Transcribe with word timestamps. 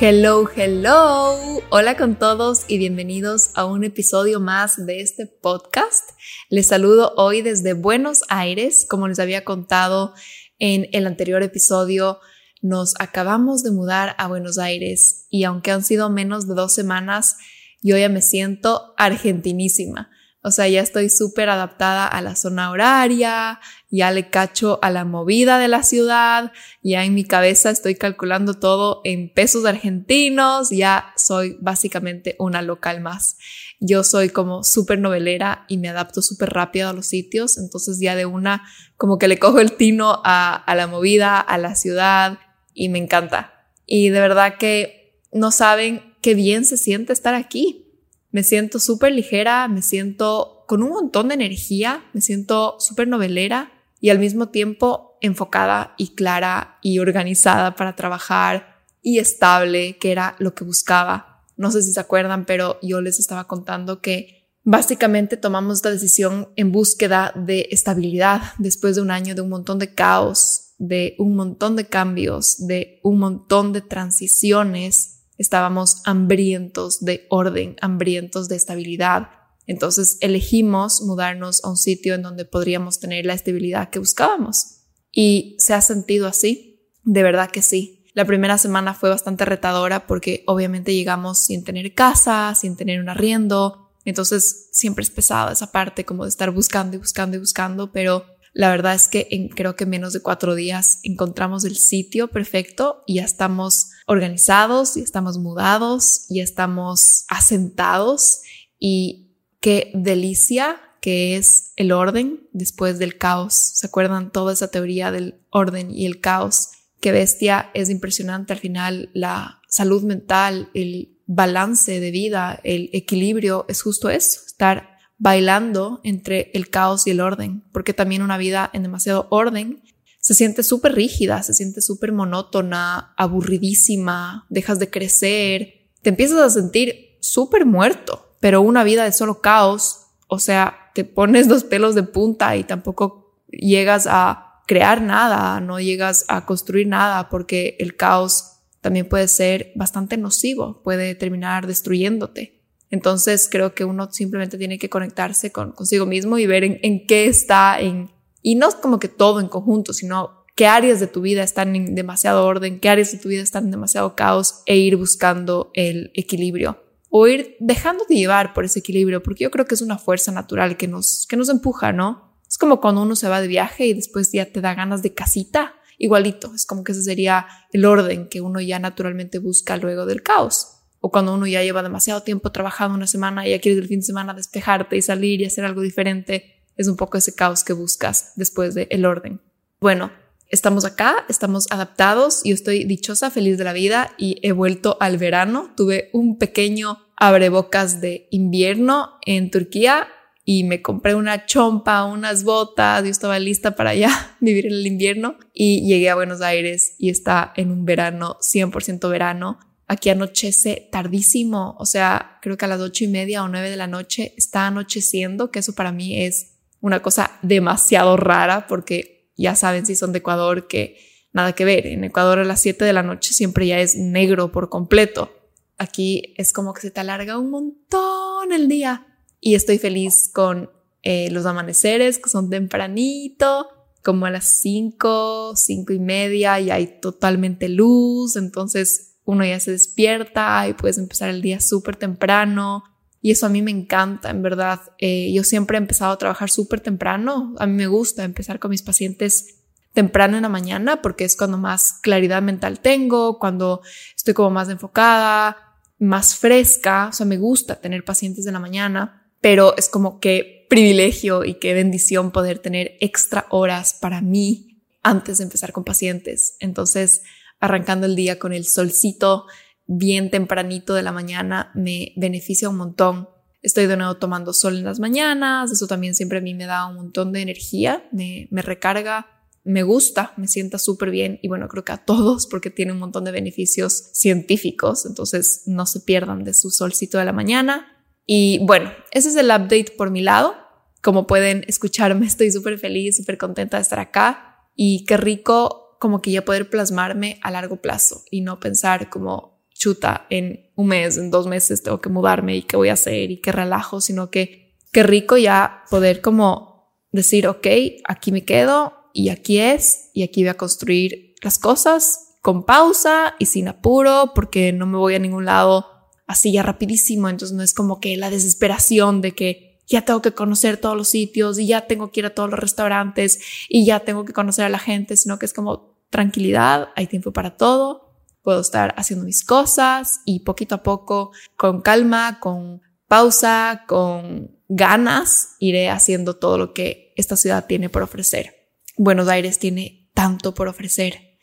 Hello, 0.00 0.48
hello. 0.54 1.60
Hola 1.70 1.96
con 1.96 2.16
todos 2.20 2.66
y 2.68 2.78
bienvenidos 2.78 3.50
a 3.56 3.64
un 3.64 3.82
episodio 3.82 4.38
más 4.38 4.86
de 4.86 5.00
este 5.00 5.26
podcast. 5.26 6.10
Les 6.50 6.68
saludo 6.68 7.14
hoy 7.16 7.42
desde 7.42 7.72
Buenos 7.72 8.22
Aires. 8.28 8.86
Como 8.88 9.08
les 9.08 9.18
había 9.18 9.44
contado 9.44 10.14
en 10.60 10.86
el 10.92 11.04
anterior 11.04 11.42
episodio, 11.42 12.20
nos 12.62 12.94
acabamos 13.00 13.64
de 13.64 13.72
mudar 13.72 14.14
a 14.18 14.28
Buenos 14.28 14.58
Aires 14.58 15.26
y 15.30 15.42
aunque 15.42 15.72
han 15.72 15.82
sido 15.82 16.10
menos 16.10 16.46
de 16.46 16.54
dos 16.54 16.72
semanas, 16.72 17.36
yo 17.82 17.98
ya 17.98 18.08
me 18.08 18.22
siento 18.22 18.94
argentinísima. 18.98 20.10
O 20.48 20.50
sea, 20.50 20.66
ya 20.66 20.80
estoy 20.80 21.10
súper 21.10 21.50
adaptada 21.50 22.06
a 22.06 22.22
la 22.22 22.34
zona 22.34 22.70
horaria, 22.70 23.60
ya 23.90 24.10
le 24.12 24.30
cacho 24.30 24.78
a 24.80 24.90
la 24.90 25.04
movida 25.04 25.58
de 25.58 25.68
la 25.68 25.82
ciudad, 25.82 26.52
ya 26.82 27.04
en 27.04 27.12
mi 27.12 27.24
cabeza 27.24 27.68
estoy 27.68 27.96
calculando 27.96 28.54
todo 28.54 29.02
en 29.04 29.30
pesos 29.30 29.66
argentinos, 29.66 30.70
ya 30.70 31.12
soy 31.18 31.58
básicamente 31.60 32.34
una 32.38 32.62
local 32.62 33.02
más. 33.02 33.36
Yo 33.78 34.04
soy 34.04 34.30
como 34.30 34.64
súper 34.64 34.98
novelera 34.98 35.66
y 35.68 35.76
me 35.76 35.90
adapto 35.90 36.22
súper 36.22 36.48
rápido 36.48 36.88
a 36.88 36.94
los 36.94 37.06
sitios, 37.06 37.58
entonces 37.58 38.00
ya 38.00 38.16
de 38.16 38.24
una 38.24 38.64
como 38.96 39.18
que 39.18 39.28
le 39.28 39.38
cojo 39.38 39.60
el 39.60 39.72
tino 39.72 40.22
a, 40.24 40.54
a 40.54 40.74
la 40.74 40.86
movida, 40.86 41.40
a 41.40 41.58
la 41.58 41.74
ciudad 41.74 42.38
y 42.72 42.88
me 42.88 42.98
encanta. 42.98 43.52
Y 43.84 44.08
de 44.08 44.20
verdad 44.20 44.56
que 44.58 45.20
no 45.30 45.50
saben 45.50 46.14
qué 46.22 46.32
bien 46.32 46.64
se 46.64 46.78
siente 46.78 47.12
estar 47.12 47.34
aquí 47.34 47.87
me 48.30 48.42
siento 48.42 48.78
súper 48.78 49.12
ligera, 49.12 49.68
me 49.68 49.82
siento 49.82 50.64
con 50.66 50.82
un 50.82 50.90
montón 50.90 51.28
de 51.28 51.34
energía, 51.34 52.04
me 52.12 52.20
siento 52.20 52.76
súper 52.78 53.08
novelera 53.08 53.72
y 54.00 54.10
al 54.10 54.18
mismo 54.18 54.48
tiempo 54.48 55.16
enfocada 55.20 55.94
y 55.96 56.14
clara 56.14 56.78
y 56.82 56.98
organizada 56.98 57.74
para 57.74 57.96
trabajar 57.96 58.82
y 59.02 59.18
estable, 59.18 59.96
que 59.98 60.12
era 60.12 60.36
lo 60.38 60.54
que 60.54 60.64
buscaba. 60.64 61.44
No 61.56 61.70
sé 61.70 61.82
si 61.82 61.92
se 61.92 62.00
acuerdan, 62.00 62.44
pero 62.44 62.78
yo 62.82 63.00
les 63.00 63.18
estaba 63.18 63.46
contando 63.46 64.00
que 64.00 64.38
básicamente 64.62 65.36
tomamos 65.36 65.78
esta 65.78 65.90
decisión 65.90 66.50
en 66.56 66.70
búsqueda 66.70 67.32
de 67.34 67.68
estabilidad 67.70 68.42
después 68.58 68.96
de 68.96 69.02
un 69.02 69.10
año 69.10 69.34
de 69.34 69.40
un 69.40 69.48
montón 69.48 69.78
de 69.78 69.94
caos, 69.94 70.74
de 70.78 71.16
un 71.18 71.34
montón 71.34 71.74
de 71.74 71.86
cambios, 71.86 72.66
de 72.66 73.00
un 73.02 73.18
montón 73.18 73.72
de 73.72 73.80
transiciones 73.80 75.17
estábamos 75.38 76.02
hambrientos 76.04 77.00
de 77.04 77.26
orden, 77.30 77.76
hambrientos 77.80 78.48
de 78.48 78.56
estabilidad. 78.56 79.30
Entonces 79.66 80.18
elegimos 80.20 81.02
mudarnos 81.02 81.64
a 81.64 81.70
un 81.70 81.76
sitio 81.76 82.14
en 82.14 82.22
donde 82.22 82.44
podríamos 82.44 83.00
tener 83.00 83.24
la 83.24 83.34
estabilidad 83.34 83.90
que 83.90 83.98
buscábamos. 83.98 84.82
¿Y 85.12 85.56
se 85.58 85.74
ha 85.74 85.80
sentido 85.80 86.26
así? 86.26 86.90
De 87.04 87.22
verdad 87.22 87.50
que 87.50 87.62
sí. 87.62 88.04
La 88.14 88.24
primera 88.24 88.58
semana 88.58 88.94
fue 88.94 89.10
bastante 89.10 89.44
retadora 89.44 90.06
porque 90.06 90.42
obviamente 90.46 90.94
llegamos 90.94 91.38
sin 91.38 91.64
tener 91.64 91.94
casa, 91.94 92.54
sin 92.54 92.76
tener 92.76 93.00
un 93.00 93.08
arriendo. 93.08 93.90
Entonces 94.04 94.70
siempre 94.72 95.02
es 95.02 95.10
pesado 95.10 95.52
esa 95.52 95.70
parte 95.70 96.04
como 96.04 96.24
de 96.24 96.30
estar 96.30 96.50
buscando 96.50 96.96
y 96.96 96.98
buscando 96.98 97.36
y 97.36 97.40
buscando, 97.40 97.92
pero 97.92 98.24
la 98.54 98.70
verdad 98.70 98.94
es 98.94 99.06
que 99.06 99.28
en 99.30 99.48
creo 99.48 99.76
que 99.76 99.86
menos 99.86 100.12
de 100.12 100.20
cuatro 100.20 100.54
días 100.54 101.00
encontramos 101.04 101.64
el 101.64 101.76
sitio 101.76 102.28
perfecto 102.28 103.04
y 103.06 103.16
ya 103.16 103.24
estamos 103.24 103.87
organizados, 104.08 104.94
ya 104.94 105.02
estamos 105.02 105.38
mudados, 105.38 106.24
ya 106.30 106.42
estamos 106.42 107.26
asentados 107.28 108.40
y 108.78 109.28
qué 109.60 109.92
delicia 109.94 110.80
que 111.00 111.36
es 111.36 111.72
el 111.76 111.92
orden 111.92 112.48
después 112.52 112.98
del 112.98 113.18
caos. 113.18 113.54
¿Se 113.54 113.86
acuerdan 113.86 114.32
toda 114.32 114.54
esa 114.54 114.70
teoría 114.70 115.12
del 115.12 115.40
orden 115.50 115.90
y 115.90 116.06
el 116.06 116.20
caos? 116.20 116.70
Qué 117.00 117.12
bestia, 117.12 117.70
es 117.74 117.90
impresionante 117.90 118.54
al 118.54 118.58
final 118.58 119.10
la 119.12 119.60
salud 119.68 120.02
mental, 120.02 120.70
el 120.72 121.18
balance 121.26 122.00
de 122.00 122.10
vida, 122.10 122.58
el 122.64 122.88
equilibrio, 122.94 123.66
es 123.68 123.82
justo 123.82 124.08
eso, 124.08 124.40
estar 124.46 124.98
bailando 125.18 126.00
entre 126.02 126.50
el 126.54 126.70
caos 126.70 127.06
y 127.06 127.10
el 127.10 127.20
orden, 127.20 127.62
porque 127.72 127.92
también 127.92 128.22
una 128.22 128.38
vida 128.38 128.70
en 128.72 128.84
demasiado 128.84 129.26
orden 129.30 129.82
se 130.28 130.34
siente 130.34 130.62
súper 130.62 130.94
rígida, 130.94 131.42
se 131.42 131.54
siente 131.54 131.80
súper 131.80 132.12
monótona, 132.12 133.14
aburridísima, 133.16 134.44
dejas 134.50 134.78
de 134.78 134.90
crecer, 134.90 135.88
te 136.02 136.10
empiezas 136.10 136.38
a 136.38 136.50
sentir 136.50 137.16
súper 137.22 137.64
muerto, 137.64 138.34
pero 138.38 138.60
una 138.60 138.84
vida 138.84 139.04
de 139.04 139.12
solo 139.12 139.40
caos, 139.40 140.00
o 140.26 140.38
sea, 140.38 140.90
te 140.94 141.04
pones 141.04 141.46
los 141.46 141.64
pelos 141.64 141.94
de 141.94 142.02
punta 142.02 142.56
y 142.56 142.64
tampoco 142.64 143.40
llegas 143.50 144.06
a 144.06 144.60
crear 144.66 145.00
nada, 145.00 145.60
no 145.60 145.80
llegas 145.80 146.26
a 146.28 146.44
construir 146.44 146.88
nada, 146.88 147.30
porque 147.30 147.76
el 147.78 147.96
caos 147.96 148.58
también 148.82 149.08
puede 149.08 149.28
ser 149.28 149.72
bastante 149.76 150.18
nocivo, 150.18 150.82
puede 150.82 151.14
terminar 151.14 151.66
destruyéndote. 151.66 152.60
Entonces 152.90 153.48
creo 153.50 153.74
que 153.74 153.86
uno 153.86 154.12
simplemente 154.12 154.58
tiene 154.58 154.78
que 154.78 154.90
conectarse 154.90 155.52
con 155.52 155.72
consigo 155.72 156.04
mismo 156.04 156.36
y 156.36 156.46
ver 156.46 156.64
en, 156.64 157.06
qué 157.06 157.28
está 157.28 157.80
en, 157.80 158.10
y 158.42 158.54
no 158.54 158.68
como 158.80 158.98
que 158.98 159.08
todo 159.08 159.40
en 159.40 159.48
conjunto, 159.48 159.92
sino 159.92 160.44
qué 160.54 160.66
áreas 160.66 161.00
de 161.00 161.06
tu 161.06 161.20
vida 161.20 161.42
están 161.42 161.76
en 161.76 161.94
demasiado 161.94 162.44
orden, 162.44 162.80
qué 162.80 162.88
áreas 162.88 163.12
de 163.12 163.18
tu 163.18 163.28
vida 163.28 163.42
están 163.42 163.64
en 163.64 163.70
demasiado 163.70 164.16
caos 164.16 164.62
e 164.66 164.76
ir 164.76 164.96
buscando 164.96 165.70
el 165.74 166.10
equilibrio 166.14 166.82
o 167.10 167.26
ir 167.26 167.56
dejando 167.60 168.04
de 168.08 168.16
llevar 168.16 168.52
por 168.52 168.64
ese 168.64 168.80
equilibrio, 168.80 169.22
porque 169.22 169.44
yo 169.44 169.50
creo 169.50 169.66
que 169.66 169.74
es 169.74 169.82
una 169.82 169.98
fuerza 169.98 170.32
natural 170.32 170.76
que 170.76 170.88
nos, 170.88 171.26
que 171.28 171.36
nos 171.36 171.48
empuja, 171.48 171.92
¿no? 171.92 172.36
Es 172.46 172.58
como 172.58 172.80
cuando 172.80 173.02
uno 173.02 173.16
se 173.16 173.28
va 173.28 173.40
de 173.40 173.48
viaje 173.48 173.86
y 173.86 173.94
después 173.94 174.32
ya 174.32 174.46
te 174.46 174.60
da 174.60 174.74
ganas 174.74 175.02
de 175.02 175.14
casita, 175.14 175.74
igualito, 175.96 176.54
es 176.54 176.66
como 176.66 176.84
que 176.84 176.92
ese 176.92 177.02
sería 177.02 177.46
el 177.72 177.84
orden 177.84 178.28
que 178.28 178.40
uno 178.40 178.60
ya 178.60 178.78
naturalmente 178.78 179.38
busca 179.38 179.76
luego 179.76 180.06
del 180.06 180.22
caos 180.22 180.78
o 181.00 181.10
cuando 181.10 181.34
uno 181.34 181.46
ya 181.46 181.62
lleva 181.62 181.82
demasiado 181.82 182.22
tiempo 182.22 182.50
trabajando 182.50 182.96
una 182.96 183.06
semana 183.06 183.46
y 183.46 183.50
ya 183.50 183.60
quieres 183.60 183.80
el 183.80 183.88
fin 183.88 184.00
de 184.00 184.06
semana 184.06 184.34
despejarte 184.34 184.96
y 184.96 185.02
salir 185.02 185.40
y 185.40 185.44
hacer 185.44 185.64
algo 185.64 185.82
diferente, 185.82 186.57
es 186.78 186.88
un 186.88 186.96
poco 186.96 187.18
ese 187.18 187.34
caos 187.34 187.64
que 187.64 187.74
buscas 187.74 188.32
después 188.36 188.74
del 188.74 188.88
el 188.90 189.04
orden. 189.04 189.42
Bueno, 189.80 190.10
estamos 190.48 190.86
acá, 190.86 191.26
estamos 191.28 191.66
adaptados, 191.70 192.40
yo 192.44 192.54
estoy 192.54 192.84
dichosa, 192.84 193.30
feliz 193.30 193.58
de 193.58 193.64
la 193.64 193.74
vida 193.74 194.14
y 194.16 194.38
he 194.42 194.52
vuelto 194.52 194.96
al 195.00 195.18
verano. 195.18 195.70
Tuve 195.76 196.08
un 196.14 196.38
pequeño 196.38 196.98
abrebocas 197.16 198.00
de 198.00 198.28
invierno 198.30 199.18
en 199.26 199.50
Turquía 199.50 200.08
y 200.44 200.64
me 200.64 200.80
compré 200.80 201.14
una 201.14 201.44
chompa, 201.44 202.04
unas 202.04 202.44
botas, 202.44 203.04
yo 203.04 203.10
estaba 203.10 203.38
lista 203.38 203.76
para 203.76 203.94
ya 203.94 204.36
vivir 204.40 204.66
en 204.66 204.72
el 204.72 204.86
invierno 204.86 205.36
y 205.52 205.86
llegué 205.86 206.08
a 206.08 206.14
Buenos 206.14 206.40
Aires 206.40 206.94
y 206.96 207.10
está 207.10 207.52
en 207.56 207.70
un 207.70 207.84
verano, 207.84 208.38
100% 208.40 209.10
verano 209.10 209.58
Aquí 209.90 210.10
anochece 210.10 210.86
tardísimo, 210.92 211.74
o 211.78 211.86
sea, 211.86 212.38
creo 212.42 212.58
que 212.58 212.66
a 212.66 212.68
las 212.68 212.80
ocho 212.80 213.04
y 213.04 213.08
media 213.08 213.42
o 213.42 213.48
nueve 213.48 213.70
de 213.70 213.76
la 213.76 213.86
noche 213.86 214.34
está 214.36 214.66
anocheciendo, 214.66 215.50
que 215.50 215.60
eso 215.60 215.74
para 215.74 215.92
mí 215.92 216.24
es 216.24 216.57
una 216.80 217.00
cosa 217.00 217.38
demasiado 217.42 218.16
rara 218.16 218.66
porque 218.66 219.32
ya 219.36 219.54
saben 219.54 219.86
si 219.86 219.96
son 219.96 220.12
de 220.12 220.18
Ecuador 220.18 220.66
que 220.66 220.98
nada 221.32 221.52
que 221.52 221.64
ver. 221.64 221.86
En 221.86 222.04
Ecuador 222.04 222.38
a 222.38 222.44
las 222.44 222.60
siete 222.60 222.84
de 222.84 222.92
la 222.92 223.02
noche 223.02 223.32
siempre 223.32 223.66
ya 223.66 223.80
es 223.80 223.96
negro 223.96 224.52
por 224.52 224.68
completo. 224.68 225.32
Aquí 225.76 226.34
es 226.36 226.52
como 226.52 226.74
que 226.74 226.80
se 226.80 226.90
te 226.90 227.00
alarga 227.00 227.38
un 227.38 227.50
montón 227.50 228.52
el 228.52 228.68
día 228.68 229.06
y 229.40 229.54
estoy 229.54 229.78
feliz 229.78 230.30
con 230.32 230.70
eh, 231.02 231.30
los 231.30 231.46
amaneceres 231.46 232.18
que 232.18 232.28
son 232.28 232.50
tempranito, 232.50 233.68
como 234.02 234.26
a 234.26 234.30
las 234.30 234.60
cinco, 234.60 235.54
cinco 235.54 235.92
y 235.92 235.98
media 235.98 236.58
y 236.60 236.70
hay 236.70 236.98
totalmente 237.00 237.68
luz, 237.68 238.36
entonces 238.36 239.16
uno 239.24 239.44
ya 239.44 239.60
se 239.60 239.72
despierta 239.72 240.66
y 240.68 240.72
puedes 240.72 240.98
empezar 240.98 241.28
el 241.28 241.42
día 241.42 241.60
súper 241.60 241.96
temprano. 241.96 242.82
Y 243.20 243.32
eso 243.32 243.46
a 243.46 243.48
mí 243.48 243.62
me 243.62 243.70
encanta, 243.70 244.30
en 244.30 244.42
verdad. 244.42 244.80
Eh, 244.98 245.32
yo 245.32 245.42
siempre 245.44 245.76
he 245.76 245.80
empezado 245.80 246.12
a 246.12 246.18
trabajar 246.18 246.50
súper 246.50 246.80
temprano. 246.80 247.54
A 247.58 247.66
mí 247.66 247.72
me 247.72 247.86
gusta 247.86 248.24
empezar 248.24 248.58
con 248.58 248.70
mis 248.70 248.82
pacientes 248.82 249.56
temprano 249.92 250.36
en 250.36 250.42
la 250.42 250.48
mañana 250.48 251.02
porque 251.02 251.24
es 251.24 251.36
cuando 251.36 251.58
más 251.58 251.94
claridad 252.02 252.42
mental 252.42 252.78
tengo, 252.78 253.38
cuando 253.38 253.80
estoy 254.16 254.34
como 254.34 254.50
más 254.50 254.68
enfocada, 254.68 255.56
más 255.98 256.36
fresca. 256.36 257.08
O 257.08 257.12
sea, 257.12 257.26
me 257.26 257.38
gusta 257.38 257.80
tener 257.80 258.04
pacientes 258.04 258.44
de 258.44 258.52
la 258.52 258.60
mañana, 258.60 259.28
pero 259.40 259.76
es 259.76 259.88
como 259.88 260.20
que 260.20 260.66
privilegio 260.70 261.44
y 261.44 261.54
qué 261.54 261.74
bendición 261.74 262.30
poder 262.30 262.60
tener 262.60 262.96
extra 263.00 263.46
horas 263.50 263.94
para 264.00 264.20
mí 264.20 264.82
antes 265.02 265.38
de 265.38 265.44
empezar 265.44 265.72
con 265.72 265.82
pacientes. 265.82 266.56
Entonces, 266.60 267.22
arrancando 267.58 268.06
el 268.06 268.14
día 268.14 268.38
con 268.38 268.52
el 268.52 268.66
solcito 268.66 269.46
bien 269.88 270.30
tempranito 270.30 270.94
de 270.94 271.02
la 271.02 271.10
mañana 271.10 271.72
me 271.74 272.12
beneficia 272.14 272.68
un 272.68 272.76
montón. 272.76 273.28
estoy 273.62 273.86
de 273.86 273.96
nuevo 273.96 274.16
tomando 274.18 274.52
sol 274.52 274.76
en 274.76 274.84
las 274.84 275.00
mañanas, 275.00 275.72
eso 275.72 275.88
también 275.88 276.14
siempre 276.14 276.38
a 276.38 276.40
mí 276.40 276.54
me 276.54 276.66
da 276.66 276.86
un 276.86 276.94
montón 276.94 277.32
de 277.32 277.40
energía, 277.40 278.06
me, 278.12 278.46
me 278.52 278.62
recarga, 278.62 279.26
me 279.64 279.82
gusta, 279.82 280.32
me 280.36 280.46
sienta 280.46 280.78
súper 280.78 281.10
bien 281.10 281.40
y 281.42 281.48
bueno, 281.48 281.66
creo 281.68 281.84
que 281.84 281.92
a 281.92 282.04
todos 282.04 282.46
porque 282.46 282.70
tiene 282.70 282.92
un 282.92 282.98
montón 282.98 283.24
de 283.24 283.32
beneficios 283.32 284.10
científicos, 284.12 285.04
entonces 285.06 285.62
no 285.66 285.86
se 285.86 286.00
pierdan 286.00 286.44
de 286.44 286.54
su 286.54 286.70
solcito 286.70 287.18
de 287.18 287.24
la 287.24 287.32
mañana. 287.32 287.86
Y 288.24 288.58
bueno, 288.64 288.92
ese 289.10 289.30
es 289.30 289.36
el 289.36 289.46
update 289.46 289.94
por 289.96 290.10
mi 290.10 290.20
lado. 290.20 290.54
Como 291.02 291.26
pueden 291.26 291.64
escucharme, 291.66 292.26
estoy 292.26 292.52
súper 292.52 292.78
feliz, 292.78 293.16
súper 293.16 293.38
contenta 293.38 293.78
de 293.78 293.82
estar 293.82 293.98
acá 293.98 294.68
y 294.76 295.04
qué 295.06 295.16
rico 295.16 295.96
como 295.98 296.22
que 296.22 296.30
ya 296.30 296.44
poder 296.44 296.70
plasmarme 296.70 297.40
a 297.42 297.50
largo 297.50 297.80
plazo 297.80 298.22
y 298.30 298.42
no 298.42 298.60
pensar 298.60 299.10
como 299.10 299.57
chuta 299.78 300.26
en 300.28 300.70
un 300.74 300.88
mes, 300.88 301.16
en 301.16 301.30
dos 301.30 301.46
meses 301.46 301.82
tengo 301.82 302.00
que 302.00 302.08
mudarme 302.08 302.56
y 302.56 302.62
qué 302.62 302.76
voy 302.76 302.88
a 302.88 302.94
hacer 302.94 303.30
y 303.30 303.40
qué 303.40 303.52
relajo, 303.52 304.00
sino 304.00 304.30
que 304.30 304.76
qué 304.92 305.02
rico 305.02 305.36
ya 305.36 305.84
poder 305.90 306.20
como 306.20 306.92
decir, 307.12 307.46
ok, 307.46 307.66
aquí 308.04 308.32
me 308.32 308.44
quedo 308.44 308.92
y 309.14 309.30
aquí 309.30 309.58
es 309.58 310.10
y 310.12 310.22
aquí 310.22 310.42
voy 310.42 310.50
a 310.50 310.56
construir 310.56 311.34
las 311.42 311.58
cosas 311.58 312.36
con 312.42 312.64
pausa 312.64 313.34
y 313.38 313.46
sin 313.46 313.68
apuro 313.68 314.32
porque 314.34 314.72
no 314.72 314.86
me 314.86 314.98
voy 314.98 315.14
a 315.14 315.18
ningún 315.18 315.44
lado 315.44 315.86
así 316.26 316.52
ya 316.52 316.62
rapidísimo, 316.62 317.28
entonces 317.28 317.56
no 317.56 317.62
es 317.62 317.72
como 317.72 318.00
que 318.00 318.16
la 318.16 318.30
desesperación 318.30 319.22
de 319.22 319.34
que 319.34 319.80
ya 319.86 320.04
tengo 320.04 320.20
que 320.20 320.32
conocer 320.32 320.76
todos 320.76 320.96
los 320.96 321.08
sitios 321.08 321.58
y 321.58 321.66
ya 321.66 321.86
tengo 321.86 322.12
que 322.12 322.20
ir 322.20 322.26
a 322.26 322.34
todos 322.34 322.50
los 322.50 322.58
restaurantes 322.58 323.40
y 323.68 323.86
ya 323.86 324.00
tengo 324.00 324.26
que 324.26 324.34
conocer 324.34 324.66
a 324.66 324.68
la 324.68 324.78
gente, 324.78 325.16
sino 325.16 325.38
que 325.38 325.46
es 325.46 325.54
como 325.54 325.96
tranquilidad, 326.10 326.90
hay 326.94 327.06
tiempo 327.06 327.32
para 327.32 327.56
todo, 327.56 328.07
puedo 328.48 328.62
estar 328.62 328.94
haciendo 328.96 329.26
mis 329.26 329.44
cosas 329.44 330.22
y 330.24 330.40
poquito 330.40 330.76
a 330.76 330.82
poco, 330.82 331.32
con 331.58 331.82
calma, 331.82 332.40
con 332.40 332.80
pausa, 333.06 333.84
con 333.86 334.58
ganas, 334.68 335.56
iré 335.58 335.90
haciendo 335.90 336.36
todo 336.36 336.56
lo 336.56 336.72
que 336.72 337.12
esta 337.18 337.36
ciudad 337.36 337.66
tiene 337.66 337.90
por 337.90 338.00
ofrecer. 338.00 338.54
Buenos 338.96 339.28
Aires 339.28 339.58
tiene 339.58 340.10
tanto 340.14 340.54
por 340.54 340.66
ofrecer, 340.66 341.38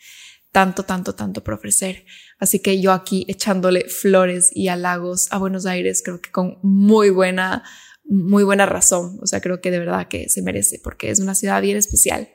tanto, 0.51 0.81
tanto, 0.81 1.13
tanto 1.13 1.43
por 1.43 1.53
ofrecer. 1.53 2.07
Así 2.39 2.57
que 2.57 2.81
yo 2.81 2.91
aquí 2.91 3.23
echándole 3.27 3.87
flores 3.87 4.49
y 4.51 4.69
halagos 4.69 5.27
a 5.29 5.37
Buenos 5.37 5.67
Aires, 5.67 6.01
creo 6.03 6.19
que 6.19 6.31
con 6.31 6.57
muy 6.63 7.11
buena 7.11 7.61
muy 8.03 8.43
buena 8.43 8.65
razón. 8.65 9.19
O 9.21 9.27
sea, 9.27 9.41
creo 9.41 9.61
que 9.61 9.69
de 9.69 9.77
verdad 9.77 10.07
que 10.07 10.27
se 10.27 10.41
merece 10.41 10.81
porque 10.83 11.11
es 11.11 11.19
una 11.19 11.35
ciudad 11.35 11.61
bien 11.61 11.77
especial. 11.77 12.29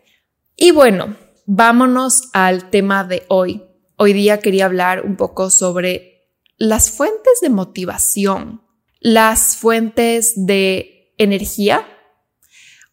Y 0.54 0.70
bueno, 0.70 1.16
vámonos 1.44 2.30
al 2.34 2.70
tema 2.70 3.02
de 3.02 3.24
hoy. 3.26 3.64
Hoy 4.02 4.14
día 4.14 4.40
quería 4.40 4.64
hablar 4.64 5.04
un 5.04 5.16
poco 5.16 5.50
sobre 5.50 6.30
las 6.56 6.90
fuentes 6.90 7.40
de 7.42 7.50
motivación, 7.50 8.62
las 8.98 9.58
fuentes 9.58 10.32
de 10.46 11.12
energía 11.18 11.86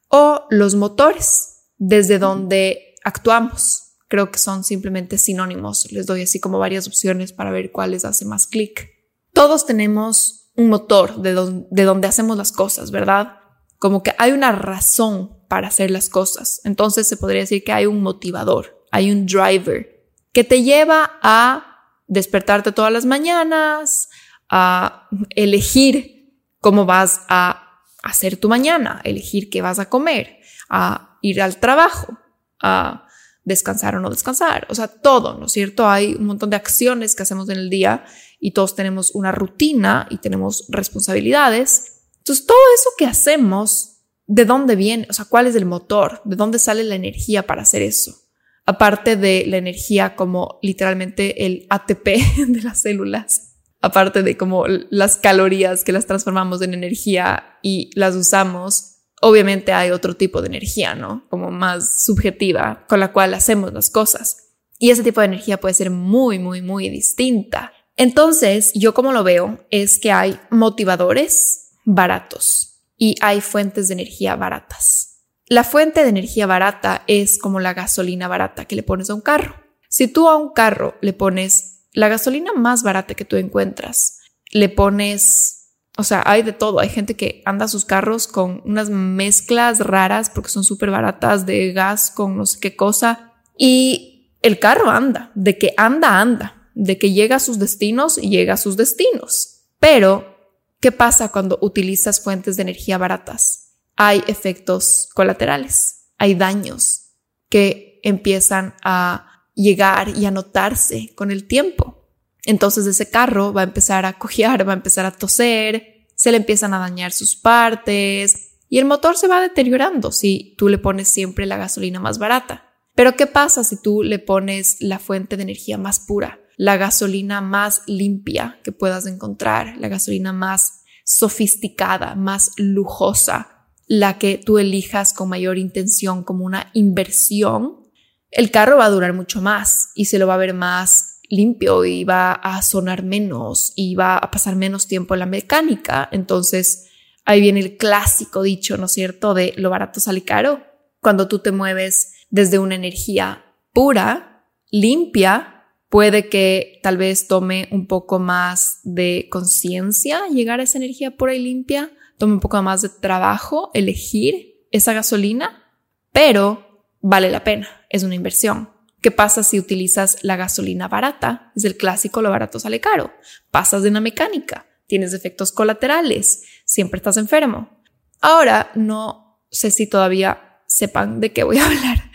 o 0.09 0.43
los 0.49 0.75
motores 0.75 1.69
desde 1.77 2.19
donde 2.19 2.95
actuamos. 3.05 3.93
Creo 4.09 4.31
que 4.31 4.37
son 4.37 4.65
simplemente 4.65 5.17
sinónimos. 5.17 5.89
Les 5.93 6.07
doy 6.07 6.23
así 6.23 6.41
como 6.41 6.59
varias 6.59 6.87
opciones 6.87 7.31
para 7.31 7.51
ver 7.51 7.71
cuál 7.71 7.91
les 7.91 8.03
hace 8.03 8.25
más 8.25 8.45
clic. 8.45 8.89
Todos 9.31 9.65
tenemos 9.65 10.51
un 10.57 10.67
motor 10.67 11.21
de, 11.21 11.63
de 11.71 11.83
donde 11.83 12.09
hacemos 12.09 12.35
las 12.35 12.51
cosas, 12.51 12.91
¿verdad? 12.91 13.37
Como 13.79 14.03
que 14.03 14.13
hay 14.17 14.33
una 14.33 14.51
razón 14.51 15.39
para 15.47 15.69
hacer 15.69 15.89
las 15.89 16.09
cosas. 16.09 16.59
Entonces 16.65 17.07
se 17.07 17.15
podría 17.15 17.43
decir 17.43 17.63
que 17.63 17.71
hay 17.71 17.85
un 17.85 18.01
motivador, 18.01 18.85
hay 18.91 19.09
un 19.09 19.25
driver 19.25 19.96
que 20.33 20.43
te 20.43 20.63
lleva 20.63 21.19
a 21.21 21.93
despertarte 22.07 22.71
todas 22.71 22.91
las 22.91 23.05
mañanas, 23.05 24.09
a 24.49 25.07
elegir 25.31 26.39
cómo 26.59 26.85
vas 26.85 27.21
a 27.27 27.81
hacer 28.03 28.37
tu 28.37 28.49
mañana, 28.49 29.01
elegir 29.03 29.49
qué 29.49 29.61
vas 29.61 29.79
a 29.79 29.89
comer, 29.89 30.39
a 30.69 31.17
ir 31.21 31.41
al 31.41 31.57
trabajo, 31.57 32.17
a 32.61 33.07
descansar 33.43 33.95
o 33.95 33.99
no 33.99 34.09
descansar, 34.09 34.67
o 34.69 34.75
sea, 34.75 34.87
todo, 34.89 35.37
¿no 35.37 35.45
es 35.45 35.53
cierto? 35.53 35.87
Hay 35.87 36.15
un 36.15 36.25
montón 36.25 36.49
de 36.49 36.57
acciones 36.57 37.15
que 37.15 37.23
hacemos 37.23 37.49
en 37.49 37.57
el 37.57 37.69
día 37.69 38.03
y 38.39 38.51
todos 38.51 38.75
tenemos 38.75 39.11
una 39.11 39.31
rutina 39.31 40.07
y 40.09 40.17
tenemos 40.17 40.65
responsabilidades. 40.69 42.03
Entonces, 42.17 42.45
todo 42.45 42.57
eso 42.75 42.89
que 42.97 43.05
hacemos, 43.05 44.01
¿de 44.25 44.43
dónde 44.43 44.75
viene? 44.75 45.07
O 45.09 45.13
sea, 45.13 45.25
¿cuál 45.25 45.47
es 45.47 45.55
el 45.55 45.65
motor? 45.65 46.21
¿De 46.25 46.35
dónde 46.35 46.59
sale 46.59 46.83
la 46.83 46.95
energía 46.95 47.47
para 47.47 47.61
hacer 47.61 47.81
eso? 47.81 48.26
Aparte 48.67 49.15
de 49.15 49.45
la 49.47 49.57
energía 49.57 50.15
como 50.15 50.59
literalmente 50.61 51.45
el 51.45 51.65
ATP 51.69 52.05
de 52.47 52.61
las 52.61 52.81
células, 52.81 53.55
aparte 53.81 54.23
de 54.23 54.35
como 54.35 54.65
las 54.67 55.17
calorías 55.17 55.83
que 55.83 55.93
las 55.93 56.05
transformamos 56.05 56.61
en 56.61 56.73
energía 56.73 57.57
y 57.63 57.89
las 57.95 58.13
usamos, 58.15 58.97
obviamente 59.21 59.71
hay 59.71 59.91
otro 59.91 60.15
tipo 60.15 60.41
de 60.41 60.47
energía, 60.47 60.95
¿no? 60.95 61.25
Como 61.29 61.49
más 61.49 62.03
subjetiva, 62.03 62.85
con 62.89 62.99
la 62.99 63.13
cual 63.13 63.33
hacemos 63.33 63.71
las 63.73 63.89
cosas. 63.89 64.49
Y 64.79 64.91
ese 64.91 65.01
tipo 65.01 65.21
de 65.21 65.27
energía 65.27 65.59
puede 65.59 65.73
ser 65.73 65.89
muy, 65.89 66.37
muy, 66.37 66.61
muy 66.61 66.89
distinta. 66.89 67.71
Entonces, 67.95 68.73
yo 68.75 68.93
como 68.93 69.11
lo 69.11 69.23
veo 69.23 69.65
es 69.71 69.97
que 69.97 70.11
hay 70.11 70.39
motivadores 70.51 71.71
baratos 71.83 72.83
y 72.97 73.15
hay 73.21 73.41
fuentes 73.41 73.87
de 73.87 73.93
energía 73.93 74.35
baratas. 74.35 75.06
La 75.47 75.63
fuente 75.63 76.03
de 76.03 76.09
energía 76.09 76.45
barata 76.45 77.03
es 77.07 77.37
como 77.39 77.59
la 77.59 77.73
gasolina 77.73 78.27
barata 78.27 78.65
que 78.65 78.75
le 78.75 78.83
pones 78.83 79.09
a 79.09 79.13
un 79.13 79.21
carro. 79.21 79.55
Si 79.89 80.07
tú 80.07 80.27
a 80.27 80.35
un 80.35 80.51
carro 80.53 80.95
le 81.01 81.13
pones 81.13 81.85
la 81.93 82.09
gasolina 82.09 82.53
más 82.53 82.83
barata 82.83 83.15
que 83.15 83.25
tú 83.25 83.37
encuentras, 83.37 84.19
le 84.51 84.69
pones, 84.69 85.69
o 85.97 86.03
sea, 86.03 86.21
hay 86.25 86.43
de 86.43 86.53
todo. 86.53 86.79
Hay 86.79 86.89
gente 86.89 87.15
que 87.15 87.41
anda 87.45 87.67
sus 87.67 87.85
carros 87.85 88.27
con 88.27 88.61
unas 88.65 88.89
mezclas 88.89 89.79
raras 89.79 90.29
porque 90.29 90.49
son 90.49 90.63
súper 90.63 90.91
baratas 90.91 91.45
de 91.45 91.71
gas 91.71 92.11
con 92.11 92.35
no 92.35 92.45
sé 92.45 92.59
qué 92.59 92.75
cosa. 92.75 93.33
Y 93.57 94.33
el 94.41 94.59
carro 94.59 94.89
anda, 94.89 95.31
de 95.33 95.57
que 95.57 95.73
anda, 95.77 96.19
anda 96.19 96.57
de 96.79 96.99
que 96.99 97.11
llega 97.11 97.37
a 97.37 97.39
sus 97.39 97.57
destinos 97.57 98.17
llega 98.17 98.53
a 98.53 98.57
sus 98.57 98.77
destinos. 98.77 99.63
Pero, 99.79 100.37
¿qué 100.79 100.91
pasa 100.91 101.31
cuando 101.31 101.57
utilizas 101.61 102.21
fuentes 102.21 102.55
de 102.55 102.61
energía 102.61 102.99
baratas? 102.99 103.56
Hay 103.97 104.23
efectos 104.27 105.09
colaterales, 105.13 106.11
hay 106.17 106.35
daños 106.35 107.15
que 107.49 107.99
empiezan 108.03 108.75
a 108.83 109.45
llegar 109.53 110.09
y 110.09 110.25
a 110.25 110.31
notarse 110.31 111.13
con 111.15 111.31
el 111.31 111.47
tiempo. 111.47 112.09
Entonces 112.43 112.85
ese 112.85 113.09
carro 113.09 113.51
va 113.51 113.61
a 113.61 113.65
empezar 113.65 114.05
a 114.05 114.13
cojear, 114.13 114.67
va 114.67 114.71
a 114.71 114.77
empezar 114.77 115.05
a 115.05 115.11
toser, 115.11 116.07
se 116.15 116.31
le 116.31 116.37
empiezan 116.37 116.73
a 116.73 116.79
dañar 116.79 117.11
sus 117.11 117.35
partes 117.35 118.51
y 118.69 118.79
el 118.79 118.85
motor 118.85 119.17
se 119.17 119.27
va 119.27 119.41
deteriorando 119.41 120.11
si 120.11 120.55
tú 120.57 120.69
le 120.69 120.77
pones 120.77 121.09
siempre 121.09 121.45
la 121.45 121.57
gasolina 121.57 121.99
más 121.99 122.19
barata. 122.19 122.63
Pero 122.95 123.15
¿qué 123.15 123.27
pasa 123.27 123.63
si 123.63 123.81
tú 123.81 124.03
le 124.03 124.19
pones 124.19 124.77
la 124.79 124.99
fuente 124.99 125.37
de 125.37 125.43
energía 125.43 125.77
más 125.77 125.99
pura? 125.99 126.39
la 126.57 126.75
gasolina 126.75 127.39
más 127.39 127.83
limpia 127.85 128.59
que 128.63 128.71
puedas 128.71 129.05
encontrar, 129.05 129.77
la 129.77 129.87
gasolina 129.87 130.33
más 130.33 130.83
sofisticada, 131.05 132.15
más 132.15 132.51
lujosa, 132.57 133.56
la 133.87 134.17
que 134.17 134.37
tú 134.37 134.59
elijas 134.59 135.13
con 135.13 135.29
mayor 135.29 135.57
intención 135.57 136.23
como 136.23 136.45
una 136.45 136.69
inversión, 136.73 137.87
el 138.31 138.51
carro 138.51 138.77
va 138.77 138.85
a 138.85 138.89
durar 138.89 139.13
mucho 139.13 139.41
más 139.41 139.91
y 139.95 140.05
se 140.05 140.19
lo 140.19 140.27
va 140.27 140.35
a 140.35 140.37
ver 140.37 140.53
más 140.53 141.21
limpio 141.29 141.85
y 141.85 142.03
va 142.03 142.33
a 142.33 142.61
sonar 142.61 143.03
menos 143.03 143.73
y 143.75 143.95
va 143.95 144.17
a 144.17 144.31
pasar 144.31 144.55
menos 144.55 144.87
tiempo 144.87 145.13
en 145.15 145.21
la 145.21 145.25
mecánica. 145.25 146.09
Entonces, 146.11 146.89
ahí 147.25 147.41
viene 147.41 147.61
el 147.61 147.77
clásico 147.77 148.43
dicho, 148.43 148.77
¿no 148.77 148.85
es 148.85 148.91
cierto?, 148.91 149.33
de 149.33 149.53
lo 149.57 149.69
barato 149.69 149.99
sale 149.99 150.23
caro. 150.23 150.63
Cuando 151.01 151.27
tú 151.27 151.39
te 151.39 151.51
mueves 151.51 152.13
desde 152.29 152.59
una 152.59 152.75
energía 152.75 153.45
pura, 153.73 154.45
limpia, 154.69 155.57
Puede 155.89 156.27
que 156.27 156.79
tal 156.83 156.97
vez 156.97 157.27
tome 157.27 157.69
un 157.71 157.87
poco 157.87 158.19
más 158.19 158.81
de 158.83 159.27
conciencia 159.31 160.27
llegar 160.27 160.59
a 160.59 160.63
esa 160.63 160.77
energía 160.77 161.15
pura 161.15 161.33
y 161.33 161.39
limpia, 161.39 161.91
tome 162.17 162.33
un 162.33 162.39
poco 162.39 162.61
más 162.61 162.81
de 162.81 162.89
trabajo 162.89 163.71
elegir 163.73 164.67
esa 164.71 164.93
gasolina, 164.93 165.63
pero 166.11 166.87
vale 167.01 167.29
la 167.29 167.43
pena, 167.43 167.67
es 167.89 168.03
una 168.03 168.15
inversión. 168.15 168.71
¿Qué 169.01 169.11
pasa 169.11 169.43
si 169.43 169.59
utilizas 169.59 170.23
la 170.23 170.35
gasolina 170.35 170.87
barata? 170.87 171.51
Es 171.55 171.63
el 171.65 171.77
clásico, 171.77 172.21
lo 172.21 172.29
barato 172.29 172.59
sale 172.59 172.79
caro. 172.79 173.13
Pasas 173.51 173.83
de 173.83 173.89
una 173.89 174.01
mecánica, 174.01 174.65
tienes 174.87 175.13
efectos 175.13 175.51
colaterales, 175.51 176.43
siempre 176.65 176.97
estás 176.97 177.17
enfermo. 177.17 177.83
Ahora, 178.19 178.71
no 178.75 179.43
sé 179.51 179.71
si 179.71 179.87
todavía 179.87 180.61
sepan 180.65 181.19
de 181.19 181.31
qué 181.31 181.43
voy 181.43 181.59
a 181.59 181.65
hablar, 181.67 182.11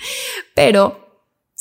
pero 0.54 1.02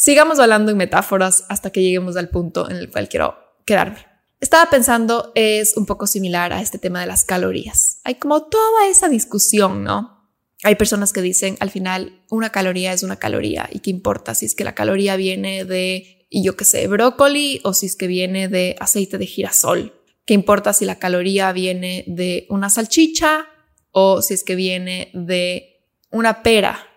Sigamos 0.02 0.40
hablando 0.40 0.72
en 0.72 0.78
metáforas 0.78 1.46
hasta 1.48 1.70
que 1.70 1.84
lleguemos 1.84 2.18
al 2.18 2.30
punto 2.30 2.68
en 2.68 2.78
el 2.78 2.90
cual 2.90 3.08
quiero 3.08 3.38
quedarme. 3.68 4.04
Estaba 4.42 4.72
pensando, 4.72 5.32
es 5.36 5.78
un 5.78 5.86
poco 5.86 6.08
similar 6.08 6.52
a 6.52 6.62
este 6.62 6.80
tema 6.80 7.00
de 7.00 7.06
las 7.06 7.26
calorías. 7.26 8.00
Hay 8.04 8.16
como 8.16 8.42
toda 8.48 8.88
esa 8.90 9.08
discusión, 9.08 9.84
¿no? 9.84 10.28
Hay 10.64 10.76
personas 10.76 11.14
que 11.14 11.22
dicen 11.22 11.58
al 11.60 11.70
final 11.70 12.24
una 12.32 12.50
caloría 12.50 12.92
es 12.92 13.04
una 13.04 13.18
caloría 13.18 13.70
y 13.72 13.80
qué 13.80 13.92
importa 13.92 14.34
si 14.34 14.48
es 14.48 14.56
que 14.56 14.64
la 14.64 14.74
caloría 14.74 15.16
viene 15.16 15.64
de, 15.64 16.28
yo 16.32 16.56
qué 16.56 16.66
sé, 16.66 16.88
brócoli 16.88 17.62
o 17.64 17.76
si 17.76 17.86
es 17.86 17.96
que 17.96 18.08
viene 18.08 18.48
de 18.48 18.76
aceite 18.80 19.20
de 19.20 19.28
girasol. 19.28 19.94
¿Qué 20.26 20.34
importa 20.34 20.74
si 20.74 20.86
la 20.86 20.98
caloría 20.98 21.52
viene 21.52 22.04
de 22.08 22.48
una 22.50 22.72
salchicha 22.72 23.46
o 23.92 24.24
si 24.24 24.34
es 24.34 24.44
que 24.44 24.56
viene 24.56 25.12
de 25.14 25.86
una 26.10 26.42
pera? 26.42 26.91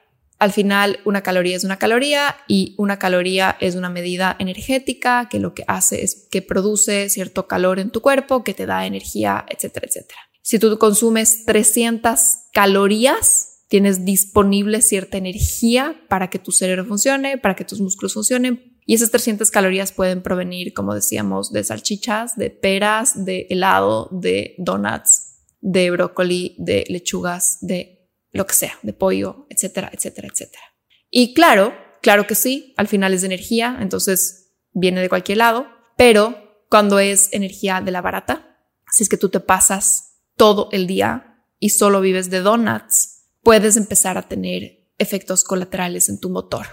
Al 0.45 0.53
final, 0.53 1.01
una 1.07 1.23
caloría 1.23 1.57
es 1.57 1.65
una 1.65 1.79
caloría 1.79 2.37
y 2.47 2.75
una 2.77 2.99
caloría 2.99 3.57
es 3.61 3.77
una 3.77 3.89
medida 3.89 4.37
energética 4.39 5.27
que 5.31 5.39
lo 5.39 5.55
que 5.55 5.65
hace 5.69 6.05
es 6.05 6.29
que 6.31 6.43
produce 6.43 7.09
cierto 7.09 7.49
calor 7.49 7.79
en 7.79 7.89
tu 7.89 8.03
cuerpo, 8.03 8.45
que 8.45 8.53
te 8.53 8.67
da 8.67 8.85
energía, 8.85 9.47
etcétera, 9.49 9.87
etcétera. 9.89 10.21
Si 10.43 10.59
tú 10.59 10.77
consumes 10.77 11.47
300 11.47 12.21
calorías, 12.53 13.63
tienes 13.69 14.05
disponible 14.05 14.83
cierta 14.83 15.17
energía 15.17 15.99
para 16.11 16.29
que 16.29 16.39
tu 16.39 16.53
cerebro 16.53 16.85
funcione, 16.85 17.39
para 17.39 17.57
que 17.57 17.65
tus 17.65 17.81
músculos 17.81 18.13
funcionen. 18.13 18.77
Y 18.85 18.93
esas 18.93 19.11
300 19.13 19.51
calorías 19.51 19.93
pueden 19.93 20.23
provenir, 20.23 20.75
como 20.75 20.95
decíamos, 20.95 21.53
de 21.53 21.65
salchichas, 21.65 22.37
de 22.37 22.51
peras, 22.51 23.25
de 23.25 23.47
helado, 23.49 24.11
de 24.13 24.57
donuts, 24.59 25.37
de 25.63 25.91
brócoli, 25.91 26.55
de 26.59 26.85
lechugas, 26.91 27.57
de 27.63 27.94
lo 28.35 28.47
que 28.47 28.55
sea, 28.55 28.79
de 28.83 28.93
pollo, 28.93 29.47
etcétera, 29.49 29.91
etcétera, 29.93 30.29
etcétera. 30.31 30.63
Y 31.09 31.33
claro, 31.35 31.73
claro 32.03 32.27
que 32.27 32.35
sí, 32.35 32.75
al 32.77 32.89
final 32.89 33.15
es 33.15 33.23
de 33.23 33.29
energía, 33.29 33.79
entonces 33.81 34.53
viene 34.73 35.01
de 35.01 35.09
cualquier 35.09 35.39
lado, 35.39 35.69
pero 35.97 36.67
cuando 36.69 36.99
es 36.99 37.33
energía 37.33 37.81
de 37.81 37.93
la 37.93 38.03
barata, 38.03 38.59
si 38.91 39.05
es 39.05 39.09
que 39.09 39.17
tú 39.17 39.29
te 39.29 39.39
pasas 39.39 40.19
todo 40.37 40.69
el 40.73 40.89
día 40.89 41.45
y 41.61 41.71
solo 41.71 42.01
vives 42.01 42.29
de 42.29 42.41
donuts, 42.41 43.29
puedes 43.43 43.77
empezar 43.77 44.19
a 44.19 44.29
tener 44.29 44.91
efectos 44.99 45.45
colaterales 45.45 46.09
en 46.09 46.19
tu 46.19 46.29
motor. 46.29 46.67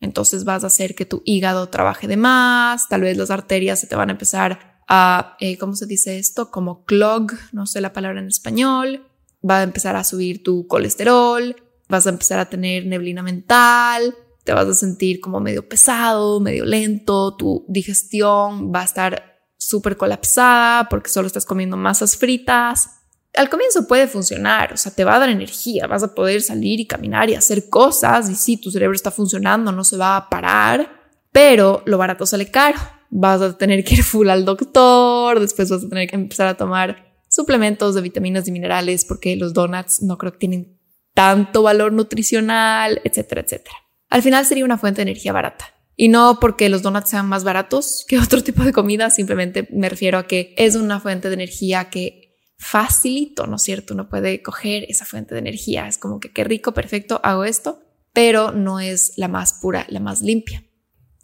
Entonces 0.00 0.44
vas 0.44 0.62
a 0.62 0.68
hacer 0.68 0.94
que 0.94 1.04
tu 1.04 1.22
hígado 1.24 1.68
trabaje 1.68 2.06
de 2.06 2.16
más, 2.16 2.88
tal 2.88 3.00
vez 3.00 3.16
las 3.16 3.32
arterias 3.32 3.80
se 3.80 3.88
te 3.88 3.96
van 3.96 4.10
a 4.10 4.12
empezar 4.12 4.80
a, 4.86 5.36
eh, 5.40 5.58
¿cómo 5.58 5.74
se 5.74 5.86
dice 5.86 6.18
esto? 6.18 6.52
Como 6.52 6.84
clog, 6.84 7.32
no 7.50 7.66
sé 7.66 7.80
la 7.80 7.92
palabra 7.92 8.20
en 8.20 8.28
español, 8.28 9.07
va 9.48 9.60
a 9.60 9.62
empezar 9.62 9.96
a 9.96 10.04
subir 10.04 10.42
tu 10.42 10.66
colesterol, 10.66 11.56
vas 11.88 12.06
a 12.06 12.10
empezar 12.10 12.38
a 12.38 12.48
tener 12.48 12.86
neblina 12.86 13.22
mental, 13.22 14.14
te 14.44 14.52
vas 14.52 14.68
a 14.68 14.74
sentir 14.74 15.20
como 15.20 15.40
medio 15.40 15.68
pesado, 15.68 16.40
medio 16.40 16.64
lento, 16.64 17.36
tu 17.36 17.64
digestión 17.68 18.72
va 18.74 18.82
a 18.82 18.84
estar 18.84 19.40
súper 19.56 19.96
colapsada 19.96 20.88
porque 20.88 21.10
solo 21.10 21.26
estás 21.26 21.44
comiendo 21.44 21.76
masas 21.76 22.16
fritas 22.16 22.98
al 23.38 23.48
comienzo 23.48 23.86
puede 23.86 24.08
funcionar, 24.08 24.72
o 24.72 24.76
sea, 24.76 24.92
te 24.92 25.04
va 25.04 25.16
a 25.16 25.18
dar 25.18 25.28
energía, 25.28 25.86
vas 25.86 26.02
a 26.02 26.14
poder 26.14 26.42
salir 26.42 26.80
y 26.80 26.86
caminar 26.86 27.30
y 27.30 27.34
hacer 27.34 27.68
cosas 27.68 28.28
y 28.30 28.34
sí, 28.34 28.56
tu 28.56 28.70
cerebro 28.70 28.94
está 28.94 29.10
funcionando, 29.10 29.70
no 29.70 29.84
se 29.84 29.96
va 29.96 30.16
a 30.16 30.28
parar, 30.28 30.90
pero 31.30 31.82
lo 31.86 31.98
barato 31.98 32.26
sale 32.26 32.50
caro. 32.50 32.78
Vas 33.10 33.40
a 33.40 33.56
tener 33.56 33.84
que 33.84 33.94
ir 33.94 34.02
full 34.02 34.28
al 34.28 34.44
doctor, 34.44 35.40
después 35.40 35.70
vas 35.70 35.84
a 35.84 35.88
tener 35.88 36.08
que 36.08 36.16
empezar 36.16 36.46
a 36.46 36.56
tomar 36.56 37.07
suplementos 37.38 37.94
de 37.94 38.00
vitaminas 38.00 38.48
y 38.48 38.52
minerales 38.52 39.04
porque 39.04 39.36
los 39.36 39.54
donuts 39.54 40.02
no 40.02 40.18
creo 40.18 40.32
que 40.32 40.38
tienen 40.38 40.76
tanto 41.14 41.62
valor 41.62 41.92
nutricional, 41.92 43.00
etcétera, 43.04 43.42
etcétera. 43.42 43.76
Al 44.10 44.22
final 44.22 44.44
sería 44.44 44.64
una 44.64 44.76
fuente 44.76 44.98
de 44.98 45.10
energía 45.10 45.32
barata. 45.32 45.72
Y 45.94 46.08
no 46.08 46.38
porque 46.40 46.68
los 46.68 46.82
donuts 46.82 47.10
sean 47.10 47.28
más 47.28 47.44
baratos 47.44 48.04
que 48.08 48.18
otro 48.26 48.42
tipo 48.42 48.64
de 48.64 48.72
comida, 48.72 49.08
simplemente 49.10 49.68
me 49.70 49.88
refiero 49.88 50.18
a 50.18 50.26
que 50.26 50.52
es 50.58 50.74
una 50.74 50.98
fuente 50.98 51.28
de 51.28 51.34
energía 51.34 51.90
que 51.90 52.36
facilito, 52.58 53.46
¿no 53.46 53.54
es 53.54 53.62
cierto? 53.62 53.94
Uno 53.94 54.08
puede 54.08 54.42
coger 54.42 54.84
esa 54.88 55.04
fuente 55.04 55.34
de 55.36 55.38
energía. 55.38 55.86
Es 55.86 55.96
como 55.96 56.18
que 56.18 56.32
qué 56.32 56.42
rico, 56.42 56.74
perfecto, 56.74 57.20
hago 57.22 57.44
esto, 57.44 57.80
pero 58.12 58.50
no 58.50 58.80
es 58.80 59.12
la 59.16 59.28
más 59.28 59.52
pura, 59.52 59.86
la 59.90 60.00
más 60.00 60.22
limpia. 60.22 60.64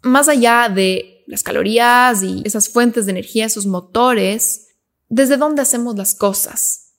Más 0.01 0.29
allá 0.29 0.69
de 0.73 1.25
las 1.27 1.43
calorías 1.43 2.23
y 2.23 2.41
esas 2.45 2.69
fuentes 2.69 3.05
de 3.05 3.11
energía, 3.11 3.45
esos 3.45 3.65
motores, 3.65 4.64
¿desde 5.15 5.37
dónde 5.37 5.61
hacemos 5.61 5.95
las 5.95 6.13
cosas? 6.13 6.91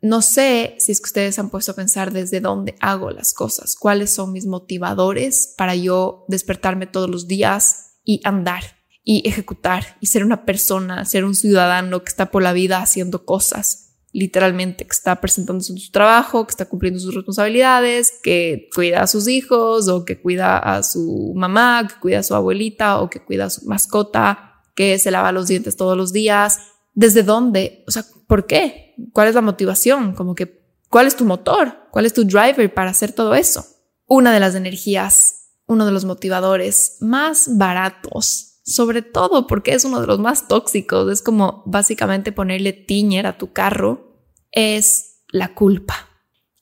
No 0.00 0.22
sé 0.22 0.76
si 0.78 0.92
es 0.92 1.00
que 1.00 1.08
ustedes 1.08 1.40
han 1.40 1.50
puesto 1.50 1.72
a 1.72 1.74
pensar 1.74 2.12
desde 2.12 2.40
dónde 2.40 2.76
hago 2.78 3.10
las 3.10 3.34
cosas, 3.34 3.74
cuáles 3.74 4.10
son 4.10 4.32
mis 4.32 4.46
motivadores 4.46 5.54
para 5.58 5.74
yo 5.74 6.24
despertarme 6.28 6.86
todos 6.86 7.10
los 7.10 7.26
días 7.26 7.96
y 8.04 8.20
andar 8.22 8.62
y 9.02 9.28
ejecutar 9.28 9.96
y 10.00 10.06
ser 10.06 10.24
una 10.24 10.44
persona, 10.44 11.04
ser 11.04 11.24
un 11.24 11.34
ciudadano 11.34 12.04
que 12.04 12.10
está 12.10 12.30
por 12.30 12.44
la 12.44 12.52
vida 12.52 12.80
haciendo 12.80 13.24
cosas 13.24 13.80
literalmente, 14.12 14.84
que 14.84 14.92
está 14.92 15.20
presentándose 15.20 15.72
en 15.72 15.78
su 15.78 15.90
trabajo, 15.90 16.46
que 16.46 16.52
está 16.52 16.66
cumpliendo 16.66 17.00
sus 17.00 17.12
responsabilidades, 17.12 18.12
que 18.22 18.68
cuida 18.72 19.02
a 19.02 19.08
sus 19.08 19.26
hijos 19.26 19.88
o 19.88 20.04
que 20.04 20.22
cuida 20.22 20.58
a 20.58 20.84
su 20.84 21.32
mamá, 21.34 21.88
que 21.88 21.98
cuida 21.98 22.20
a 22.20 22.22
su 22.22 22.36
abuelita 22.36 23.00
o 23.00 23.10
que 23.10 23.24
cuida 23.24 23.46
a 23.46 23.50
su 23.50 23.66
mascota, 23.66 24.62
que 24.76 25.00
se 25.00 25.10
lava 25.10 25.32
los 25.32 25.48
dientes 25.48 25.76
todos 25.76 25.96
los 25.96 26.12
días. 26.12 26.60
¿Desde 26.94 27.22
dónde? 27.22 27.84
O 27.86 27.90
sea, 27.90 28.04
¿por 28.26 28.46
qué? 28.46 28.94
¿Cuál 29.12 29.28
es 29.28 29.34
la 29.34 29.42
motivación? 29.42 30.14
Como 30.14 30.34
que, 30.34 30.62
¿cuál 30.88 31.06
es 31.06 31.16
tu 31.16 31.24
motor? 31.24 31.88
¿Cuál 31.90 32.06
es 32.06 32.14
tu 32.14 32.24
driver 32.24 32.72
para 32.72 32.90
hacer 32.90 33.12
todo 33.12 33.34
eso? 33.34 33.66
Una 34.06 34.32
de 34.32 34.40
las 34.40 34.54
energías, 34.54 35.50
uno 35.66 35.86
de 35.86 35.92
los 35.92 36.04
motivadores 36.04 36.96
más 37.00 37.56
baratos 37.56 38.54
sobre 38.64 39.02
todo 39.02 39.46
porque 39.46 39.74
es 39.74 39.84
uno 39.84 40.00
de 40.00 40.06
los 40.06 40.18
más 40.18 40.48
tóxicos, 40.48 41.12
es 41.12 41.22
como 41.22 41.62
básicamente 41.66 42.32
ponerle 42.32 42.72
tiñer 42.72 43.26
a 43.26 43.36
tu 43.36 43.52
carro, 43.52 44.16
es 44.50 45.20
la 45.28 45.54
culpa. 45.54 46.08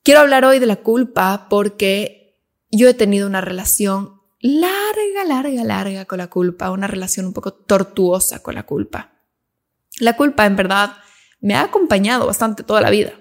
Quiero 0.02 0.20
hablar 0.20 0.44
hoy 0.44 0.58
de 0.58 0.66
la 0.66 0.76
culpa 0.76 1.46
porque 1.48 2.40
yo 2.70 2.88
he 2.88 2.94
tenido 2.94 3.28
una 3.28 3.40
relación 3.40 4.20
larga, 4.40 5.24
larga, 5.24 5.62
larga 5.62 6.04
con 6.06 6.18
la 6.18 6.28
culpa, 6.28 6.72
una 6.72 6.88
relación 6.88 7.26
un 7.26 7.32
poco 7.32 7.52
tortuosa 7.54 8.42
con 8.42 8.56
la 8.56 8.64
culpa. 8.66 9.12
La 10.00 10.16
culpa 10.16 10.46
en 10.46 10.56
verdad 10.56 10.96
me 11.40 11.54
ha 11.54 11.62
acompañado 11.62 12.26
bastante 12.26 12.62
toda 12.62 12.80
la 12.80 12.90
vida. 12.90 13.12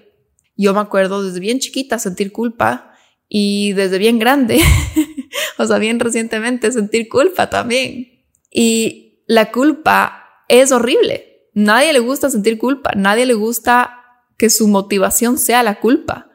Yo 0.56 0.74
me 0.74 0.80
acuerdo 0.80 1.22
desde 1.22 1.40
bien 1.40 1.58
chiquita 1.58 1.98
sentir 1.98 2.32
culpa 2.32 2.92
y 3.28 3.72
desde 3.72 3.98
bien 3.98 4.18
grande, 4.18 4.60
o 5.58 5.66
sea, 5.66 5.78
bien 5.78 5.98
recientemente 5.98 6.70
sentir 6.70 7.08
culpa 7.08 7.48
también. 7.50 8.26
Y 8.50 9.24
la 9.26 9.50
culpa 9.50 10.44
es 10.48 10.72
horrible. 10.72 11.48
Nadie 11.54 11.92
le 11.92 11.98
gusta 11.98 12.30
sentir 12.30 12.58
culpa, 12.58 12.92
nadie 12.94 13.26
le 13.26 13.34
gusta 13.34 13.98
que 14.36 14.50
su 14.50 14.68
motivación 14.68 15.38
sea 15.38 15.62
la 15.62 15.80
culpa. 15.80 16.30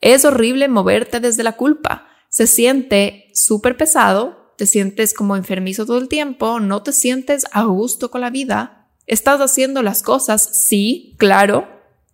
Es 0.00 0.24
horrible 0.24 0.68
moverte 0.68 1.20
desde 1.20 1.42
la 1.42 1.52
culpa. 1.52 2.06
Se 2.28 2.46
siente 2.46 3.30
súper 3.32 3.76
pesado, 3.76 4.54
te 4.56 4.66
sientes 4.66 5.14
como 5.14 5.36
enfermizo 5.36 5.86
todo 5.86 5.98
el 5.98 6.08
tiempo, 6.08 6.60
no 6.60 6.82
te 6.82 6.92
sientes 6.92 7.46
a 7.52 7.64
gusto 7.64 8.10
con 8.10 8.20
la 8.20 8.30
vida. 8.30 8.83
Estás 9.06 9.40
haciendo 9.40 9.82
las 9.82 10.02
cosas, 10.02 10.48
sí, 10.66 11.14
claro, 11.18 11.68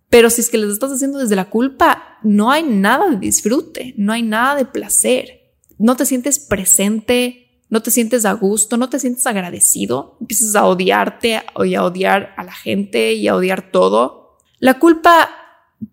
pero 0.09 0.29
si 0.29 0.41
es 0.41 0.49
que 0.49 0.57
las 0.57 0.71
estás 0.71 0.91
haciendo 0.91 1.19
desde 1.19 1.37
la 1.37 1.49
culpa, 1.49 2.17
no 2.21 2.51
hay 2.51 2.63
nada 2.63 3.09
de 3.09 3.17
disfrute, 3.17 3.93
no 3.97 4.11
hay 4.11 4.23
nada 4.23 4.55
de 4.55 4.65
placer. 4.65 5.53
No 5.77 5.95
te 5.95 6.05
sientes 6.05 6.37
presente, 6.37 7.63
no 7.69 7.81
te 7.81 7.91
sientes 7.91 8.25
a 8.25 8.33
gusto, 8.33 8.75
no 8.75 8.89
te 8.89 8.99
sientes 8.99 9.25
agradecido, 9.25 10.17
empiezas 10.19 10.55
a 10.55 10.65
odiarte 10.65 11.41
y 11.63 11.75
a 11.75 11.83
odiar 11.85 12.33
a 12.35 12.43
la 12.43 12.53
gente 12.53 13.13
y 13.13 13.29
a 13.29 13.35
odiar 13.35 13.71
todo. 13.71 14.37
La 14.59 14.79
culpa 14.79 15.29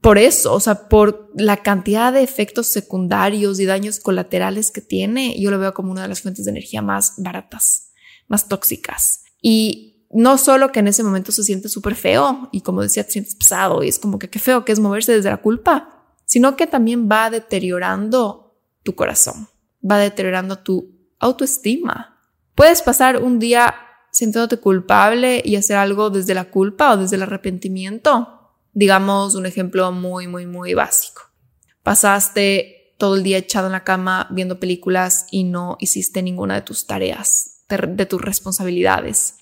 por 0.01 0.19
eso, 0.19 0.53
o 0.53 0.61
sea, 0.61 0.89
por 0.89 1.31
la 1.37 1.59
cantidad 1.59 2.13
de 2.13 2.23
efectos 2.23 2.67
secundarios 2.67 3.59
y 3.59 3.65
daños 3.65 4.01
colaterales 4.01 4.71
que 4.71 4.81
tiene, 4.81 5.41
yo 5.41 5.51
lo 5.51 5.59
veo 5.59 5.73
como 5.73 5.93
una 5.93 6.03
de 6.03 6.09
las 6.09 6.21
fuentes 6.21 6.45
de 6.45 6.51
energía 6.51 6.83
más 6.83 7.15
baratas, 7.17 7.93
más 8.27 8.49
tóxicas. 8.49 9.23
Y 9.41 9.88
no 10.11 10.39
solo 10.39 10.73
que 10.73 10.81
en 10.81 10.89
ese 10.89 11.03
momento 11.03 11.33
se 11.33 11.43
siente 11.43 11.69
súper 11.69 11.95
feo 11.95 12.49
y 12.53 12.63
como 12.63 12.83
decía, 12.83 13.05
te 13.05 13.13
sientes 13.13 13.35
pesado 13.35 13.83
y 13.83 13.89
es 13.89 13.99
como 13.99 14.19
que 14.19 14.31
qué 14.31 14.39
feo 14.39 14.65
que 14.65 14.73
es 14.73 14.81
moverse 14.81 15.13
desde 15.13 15.31
la 15.31 15.39
culpa, 15.39 16.17
sino 16.25 16.57
que 16.57 16.67
también 16.67 17.09
va 17.11 17.31
deteriorando 17.31 18.57
tu 18.83 18.95
corazón, 18.95 19.49
va 19.89 19.99
deteriorando 19.99 20.59
tu 20.59 20.95
autoestima. 21.19 22.19
Puedes 22.55 22.83
pasar 22.83 23.23
un 23.23 23.39
día 23.39 23.75
sintiéndote 24.11 24.59
culpable 24.59 25.43
y 25.45 25.57
hacer 25.57 25.77
algo 25.77 26.11
desde 26.11 26.35
la 26.35 26.51
culpa 26.51 26.93
o 26.93 26.97
desde 26.97 27.17
el 27.17 27.23
arrepentimiento. 27.23 28.53
Digamos 28.73 29.35
un 29.35 29.47
ejemplo 29.47 29.93
muy, 29.93 30.27
muy, 30.27 30.47
muy 30.47 30.75
básico. 30.75 31.23
Pasaste 31.83 32.95
todo 32.99 33.17
el 33.17 33.23
día 33.23 33.39
echado 33.39 33.67
en 33.67 33.73
la 33.73 33.85
cama 33.85 34.27
viendo 34.31 34.61
películas 34.61 35.27
y 35.31 35.45
no 35.45 35.77
hiciste 35.81 36.23
ninguna 36.23 36.57
de 36.57 36.63
tus 36.63 36.87
tareas, 36.87 37.63
de, 37.69 38.07
tus 38.07 38.21
responsabilidades. 38.21 39.37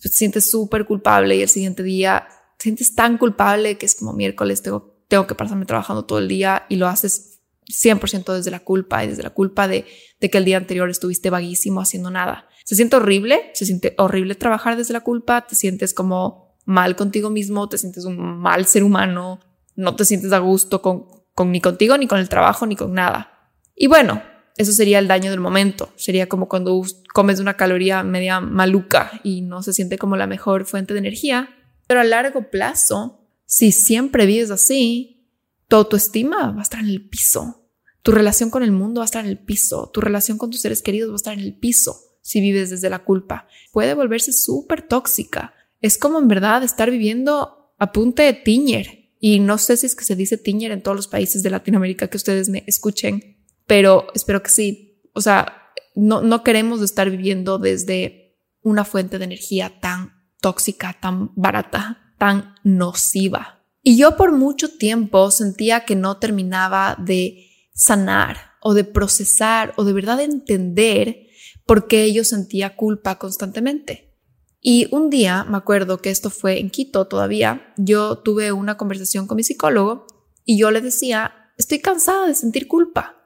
Te 0.00 0.08
sientes 0.08 0.50
súper 0.50 0.86
culpable 0.86 1.36
y 1.36 1.42
el 1.42 1.48
siguiente 1.48 1.82
día 1.82 2.26
te 2.58 2.64
sientes 2.64 2.94
tan 2.94 3.18
culpable 3.18 3.78
que 3.78 3.86
es 3.86 3.94
como 3.94 4.12
miércoles 4.12 4.62
tengo, 4.62 4.96
tengo 5.08 5.26
que 5.26 5.34
pasarme 5.34 5.66
trabajando 5.66 6.04
todo 6.04 6.18
el 6.18 6.28
día 6.28 6.66
y 6.68 6.76
lo 6.76 6.88
haces 6.88 7.40
100% 7.66 8.34
desde 8.34 8.50
la 8.50 8.60
culpa 8.60 9.04
y 9.04 9.08
desde 9.08 9.22
la 9.22 9.30
culpa 9.30 9.68
de, 9.68 9.86
de 10.20 10.30
que 10.30 10.38
el 10.38 10.44
día 10.44 10.56
anterior 10.56 10.90
estuviste 10.90 11.30
vaguísimo 11.30 11.80
haciendo 11.80 12.10
nada. 12.10 12.48
Se 12.64 12.76
siente 12.76 12.96
horrible, 12.96 13.50
se 13.54 13.66
siente 13.66 13.94
horrible 13.98 14.34
trabajar 14.34 14.76
desde 14.76 14.92
la 14.92 15.00
culpa, 15.00 15.46
te 15.46 15.54
sientes 15.54 15.94
como 15.94 16.58
mal 16.64 16.96
contigo 16.96 17.30
mismo, 17.30 17.68
te 17.68 17.78
sientes 17.78 18.04
un 18.04 18.38
mal 18.40 18.66
ser 18.66 18.84
humano, 18.84 19.40
no 19.76 19.96
te 19.96 20.04
sientes 20.04 20.32
a 20.32 20.38
gusto 20.38 20.80
con, 20.80 21.06
con 21.34 21.50
ni 21.52 21.60
contigo, 21.60 21.96
ni 21.98 22.06
con 22.06 22.18
el 22.18 22.28
trabajo, 22.28 22.66
ni 22.66 22.76
con 22.76 22.92
nada. 22.94 23.52
Y 23.74 23.86
bueno, 23.86 24.22
eso 24.56 24.72
sería 24.72 25.00
el 25.00 25.08
daño 25.08 25.30
del 25.30 25.40
momento. 25.40 25.92
Sería 25.96 26.28
como 26.28 26.48
cuando 26.48 26.80
comes 27.12 27.40
una 27.40 27.56
caloría 27.56 28.02
media 28.02 28.40
maluca 28.40 29.20
y 29.24 29.42
no 29.42 29.62
se 29.62 29.72
siente 29.72 29.98
como 29.98 30.16
la 30.16 30.26
mejor 30.26 30.64
fuente 30.64 30.94
de 30.94 31.00
energía. 31.00 31.48
Pero 31.86 32.00
a 32.00 32.04
largo 32.04 32.50
plazo, 32.50 33.26
si 33.46 33.72
siempre 33.72 34.26
vives 34.26 34.50
así, 34.50 35.28
tu 35.68 35.76
autoestima 35.76 36.52
va 36.52 36.60
a 36.60 36.62
estar 36.62 36.80
en 36.80 36.88
el 36.88 37.08
piso. 37.08 37.68
Tu 38.02 38.12
relación 38.12 38.50
con 38.50 38.62
el 38.62 38.70
mundo 38.70 39.00
va 39.00 39.04
a 39.04 39.06
estar 39.06 39.24
en 39.24 39.30
el 39.30 39.38
piso. 39.38 39.90
Tu 39.92 40.00
relación 40.00 40.38
con 40.38 40.50
tus 40.50 40.60
seres 40.60 40.82
queridos 40.82 41.10
va 41.10 41.14
a 41.14 41.16
estar 41.16 41.34
en 41.34 41.40
el 41.40 41.58
piso 41.58 41.96
si 42.20 42.40
vives 42.40 42.70
desde 42.70 42.90
la 42.90 43.00
culpa. 43.00 43.48
Puede 43.72 43.94
volverse 43.94 44.32
súper 44.32 44.82
tóxica. 44.82 45.52
Es 45.80 45.98
como 45.98 46.18
en 46.18 46.28
verdad 46.28 46.62
estar 46.62 46.90
viviendo 46.90 47.74
a 47.78 47.92
punta 47.92 48.22
de 48.22 48.32
tiñer. 48.32 49.10
Y 49.20 49.40
no 49.40 49.58
sé 49.58 49.76
si 49.76 49.86
es 49.86 49.94
que 49.96 50.04
se 50.04 50.16
dice 50.16 50.38
tiñer 50.38 50.70
en 50.70 50.82
todos 50.82 50.96
los 50.96 51.08
países 51.08 51.42
de 51.42 51.50
Latinoamérica 51.50 52.08
que 52.08 52.16
ustedes 52.16 52.48
me 52.48 52.62
escuchen, 52.66 53.33
pero 53.66 54.06
espero 54.14 54.42
que 54.42 54.50
sí. 54.50 55.02
O 55.14 55.20
sea, 55.20 55.70
no, 55.94 56.22
no 56.22 56.42
queremos 56.42 56.82
estar 56.82 57.10
viviendo 57.10 57.58
desde 57.58 58.38
una 58.62 58.84
fuente 58.84 59.18
de 59.18 59.24
energía 59.24 59.80
tan 59.80 60.12
tóxica, 60.40 60.96
tan 61.00 61.32
barata, 61.34 62.14
tan 62.18 62.54
nociva. 62.64 63.64
Y 63.82 63.96
yo 63.96 64.16
por 64.16 64.32
mucho 64.32 64.76
tiempo 64.76 65.30
sentía 65.30 65.84
que 65.84 65.94
no 65.94 66.16
terminaba 66.16 66.96
de 66.98 67.50
sanar 67.74 68.52
o 68.60 68.72
de 68.72 68.84
procesar 68.84 69.74
o 69.76 69.84
de 69.84 69.92
verdad 69.92 70.20
entender 70.20 71.26
por 71.66 71.86
qué 71.86 72.12
yo 72.12 72.24
sentía 72.24 72.76
culpa 72.76 73.18
constantemente. 73.18 74.14
Y 74.60 74.88
un 74.90 75.10
día, 75.10 75.44
me 75.44 75.58
acuerdo 75.58 75.98
que 75.98 76.10
esto 76.10 76.30
fue 76.30 76.58
en 76.58 76.70
Quito 76.70 77.06
todavía, 77.06 77.74
yo 77.76 78.18
tuve 78.18 78.52
una 78.52 78.78
conversación 78.78 79.26
con 79.26 79.36
mi 79.36 79.44
psicólogo 79.44 80.06
y 80.44 80.58
yo 80.58 80.70
le 80.70 80.80
decía, 80.80 81.52
estoy 81.58 81.80
cansada 81.80 82.26
de 82.26 82.34
sentir 82.34 82.66
culpa. 82.66 83.23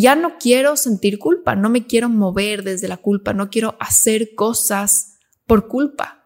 Ya 0.00 0.14
no 0.14 0.38
quiero 0.38 0.76
sentir 0.76 1.18
culpa, 1.18 1.56
no 1.56 1.70
me 1.70 1.84
quiero 1.84 2.08
mover 2.08 2.62
desde 2.62 2.86
la 2.86 2.98
culpa, 2.98 3.32
no 3.32 3.50
quiero 3.50 3.74
hacer 3.80 4.36
cosas 4.36 5.16
por 5.44 5.66
culpa. 5.66 6.22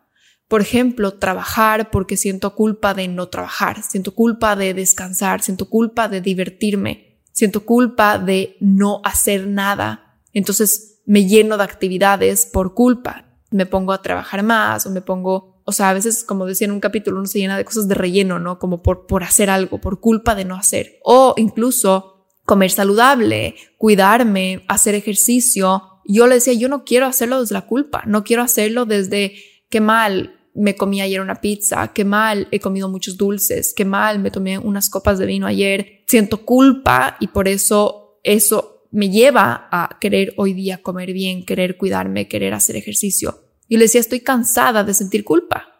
Por 0.46 0.60
ejemplo, 0.60 1.14
trabajar 1.14 1.90
porque 1.90 2.18
siento 2.18 2.54
culpa 2.54 2.92
de 2.92 3.08
no 3.08 3.28
trabajar, 3.28 3.82
siento 3.82 4.14
culpa 4.14 4.56
de 4.56 4.74
descansar, 4.74 5.40
siento 5.40 5.70
culpa 5.70 6.06
de 6.08 6.20
divertirme, 6.20 7.22
siento 7.32 7.64
culpa 7.64 8.18
de 8.18 8.58
no 8.60 9.00
hacer 9.04 9.46
nada. 9.46 10.20
Entonces 10.34 11.00
me 11.06 11.24
lleno 11.24 11.56
de 11.56 11.64
actividades 11.64 12.44
por 12.44 12.74
culpa. 12.74 13.24
Me 13.50 13.64
pongo 13.64 13.94
a 13.94 14.02
trabajar 14.02 14.42
más 14.42 14.84
o 14.84 14.90
me 14.90 15.00
pongo, 15.00 15.62
o 15.64 15.72
sea, 15.72 15.88
a 15.88 15.94
veces, 15.94 16.24
como 16.24 16.44
decía 16.44 16.66
en 16.66 16.72
un 16.72 16.80
capítulo, 16.80 17.20
uno 17.20 17.26
se 17.26 17.38
llena 17.38 17.56
de 17.56 17.64
cosas 17.64 17.88
de 17.88 17.94
relleno, 17.94 18.38
¿no? 18.38 18.58
Como 18.58 18.82
por, 18.82 19.06
por 19.06 19.24
hacer 19.24 19.48
algo, 19.48 19.78
por 19.78 19.98
culpa 19.98 20.34
de 20.34 20.44
no 20.44 20.56
hacer. 20.56 20.98
O 21.04 21.32
incluso 21.38 22.11
comer 22.44 22.70
saludable, 22.70 23.54
cuidarme, 23.78 24.64
hacer 24.68 24.94
ejercicio. 24.94 25.82
Yo 26.04 26.26
le 26.26 26.36
decía, 26.36 26.52
yo 26.54 26.68
no 26.68 26.84
quiero 26.84 27.06
hacerlo 27.06 27.40
desde 27.40 27.54
la 27.54 27.66
culpa, 27.66 28.02
no 28.06 28.24
quiero 28.24 28.42
hacerlo 28.42 28.86
desde 28.86 29.34
qué 29.68 29.80
mal, 29.80 30.38
me 30.54 30.76
comí 30.76 31.00
ayer 31.00 31.20
una 31.20 31.40
pizza, 31.40 31.92
qué 31.94 32.04
mal, 32.04 32.48
he 32.50 32.60
comido 32.60 32.88
muchos 32.88 33.16
dulces, 33.16 33.72
qué 33.74 33.84
mal, 33.84 34.18
me 34.18 34.30
tomé 34.30 34.58
unas 34.58 34.90
copas 34.90 35.18
de 35.18 35.26
vino 35.26 35.46
ayer, 35.46 36.02
siento 36.06 36.44
culpa 36.44 37.16
y 37.20 37.28
por 37.28 37.48
eso 37.48 38.18
eso 38.22 38.86
me 38.90 39.10
lleva 39.10 39.68
a 39.70 39.98
querer 40.00 40.34
hoy 40.36 40.52
día 40.52 40.82
comer 40.82 41.12
bien, 41.12 41.44
querer 41.44 41.78
cuidarme, 41.78 42.28
querer 42.28 42.52
hacer 42.52 42.76
ejercicio. 42.76 43.40
Y 43.66 43.78
le 43.78 43.84
decía, 43.84 44.00
estoy 44.00 44.20
cansada 44.20 44.84
de 44.84 44.92
sentir 44.92 45.24
culpa. 45.24 45.71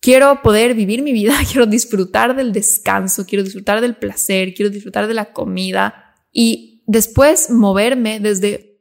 Quiero 0.00 0.42
poder 0.42 0.74
vivir 0.74 1.02
mi 1.02 1.12
vida, 1.12 1.34
quiero 1.50 1.66
disfrutar 1.66 2.36
del 2.36 2.52
descanso, 2.52 3.26
quiero 3.26 3.44
disfrutar 3.44 3.80
del 3.80 3.96
placer, 3.96 4.54
quiero 4.54 4.70
disfrutar 4.70 5.06
de 5.06 5.14
la 5.14 5.32
comida 5.32 6.14
y 6.32 6.84
después 6.86 7.50
moverme 7.50 8.20
desde 8.20 8.80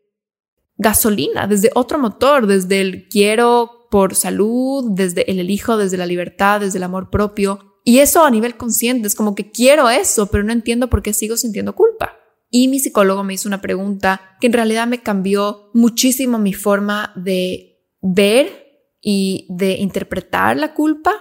gasolina, 0.77 1.47
desde 1.47 1.71
otro 1.74 2.00
motor, 2.00 2.45
desde 2.45 2.81
el 2.81 3.07
quiero 3.09 3.88
por 3.89 4.15
salud, 4.15 4.91
desde 4.91 5.29
el 5.31 5.39
elijo, 5.39 5.77
desde 5.77 5.97
la 5.97 6.05
libertad, 6.05 6.62
desde 6.62 6.77
el 6.77 6.83
amor 6.83 7.09
propio. 7.09 7.80
Y 7.84 7.99
eso 7.99 8.23
a 8.23 8.32
nivel 8.32 8.58
consciente 8.58 9.08
es 9.08 9.15
como 9.15 9.34
que 9.34 9.49
quiero 9.49 9.89
eso, 9.89 10.27
pero 10.27 10.43
no 10.43 10.51
entiendo 10.51 10.89
por 10.89 11.01
qué 11.01 11.13
sigo 11.13 11.38
sintiendo 11.38 11.73
culpa. 11.73 12.13
Y 12.49 12.67
mi 12.67 12.80
psicólogo 12.80 13.23
me 13.23 13.34
hizo 13.34 13.49
una 13.49 13.62
pregunta 13.62 14.38
que 14.39 14.47
en 14.47 14.53
realidad 14.53 14.88
me 14.88 15.01
cambió 15.01 15.69
muchísimo 15.73 16.38
mi 16.38 16.53
forma 16.53 17.12
de 17.15 17.82
ver 18.01 18.66
y 19.10 19.46
de 19.48 19.78
interpretar 19.78 20.58
la 20.58 20.74
culpa 20.74 21.13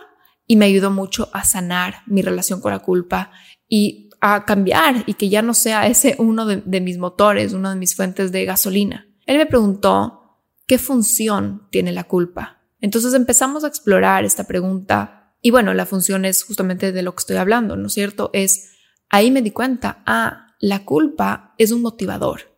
y 0.45 0.57
me 0.57 0.65
ayudó 0.65 0.91
mucho 0.91 1.31
a 1.33 1.45
sanar 1.45 2.03
mi 2.09 2.21
relación 2.21 2.61
con 2.61 2.73
la 2.73 2.81
culpa 2.81 3.31
y 3.69 4.11
a 4.21 4.45
cambiar 4.45 5.05
y 5.07 5.15
que 5.15 5.29
ya 5.29 5.41
no 5.41 5.55
sea 5.55 5.87
ese 5.87 6.17
uno 6.19 6.47
de, 6.47 6.81
mis 6.81 6.99
motores, 6.99 7.53
una 7.53 7.71
de 7.71 7.77
mis 7.77 7.95
fuentes 7.95 8.33
de 8.33 8.45
gasolina. 8.45 9.07
Él 9.25 9.39
me 9.39 9.47
preguntó, 9.47 10.43
¿qué 10.67 10.79
función 10.79 11.69
tiene 11.71 11.93
la 11.93 12.03
culpa? 12.03 12.61
Entonces 12.81 13.15
empezamos 13.15 13.63
a 13.63 13.69
explorar 13.69 14.25
esta 14.25 14.49
pregunta 14.49 15.37
y 15.41 15.53
bueno, 15.53 15.73
la 15.73 15.87
función 15.87 16.25
es 16.25 16.43
justamente 16.43 16.91
de 16.91 17.03
lo 17.03 17.15
que 17.15 17.21
estoy 17.21 17.37
hablando, 17.37 17.77
¿no 17.77 17.87
es 17.87 17.93
cierto? 17.93 18.31
Es, 18.33 18.73
ahí 19.11 19.31
me 19.31 19.43
di 19.43 19.53
cuenta, 19.53 20.03
ah, 20.07 20.57
la 20.59 20.85
culpa 20.85 21.55
es 21.57 21.71
un 21.71 21.83
motivador. 21.83 22.53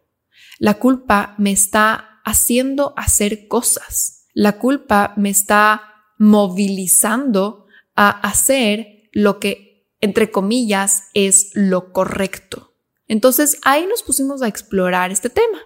La 0.59 0.79
culpa 0.79 1.35
me 1.37 1.53
está 1.53 2.23
haciendo 2.25 2.95
hacer 2.97 3.47
cosas. 3.47 4.18
La 4.39 4.57
culpa 4.57 5.15
me 5.17 5.31
está 5.31 5.83
movilizando 6.17 7.67
a 7.97 8.11
hacer 8.11 9.09
lo 9.11 9.41
que, 9.41 9.91
entre 10.01 10.31
comillas, 10.31 11.09
es 11.13 11.51
lo 11.55 11.93
correcto. 11.93 12.73
Entonces 13.09 13.59
ahí 13.65 13.85
nos 13.89 14.05
pusimos 14.05 14.41
a 14.41 14.47
explorar 14.47 15.11
este 15.11 15.29
tema. 15.29 15.59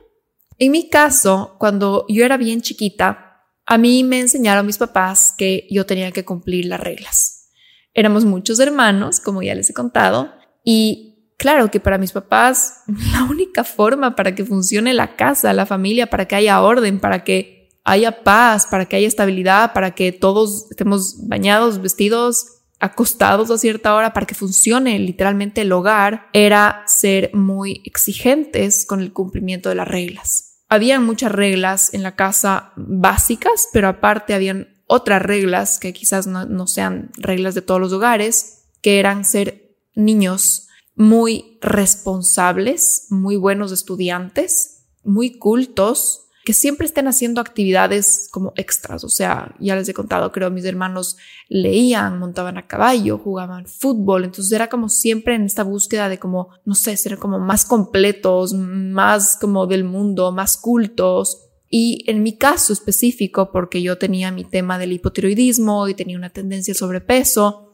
En 0.57 0.73
mi 0.73 0.89
caso, 0.89 1.57
cuando 1.59 2.07
yo 2.09 2.25
era 2.25 2.39
bien 2.39 2.63
chiquita, 2.63 3.43
a 3.67 3.77
mí 3.77 4.05
me 4.05 4.21
enseñaron 4.21 4.65
mis 4.65 4.79
papás 4.79 5.35
que 5.37 5.67
yo 5.71 5.85
tenía 5.85 6.11
que 6.11 6.25
cumplir 6.25 6.65
las 6.65 6.81
reglas. 6.81 7.51
Éramos 7.93 8.25
muchos 8.25 8.59
hermanos, 8.59 9.21
como 9.21 9.43
ya 9.43 9.55
les 9.55 9.69
he 9.69 9.75
contado, 9.75 10.33
y 10.65 11.35
claro 11.37 11.71
que 11.71 11.79
para 11.79 11.99
mis 11.99 12.13
papás 12.13 12.85
la 13.13 13.25
única 13.25 13.65
forma 13.65 14.17
para 14.17 14.35
que 14.35 14.47
funcione 14.47 14.95
la 14.95 15.15
casa, 15.15 15.53
la 15.53 15.67
familia, 15.67 16.09
para 16.09 16.27
que 16.27 16.37
haya 16.37 16.63
orden, 16.63 17.01
para 17.01 17.23
que 17.23 17.62
haya 17.85 18.23
paz, 18.23 18.67
para 18.67 18.87
que 18.87 18.97
haya 18.97 19.09
estabilidad, 19.09 19.73
para 19.73 19.95
que 19.95 20.13
todos 20.13 20.71
estemos 20.71 21.27
bañados, 21.27 21.81
vestidos, 21.81 22.47
acostados 22.79 23.51
a 23.51 23.59
cierta 23.59 23.95
hora, 23.95 24.13
para 24.13 24.27
que 24.27 24.35
funcione 24.35 24.99
literalmente 24.99 25.61
el 25.61 25.73
hogar, 25.73 26.29
era 26.33 26.83
ser 26.87 27.31
muy 27.33 27.81
exigentes 27.85 28.87
con 28.87 29.01
el 29.01 29.13
cumplimiento 29.13 29.69
de 29.69 29.77
las 29.77 29.89
reglas. 29.89 30.65
Habían 30.69 31.05
muchas 31.05 31.31
reglas 31.31 31.93
en 31.95 32.03
la 32.03 32.17
casa 32.17 32.73
básicas, 32.77 33.69
pero 33.73 33.89
aparte 33.89 34.35
habían 34.35 34.69
otras 34.87 35.23
reglas 35.23 35.79
que 35.79 35.93
quizás 35.93 36.27
no, 36.27 36.67
sean 36.67 37.11
reglas 37.17 37.55
de 37.55 37.63
todos 37.63 37.81
los 37.81 37.93
hogares, 37.93 38.65
que 38.81 38.99
eran 38.99 39.25
ser 39.25 39.77
niños 39.95 40.69
muy 40.95 41.59
responsables, 41.61 43.07
muy 43.11 43.37
buenos 43.37 43.71
estudiantes, 43.73 44.85
muy 45.05 45.39
cultos, 45.39 46.22
que 46.45 46.53
siempre 46.53 46.87
estén 46.87 47.07
haciendo 47.07 47.41
actividades 47.41 48.29
como 48.31 48.53
extras. 48.57 49.05
O 49.05 49.09
sea, 49.09 49.55
ya 49.61 49.77
les 49.77 49.89
he 49.89 49.95
contado, 49.95 50.33
creo, 50.33 50.51
mis 50.51 50.65
hermanos 50.65 51.17
leían, 51.49 52.19
montaban 52.19 52.59
a 52.59 52.67
caballo, 52.67 53.19
jugaban 53.19 53.67
fútbol. 53.67 54.25
Entonces 54.25 54.53
era 54.53 54.69
como 54.69 54.89
siempre 54.89 55.35
en 55.35 55.45
esta 55.45 55.63
búsqueda 55.63 56.09
de 56.09 56.19
como, 56.19 56.49
no 56.65 56.75
sé, 56.75 56.97
ser 56.97 57.19
como 57.19 57.39
más 57.39 57.65
completos, 57.65 58.55
más 58.55 59.37
como 59.41 59.67
del 59.67 59.85
mundo, 59.85 60.33
más 60.33 60.57
cultos. 60.57 61.49
Y 61.69 62.05
en 62.11 62.23
mi 62.23 62.37
caso 62.37 62.73
específico, 62.73 63.51
porque 63.53 63.81
yo 63.81 63.97
tenía 63.97 64.33
mi 64.33 64.45
tema 64.45 64.79
del 64.79 64.93
hipotiroidismo 64.93 65.89
y 65.89 65.95
tenía 65.95 66.19
una 66.19 66.31
tendencia 66.31 66.73
al 66.73 66.77
sobrepeso, 66.77 67.69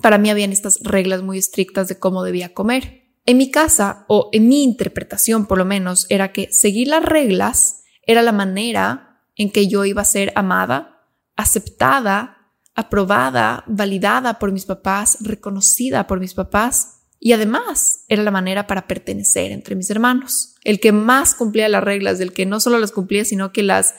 para 0.00 0.16
mí 0.16 0.30
habían 0.30 0.52
estas 0.52 0.80
reglas 0.82 1.22
muy 1.22 1.38
estrictas 1.38 1.88
de 1.88 1.98
cómo 1.98 2.24
debía 2.24 2.54
comer. 2.54 3.02
En 3.24 3.36
mi 3.36 3.50
casa, 3.50 4.04
o 4.08 4.30
en 4.32 4.48
mi 4.48 4.64
interpretación 4.64 5.46
por 5.46 5.58
lo 5.58 5.64
menos, 5.64 6.06
era 6.08 6.32
que 6.32 6.50
seguir 6.50 6.88
las 6.88 7.04
reglas 7.04 7.81
era 8.02 8.22
la 8.22 8.32
manera 8.32 9.20
en 9.36 9.50
que 9.50 9.68
yo 9.68 9.84
iba 9.84 10.02
a 10.02 10.06
ser 10.06 10.32
amada, 10.34 11.06
aceptada, 11.36 12.50
aprobada, 12.74 13.64
validada 13.66 14.38
por 14.38 14.52
mis 14.52 14.66
papás, 14.66 15.18
reconocida 15.20 16.06
por 16.06 16.20
mis 16.20 16.34
papás. 16.34 16.98
Y 17.18 17.32
además 17.32 18.04
era 18.08 18.22
la 18.22 18.30
manera 18.30 18.66
para 18.66 18.88
pertenecer 18.88 19.52
entre 19.52 19.76
mis 19.76 19.90
hermanos. 19.90 20.56
El 20.64 20.80
que 20.80 20.92
más 20.92 21.34
cumplía 21.34 21.68
las 21.68 21.84
reglas, 21.84 22.18
del 22.18 22.32
que 22.32 22.46
no 22.46 22.58
solo 22.58 22.78
las 22.78 22.90
cumplía, 22.90 23.24
sino 23.24 23.52
que 23.52 23.62
las, 23.62 23.94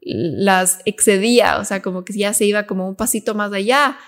las 0.00 0.78
excedía, 0.84 1.58
o 1.58 1.64
sea, 1.64 1.82
como 1.82 2.04
que 2.04 2.12
ya 2.12 2.32
se 2.34 2.44
iba 2.44 2.66
como 2.66 2.88
un 2.88 2.94
pasito 2.94 3.34
más 3.34 3.52
allá, 3.52 3.98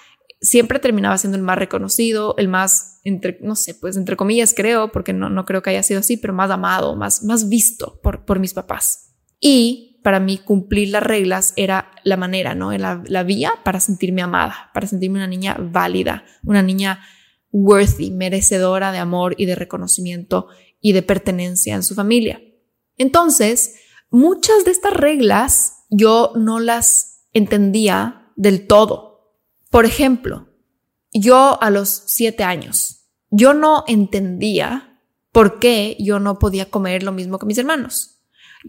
siempre 0.40 0.78
terminaba 0.78 1.18
siendo 1.18 1.36
el 1.36 1.42
más 1.42 1.58
reconocido, 1.58 2.34
el 2.38 2.48
más, 2.48 3.00
entre, 3.04 3.38
no 3.42 3.56
sé, 3.56 3.74
pues 3.74 3.96
entre 3.96 4.16
comillas 4.16 4.54
creo, 4.54 4.92
porque 4.92 5.12
no, 5.12 5.30
no 5.30 5.44
creo 5.44 5.62
que 5.62 5.70
haya 5.70 5.82
sido 5.82 6.00
así, 6.00 6.16
pero 6.16 6.32
más 6.32 6.50
amado, 6.50 6.96
más, 6.96 7.24
más 7.24 7.48
visto 7.48 8.00
por, 8.02 8.24
por 8.24 8.38
mis 8.38 8.54
papás. 8.54 9.10
Y 9.40 10.00
para 10.05 10.20
mí 10.20 10.38
cumplir 10.38 10.90
las 10.90 11.03
reglas 11.03 11.53
era 11.57 11.90
la 12.05 12.16
manera, 12.16 12.55
¿no? 12.55 12.72
La, 12.72 13.03
la 13.07 13.22
vía 13.22 13.53
para 13.64 13.81
sentirme 13.81 14.22
amada, 14.22 14.70
para 14.72 14.87
sentirme 14.87 15.18
una 15.18 15.26
niña 15.26 15.57
válida, 15.59 16.24
una 16.44 16.62
niña 16.62 17.00
worthy, 17.53 18.11
merecedora 18.11 18.92
de 18.92 18.98
amor 18.98 19.35
y 19.37 19.46
de 19.46 19.55
reconocimiento 19.55 20.48
y 20.81 20.92
de 20.92 21.03
pertenencia 21.03 21.74
en 21.74 21.83
su 21.83 21.94
familia. 21.94 22.40
Entonces, 22.96 23.76
muchas 24.11 24.64
de 24.64 24.70
estas 24.70 24.92
reglas 24.92 25.85
yo 25.90 26.33
no 26.37 26.61
las 26.61 27.26
entendía 27.33 28.33
del 28.37 28.66
todo. 28.66 29.37
Por 29.70 29.85
ejemplo, 29.85 30.48
yo 31.12 31.61
a 31.62 31.70
los 31.70 32.05
siete 32.07 32.44
años, 32.44 33.09
yo 33.31 33.55
no 33.55 33.85
entendía 33.87 35.00
por 35.33 35.59
qué 35.61 35.96
yo 36.00 36.18
no 36.18 36.38
podía 36.38 36.70
comer 36.70 37.03
lo 37.03 37.12
mismo 37.12 37.38
que 37.38 37.46
mis 37.46 37.59
hermanos. 37.59 38.19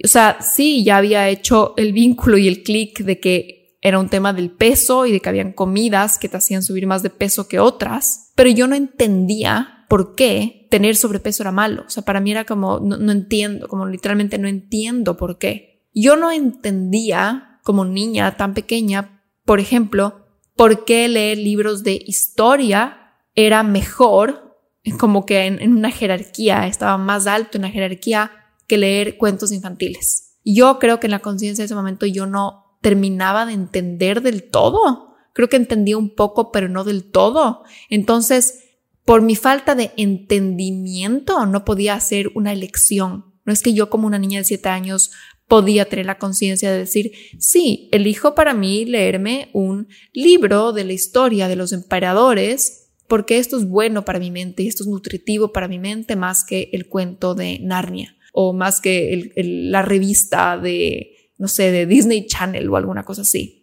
O 0.04 0.08
sea, 0.08 0.41
sí, 0.41 0.84
ya 0.84 0.97
había 0.97 1.30
hecho 1.30 1.73
el 1.77 1.93
vínculo 1.93 2.38
y 2.38 2.47
el 2.47 2.63
clic 2.63 2.99
de 2.99 3.19
que 3.19 3.77
era 3.82 3.99
un 3.99 4.10
tema 4.10 4.32
del 4.32 4.51
peso 4.51 5.06
y 5.06 5.12
de 5.12 5.19
que 5.19 5.30
habían 5.30 5.54
comidas 5.54 6.17
que 6.17 6.30
te 6.30 6.38
hacían 6.38 6.63
subir 6.63 6.86
más 6.86 7.04
de 7.04 7.10
peso 7.10 7.47
que 7.47 7.60
otras, 7.60 8.32
pero 8.36 8.49
yo 8.49 8.67
no 8.67 8.75
entendía 8.75 9.86
por 9.89 10.15
qué 10.15 10.67
tener 10.69 10.95
sobrepeso 10.95 11.43
era 11.43 11.51
malo. 11.51 11.84
O 11.86 11.89
sea, 11.89 12.04
para 12.04 12.21
mí 12.21 12.32
era 12.32 12.45
como, 12.45 12.80
no, 12.80 13.12
entiendo, 13.12 13.67
como 13.67 13.86
literalmente 13.86 14.38
no 14.38 14.47
entiendo 14.47 15.17
por 15.17 15.38
qué. 15.38 15.89
Yo 15.93 16.15
no 16.15 16.32
entendía 16.32 17.60
como 17.63 17.84
niña 17.84 18.38
tan 18.38 18.54
pequeña, 18.54 19.21
por 19.43 19.60
ejemplo, 19.60 20.27
por 20.56 20.86
qué 20.86 21.10
leer 21.10 21.39
libros 21.39 21.84
de 21.84 22.01
historia 22.06 23.15
era 23.36 23.63
mejor, 23.63 24.58
como 24.99 25.25
que 25.25 25.45
en, 25.45 25.73
una 25.73 25.91
jerarquía, 25.91 26.67
estaba 26.67 26.97
más 26.97 27.27
alto 27.27 27.58
en 27.58 27.63
la 27.63 27.69
jerarquía 27.69 28.32
que 28.71 28.77
leer 28.77 29.17
cuentos 29.17 29.51
infantiles. 29.51 30.38
Yo 30.45 30.79
creo 30.79 31.01
que 31.01 31.07
en 31.07 31.12
la 31.12 31.19
conciencia 31.19 31.62
de 31.62 31.65
ese 31.65 31.75
momento 31.75 32.05
yo 32.05 32.25
no 32.25 32.77
terminaba 32.79 33.45
de 33.45 33.51
entender 33.51 34.21
del 34.21 34.49
todo. 34.49 35.13
Creo 35.34 35.49
que 35.49 35.57
entendía 35.57 35.97
un 35.97 36.15
poco, 36.15 36.53
pero 36.53 36.69
no 36.69 36.86
del 36.86 37.03
todo. 37.03 37.63
Entonces, 37.89 38.63
por 39.03 39.23
mi 39.23 39.36
falta 39.36 39.75
de 39.75 39.91
entendimiento, 39.97 41.45
no 41.47 41.65
podía 41.65 41.95
hacer 41.95 42.31
una 42.34 42.53
elección. 42.53 43.25
No 43.43 43.51
es 43.51 43.62
que 43.62 43.73
yo 43.73 43.89
como 43.89 44.07
una 44.07 44.19
niña 44.19 44.39
de 44.39 44.45
siete 44.45 44.69
años 44.69 45.12
podía 45.49 45.89
tener 45.89 46.05
la 46.05 46.17
conciencia 46.17 46.71
de 46.71 46.77
decir, 46.77 47.12
sí, 47.39 47.89
elijo 47.91 48.36
para 48.36 48.53
mí 48.53 48.86
leerme 48.86 49.49
un 49.51 49.89
libro 50.13 50.71
de 50.71 50.86
la 50.86 50.93
historia 50.93 51.49
de 51.49 51.57
los 51.57 51.73
emperadores 51.73 52.93
porque 53.10 53.38
esto 53.38 53.57
es 53.57 53.67
bueno 53.67 54.05
para 54.05 54.19
mi 54.19 54.31
mente 54.31 54.63
y 54.63 54.67
esto 54.69 54.84
es 54.84 54.88
nutritivo 54.88 55.51
para 55.51 55.67
mi 55.67 55.77
mente 55.77 56.15
más 56.15 56.45
que 56.45 56.69
el 56.71 56.88
cuento 56.88 57.36
de 57.36 57.60
Narnia 57.60 58.15
o 58.31 58.53
más 58.53 58.81
que 58.81 59.31
la 59.35 59.81
revista 59.81 60.57
de, 60.57 61.33
no 61.37 61.47
sé, 61.47 61.71
de 61.71 61.85
Disney 61.85 62.27
Channel 62.27 62.69
o 62.69 62.77
alguna 62.77 63.03
cosa 63.03 63.23
así. 63.23 63.61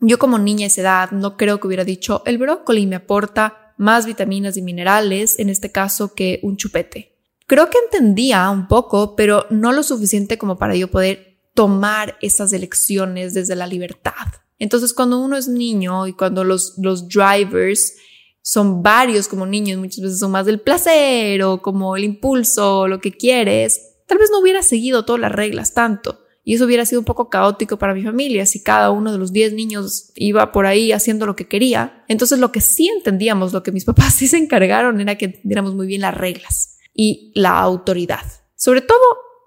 Yo 0.00 0.18
como 0.18 0.38
niña 0.38 0.60
de 0.60 0.66
esa 0.66 0.80
edad 0.80 1.10
no 1.10 1.36
creo 1.36 1.60
que 1.60 1.66
hubiera 1.66 1.84
dicho, 1.84 2.22
el 2.24 2.38
brócoli 2.38 2.86
me 2.86 2.96
aporta 2.96 3.74
más 3.76 4.06
vitaminas 4.06 4.56
y 4.56 4.62
minerales, 4.62 5.38
en 5.38 5.48
este 5.48 5.72
caso, 5.72 6.14
que 6.14 6.40
un 6.42 6.56
chupete. 6.56 7.18
Creo 7.46 7.68
que 7.68 7.78
entendía 7.78 8.48
un 8.50 8.68
poco, 8.68 9.16
pero 9.16 9.46
no 9.50 9.72
lo 9.72 9.82
suficiente 9.82 10.38
como 10.38 10.58
para 10.58 10.76
yo 10.76 10.90
poder 10.90 11.40
tomar 11.54 12.16
esas 12.20 12.52
elecciones 12.52 13.34
desde 13.34 13.56
la 13.56 13.66
libertad. 13.66 14.12
Entonces, 14.58 14.92
cuando 14.92 15.18
uno 15.18 15.36
es 15.36 15.48
niño 15.48 16.06
y 16.06 16.12
cuando 16.12 16.44
los, 16.44 16.74
los 16.78 17.08
drivers 17.08 17.94
son 18.42 18.82
varios 18.82 19.28
como 19.28 19.46
niños, 19.46 19.78
muchas 19.78 20.04
veces 20.04 20.18
son 20.18 20.30
más 20.30 20.46
del 20.46 20.60
placer 20.60 21.42
o 21.42 21.60
como 21.60 21.96
el 21.96 22.04
impulso, 22.04 22.80
o 22.80 22.88
lo 22.88 23.00
que 23.00 23.12
quieres, 23.12 23.89
tal 24.10 24.18
vez 24.18 24.28
no 24.32 24.40
hubiera 24.40 24.60
seguido 24.62 25.04
todas 25.04 25.20
las 25.20 25.30
reglas 25.30 25.72
tanto. 25.72 26.24
Y 26.42 26.54
eso 26.54 26.64
hubiera 26.64 26.84
sido 26.84 27.00
un 27.00 27.04
poco 27.04 27.30
caótico 27.30 27.78
para 27.78 27.94
mi 27.94 28.02
familia 28.02 28.44
si 28.44 28.60
cada 28.60 28.90
uno 28.90 29.12
de 29.12 29.18
los 29.18 29.32
10 29.32 29.52
niños 29.52 30.10
iba 30.16 30.50
por 30.50 30.66
ahí 30.66 30.90
haciendo 30.90 31.26
lo 31.26 31.36
que 31.36 31.46
quería. 31.46 32.02
Entonces 32.08 32.40
lo 32.40 32.50
que 32.50 32.60
sí 32.60 32.88
entendíamos, 32.88 33.52
lo 33.52 33.62
que 33.62 33.70
mis 33.70 33.84
papás 33.86 34.14
sí 34.14 34.26
se 34.26 34.36
encargaron 34.36 35.00
era 35.00 35.16
que 35.16 35.26
entendiéramos 35.26 35.76
muy 35.76 35.86
bien 35.86 36.00
las 36.00 36.16
reglas 36.16 36.78
y 36.92 37.30
la 37.36 37.60
autoridad. 37.60 38.24
Sobre 38.56 38.80
todo 38.80 38.98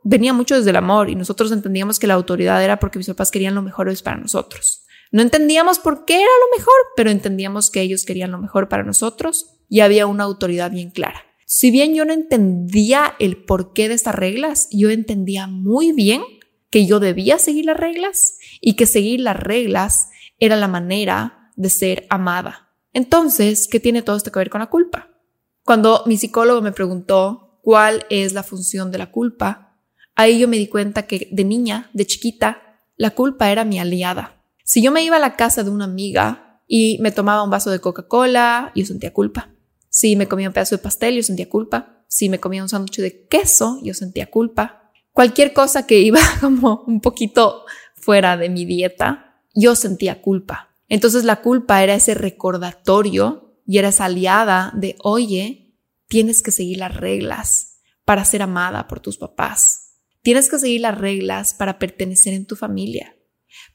venía 0.05 0.31
mucho 0.31 0.55
desde 0.55 0.69
el 0.69 0.77
amor 0.77 1.09
y 1.09 1.15
nosotros 1.15 1.51
entendíamos 1.51 1.99
que 1.99 2.07
la 2.07 2.13
autoridad 2.13 2.63
era 2.63 2.79
porque 2.79 2.99
mis 2.99 3.07
papás 3.07 3.31
querían 3.31 3.55
lo 3.55 3.63
mejor 3.63 3.93
para 4.01 4.15
nosotros. 4.15 4.85
No 5.11 5.21
entendíamos 5.21 5.79
por 5.79 6.05
qué 6.05 6.15
era 6.15 6.23
lo 6.23 6.57
mejor, 6.57 6.73
pero 6.95 7.11
entendíamos 7.11 7.69
que 7.69 7.81
ellos 7.81 8.05
querían 8.05 8.31
lo 8.31 8.37
mejor 8.37 8.69
para 8.69 8.83
nosotros 8.83 9.57
y 9.67 9.81
había 9.81 10.07
una 10.07 10.23
autoridad 10.23 10.71
bien 10.71 10.89
clara. 10.89 11.25
Si 11.45 11.71
bien 11.71 11.93
yo 11.93 12.05
no 12.05 12.13
entendía 12.13 13.15
el 13.19 13.43
porqué 13.43 13.89
de 13.89 13.95
estas 13.95 14.15
reglas, 14.15 14.67
yo 14.71 14.89
entendía 14.89 15.47
muy 15.47 15.91
bien 15.91 16.21
que 16.69 16.85
yo 16.85 16.99
debía 16.99 17.37
seguir 17.37 17.65
las 17.65 17.77
reglas 17.77 18.37
y 18.59 18.75
que 18.75 18.85
seguir 18.85 19.19
las 19.19 19.37
reglas 19.37 20.09
era 20.39 20.55
la 20.55 20.67
manera 20.67 21.51
de 21.55 21.69
ser 21.69 22.07
amada. 22.09 22.69
Entonces, 22.93 23.67
¿qué 23.67 23.79
tiene 23.79 24.01
todo 24.01 24.15
esto 24.15 24.31
que 24.31 24.39
ver 24.39 24.49
con 24.49 24.59
la 24.59 24.69
culpa? 24.69 25.09
Cuando 25.63 26.03
mi 26.05 26.17
psicólogo 26.17 26.61
me 26.61 26.71
preguntó 26.71 27.59
cuál 27.61 28.05
es 28.09 28.33
la 28.33 28.43
función 28.43 28.91
de 28.91 28.97
la 28.97 29.11
culpa, 29.11 29.77
ahí 30.15 30.39
yo 30.39 30.47
me 30.47 30.57
di 30.57 30.67
cuenta 30.67 31.07
que 31.07 31.29
de 31.31 31.43
niña, 31.43 31.89
de 31.93 32.05
chiquita, 32.05 32.81
la 32.97 33.11
culpa 33.11 33.51
era 33.51 33.65
mi 33.65 33.79
aliada. 33.79 34.43
Si 34.63 34.81
yo 34.81 34.91
me 34.91 35.03
iba 35.03 35.17
a 35.17 35.19
la 35.19 35.35
casa 35.35 35.63
de 35.63 35.69
una 35.69 35.85
amiga 35.85 36.61
y 36.67 36.97
me 37.01 37.11
tomaba 37.11 37.43
un 37.43 37.49
vaso 37.49 37.69
de 37.69 37.79
Coca-Cola, 37.79 38.71
yo 38.75 38.85
sentía 38.85 39.13
culpa. 39.13 39.52
Si 39.93 40.15
me 40.15 40.27
comía 40.27 40.47
un 40.47 40.53
pedazo 40.55 40.75
de 40.75 40.81
pastel, 40.81 41.15
yo 41.15 41.21
sentía 41.21 41.47
culpa. 41.47 42.03
Si 42.07 42.27
me 42.27 42.39
comía 42.39 42.63
un 42.63 42.67
sándwich 42.67 42.97
de 42.97 43.27
queso, 43.27 43.79
yo 43.83 43.93
sentía 43.93 44.31
culpa. 44.31 44.91
Cualquier 45.11 45.53
cosa 45.53 45.85
que 45.85 45.99
iba 45.99 46.19
como 46.41 46.83
un 46.87 46.99
poquito 46.99 47.63
fuera 47.93 48.35
de 48.35 48.49
mi 48.49 48.65
dieta, 48.65 49.39
yo 49.53 49.75
sentía 49.75 50.19
culpa. 50.19 50.75
Entonces 50.89 51.25
la 51.25 51.41
culpa 51.41 51.83
era 51.83 51.93
ese 51.93 52.15
recordatorio 52.15 53.59
y 53.67 53.77
eres 53.77 54.01
aliada 54.01 54.73
de, 54.75 54.95
oye, 55.03 55.77
tienes 56.07 56.41
que 56.41 56.49
seguir 56.49 56.79
las 56.79 56.97
reglas 56.97 57.77
para 58.03 58.25
ser 58.25 58.41
amada 58.41 58.87
por 58.87 58.99
tus 58.99 59.19
papás. 59.19 59.99
Tienes 60.23 60.49
que 60.49 60.57
seguir 60.57 60.81
las 60.81 60.97
reglas 60.97 61.53
para 61.53 61.77
pertenecer 61.77 62.33
en 62.33 62.47
tu 62.47 62.55
familia. 62.55 63.15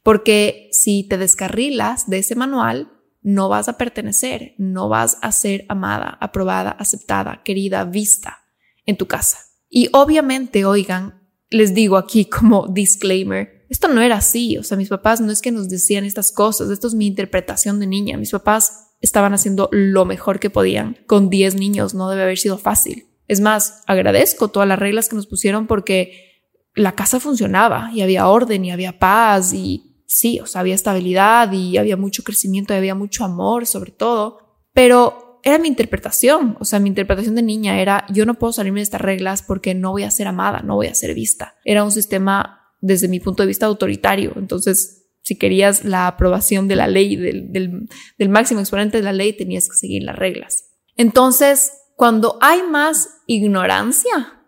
Porque 0.02 0.68
si 0.72 1.04
te 1.04 1.16
descarrilas 1.16 2.10
de 2.10 2.18
ese 2.18 2.34
manual, 2.34 2.97
no 3.28 3.50
vas 3.50 3.68
a 3.68 3.76
pertenecer, 3.76 4.54
no 4.56 4.88
vas 4.88 5.18
a 5.20 5.32
ser 5.32 5.66
amada, 5.68 6.16
aprobada, 6.18 6.70
aceptada, 6.70 7.42
querida, 7.44 7.84
vista 7.84 8.38
en 8.86 8.96
tu 8.96 9.06
casa. 9.06 9.36
Y 9.68 9.90
obviamente, 9.92 10.64
oigan, 10.64 11.28
les 11.50 11.74
digo 11.74 11.98
aquí 11.98 12.24
como 12.30 12.68
disclaimer, 12.68 13.66
esto 13.68 13.88
no 13.88 14.00
era 14.00 14.16
así, 14.16 14.56
o 14.56 14.62
sea, 14.62 14.78
mis 14.78 14.88
papás 14.88 15.20
no 15.20 15.30
es 15.30 15.42
que 15.42 15.52
nos 15.52 15.68
decían 15.68 16.06
estas 16.06 16.32
cosas, 16.32 16.70
esto 16.70 16.86
es 16.86 16.94
mi 16.94 17.06
interpretación 17.06 17.78
de 17.80 17.86
niña, 17.86 18.16
mis 18.16 18.30
papás 18.30 18.94
estaban 19.02 19.34
haciendo 19.34 19.68
lo 19.72 20.06
mejor 20.06 20.40
que 20.40 20.48
podían. 20.48 20.96
Con 21.06 21.28
10 21.28 21.56
niños 21.56 21.92
no 21.92 22.08
debe 22.08 22.22
haber 22.22 22.38
sido 22.38 22.56
fácil. 22.56 23.08
Es 23.26 23.40
más, 23.40 23.82
agradezco 23.86 24.48
todas 24.48 24.66
las 24.66 24.78
reglas 24.78 25.10
que 25.10 25.16
nos 25.16 25.26
pusieron 25.26 25.66
porque 25.66 26.46
la 26.74 26.92
casa 26.92 27.20
funcionaba 27.20 27.90
y 27.92 28.00
había 28.00 28.26
orden 28.26 28.64
y 28.64 28.70
había 28.70 28.98
paz 28.98 29.52
y 29.52 29.87
sí, 30.08 30.40
o 30.40 30.46
sea, 30.46 30.62
había 30.62 30.74
estabilidad 30.74 31.52
y 31.52 31.76
había 31.76 31.96
mucho 31.96 32.24
crecimiento 32.24 32.72
y 32.74 32.78
había 32.78 32.96
mucho 32.96 33.24
amor 33.24 33.66
sobre 33.66 33.92
todo. 33.92 34.38
Pero 34.72 35.40
era 35.44 35.58
mi 35.58 35.68
interpretación, 35.68 36.56
o 36.58 36.64
sea, 36.64 36.80
mi 36.80 36.88
interpretación 36.88 37.34
de 37.34 37.42
niña 37.42 37.80
era 37.80 38.06
yo 38.10 38.26
no 38.26 38.34
puedo 38.34 38.52
salirme 38.52 38.80
de 38.80 38.84
estas 38.84 39.00
reglas 39.00 39.42
porque 39.42 39.74
no 39.74 39.92
voy 39.92 40.02
a 40.02 40.10
ser 40.10 40.26
amada, 40.26 40.62
no 40.62 40.74
voy 40.74 40.88
a 40.88 40.94
ser 40.94 41.14
vista. 41.14 41.56
Era 41.64 41.84
un 41.84 41.92
sistema 41.92 42.72
desde 42.80 43.06
mi 43.06 43.20
punto 43.20 43.42
de 43.42 43.48
vista 43.48 43.66
autoritario. 43.66 44.32
Entonces, 44.36 45.06
si 45.22 45.36
querías 45.36 45.84
la 45.84 46.06
aprobación 46.06 46.68
de 46.68 46.76
la 46.76 46.86
ley, 46.86 47.16
del, 47.16 47.88
máximo 48.30 48.60
exponente 48.60 48.96
de 48.96 49.02
la 49.02 49.12
ley, 49.12 49.34
tenías 49.34 49.68
que 49.68 49.76
seguir 49.76 50.02
las 50.04 50.16
reglas. 50.16 50.70
Entonces, 50.96 51.72
cuando 51.96 52.38
hay 52.40 52.62
más 52.62 53.20
ignorancia, 53.26 54.42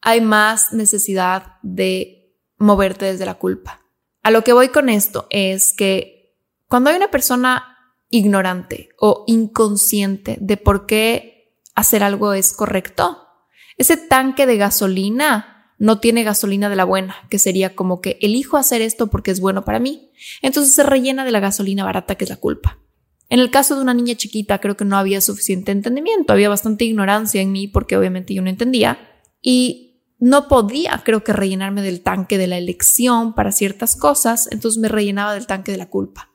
hay 0.00 0.20
más 0.20 0.72
necesidad 0.72 1.54
de 1.62 2.36
moverte 2.58 3.06
desde 3.06 3.26
la 3.26 3.34
culpa. 3.34 3.79
A 4.22 4.30
lo 4.30 4.44
que 4.44 4.52
voy 4.52 4.68
con 4.68 4.88
esto 4.88 5.26
es 5.30 5.72
que 5.72 6.34
cuando 6.68 6.90
hay 6.90 6.96
una 6.96 7.10
persona 7.10 7.78
ignorante 8.10 8.90
o 8.98 9.24
inconsciente 9.26 10.36
de 10.40 10.56
por 10.56 10.86
qué 10.86 11.56
hacer 11.74 12.02
algo 12.02 12.32
es 12.32 12.52
correcto, 12.52 13.26
ese 13.76 13.96
tanque 13.96 14.46
de 14.46 14.56
gasolina 14.56 15.74
no 15.78 15.98
tiene 15.98 16.24
gasolina 16.24 16.68
de 16.68 16.76
la 16.76 16.84
buena, 16.84 17.16
que 17.30 17.38
sería 17.38 17.74
como 17.74 18.02
que 18.02 18.18
elijo 18.20 18.58
hacer 18.58 18.82
esto 18.82 19.06
porque 19.06 19.30
es 19.30 19.40
bueno 19.40 19.64
para 19.64 19.78
mí. 19.78 20.10
Entonces 20.42 20.74
se 20.74 20.82
rellena 20.82 21.24
de 21.24 21.30
la 21.30 21.40
gasolina 21.40 21.84
barata 21.84 22.16
que 22.16 22.24
es 22.24 22.30
la 22.30 22.36
culpa. 22.36 22.78
En 23.30 23.40
el 23.40 23.50
caso 23.50 23.76
de 23.76 23.80
una 23.80 23.94
niña 23.94 24.14
chiquita 24.14 24.58
creo 24.58 24.76
que 24.76 24.84
no 24.84 24.98
había 24.98 25.22
suficiente 25.22 25.72
entendimiento, 25.72 26.34
había 26.34 26.50
bastante 26.50 26.84
ignorancia 26.84 27.40
en 27.40 27.52
mí 27.52 27.68
porque 27.68 27.96
obviamente 27.96 28.34
yo 28.34 28.42
no 28.42 28.50
entendía 28.50 28.98
y 29.40 29.89
no 30.20 30.48
podía 30.48 31.02
creo 31.04 31.24
que 31.24 31.32
rellenarme 31.32 31.82
del 31.82 32.02
tanque 32.02 32.38
de 32.38 32.46
la 32.46 32.58
elección 32.58 33.34
para 33.34 33.52
ciertas 33.52 33.96
cosas, 33.96 34.48
entonces 34.52 34.80
me 34.80 34.88
rellenaba 34.88 35.34
del 35.34 35.46
tanque 35.46 35.72
de 35.72 35.78
la 35.78 35.88
culpa. 35.88 36.30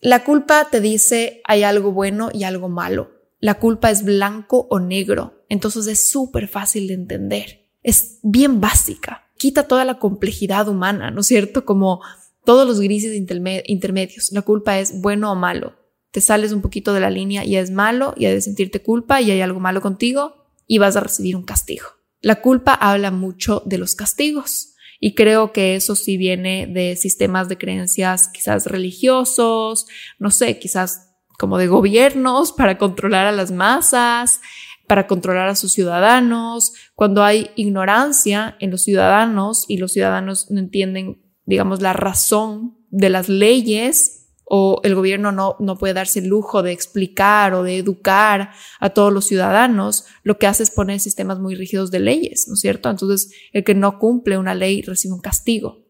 La 0.00 0.24
culpa 0.24 0.68
te 0.70 0.80
dice 0.80 1.42
hay 1.44 1.64
algo 1.64 1.92
bueno 1.92 2.30
y 2.32 2.44
algo 2.44 2.68
malo. 2.68 3.10
La 3.40 3.54
culpa 3.54 3.90
es 3.90 4.04
blanco 4.04 4.66
o 4.70 4.80
negro, 4.80 5.44
entonces 5.48 5.86
es 5.86 6.10
súper 6.10 6.48
fácil 6.48 6.88
de 6.88 6.94
entender 6.94 7.68
es 7.82 8.18
bien 8.22 8.60
básica, 8.60 9.30
quita 9.38 9.66
toda 9.66 9.84
la 9.84 9.98
complejidad 9.98 10.68
humana, 10.68 11.10
¿no 11.10 11.20
es 11.20 11.26
cierto? 11.26 11.64
Como 11.64 12.02
todos 12.44 12.66
los 12.66 12.80
grises 12.80 13.14
intermedios. 13.16 14.32
La 14.32 14.42
culpa 14.42 14.78
es 14.78 15.00
bueno 15.00 15.32
o 15.32 15.34
malo. 15.34 15.74
Te 16.10 16.20
sales 16.20 16.52
un 16.52 16.62
poquito 16.62 16.94
de 16.94 17.00
la 17.00 17.10
línea 17.10 17.44
y 17.44 17.56
es 17.56 17.70
malo 17.70 18.14
y 18.16 18.24
hay 18.24 18.34
de 18.34 18.40
sentirte 18.40 18.82
culpa 18.82 19.20
y 19.20 19.30
hay 19.30 19.40
algo 19.40 19.60
malo 19.60 19.80
contigo 19.80 20.34
y 20.66 20.78
vas 20.78 20.96
a 20.96 21.00
recibir 21.00 21.36
un 21.36 21.44
castigo. 21.44 21.86
La 22.20 22.40
culpa 22.40 22.74
habla 22.74 23.10
mucho 23.10 23.62
de 23.64 23.78
los 23.78 23.94
castigos 23.94 24.74
y 25.00 25.14
creo 25.14 25.52
que 25.52 25.76
eso 25.76 25.94
sí 25.94 26.16
viene 26.16 26.66
de 26.66 26.96
sistemas 26.96 27.48
de 27.48 27.58
creencias 27.58 28.28
quizás 28.28 28.66
religiosos, 28.66 29.86
no 30.18 30.30
sé, 30.30 30.58
quizás 30.58 31.14
como 31.38 31.56
de 31.58 31.68
gobiernos 31.68 32.52
para 32.52 32.78
controlar 32.78 33.26
a 33.26 33.32
las 33.32 33.52
masas, 33.52 34.40
para 34.88 35.06
controlar 35.06 35.48
a 35.48 35.54
sus 35.54 35.72
ciudadanos, 35.72 36.72
cuando 36.96 37.22
hay 37.22 37.50
ignorancia 37.54 38.56
en 38.58 38.72
los 38.72 38.82
ciudadanos 38.82 39.66
y 39.68 39.76
los 39.76 39.92
ciudadanos 39.92 40.50
no 40.50 40.58
entienden, 40.58 41.22
digamos, 41.44 41.80
la 41.80 41.92
razón 41.92 42.76
de 42.90 43.10
las 43.10 43.28
leyes 43.28 44.17
o 44.48 44.80
el 44.82 44.94
gobierno 44.94 45.30
no, 45.30 45.56
no 45.58 45.76
puede 45.76 45.94
darse 45.94 46.20
el 46.20 46.28
lujo 46.28 46.62
de 46.62 46.72
explicar 46.72 47.52
o 47.54 47.62
de 47.62 47.76
educar 47.76 48.52
a 48.80 48.90
todos 48.90 49.12
los 49.12 49.26
ciudadanos, 49.26 50.06
lo 50.22 50.38
que 50.38 50.46
hace 50.46 50.62
es 50.62 50.70
poner 50.70 51.00
sistemas 51.00 51.38
muy 51.38 51.54
rígidos 51.54 51.90
de 51.90 52.00
leyes, 52.00 52.48
¿no 52.48 52.54
es 52.54 52.60
cierto? 52.60 52.88
Entonces, 52.88 53.30
el 53.52 53.64
que 53.64 53.74
no 53.74 53.98
cumple 53.98 54.38
una 54.38 54.54
ley 54.54 54.82
recibe 54.82 55.14
un 55.14 55.20
castigo. 55.20 55.84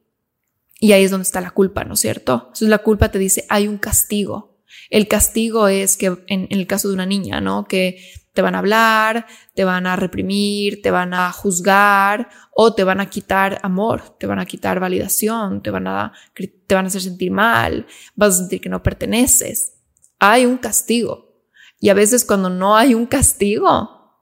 Y 0.81 0.93
ahí 0.93 1.05
es 1.05 1.11
donde 1.11 1.23
está 1.23 1.41
la 1.41 1.51
culpa, 1.51 1.85
¿no 1.85 1.95
es 1.95 2.01
cierto? 2.01 2.35
Entonces, 2.47 2.69
la 2.69 2.79
culpa 2.79 3.11
te 3.11 3.19
dice, 3.19 3.45
hay 3.49 3.69
un 3.69 3.79
castigo. 3.79 4.59
El 4.91 5.09
castigo 5.09 5.69
es 5.69 5.97
que, 5.97 6.07
en, 6.07 6.47
en 6.51 6.59
el 6.59 6.67
caso 6.67 6.89
de 6.89 6.95
una 6.95 7.07
niña, 7.07 7.41
¿no? 7.41 7.67
Que 7.67 7.99
te 8.39 8.43
van 8.43 8.55
a 8.55 8.59
hablar, 8.59 9.27
te 9.53 9.65
van 9.65 9.89
a 9.89 9.97
reprimir, 9.97 10.81
te 10.81 10.93
van 10.93 11.13
a 11.13 11.33
juzgar 11.33 12.29
o 12.53 12.73
te 12.73 12.85
van 12.85 13.01
a 13.01 13.11
quitar 13.11 13.59
amor, 13.65 14.17
te 14.17 14.29
van 14.29 14.39
a 14.39 14.47
quitar 14.47 14.79
validación, 14.79 15.61
te 15.61 15.71
van 15.73 15.89
a, 15.89 16.13
te 16.69 16.73
van 16.77 16.85
a 16.85 16.87
hacer 16.87 17.03
sentir 17.03 17.33
mal, 17.33 17.85
vas 18.15 18.35
a 18.35 18.39
sentir 18.39 18.61
que 18.61 18.69
no 18.69 18.81
perteneces. 18.81 19.73
Hay 20.21 20.47
un 20.47 20.57
castigo. 20.57 21.43
Y 21.81 21.89
a 21.89 21.95
veces 21.95 22.25
cuando 22.25 22.49
no 22.49 22.77
hay 22.77 22.95
un 22.95 23.07
castigo, 23.07 24.15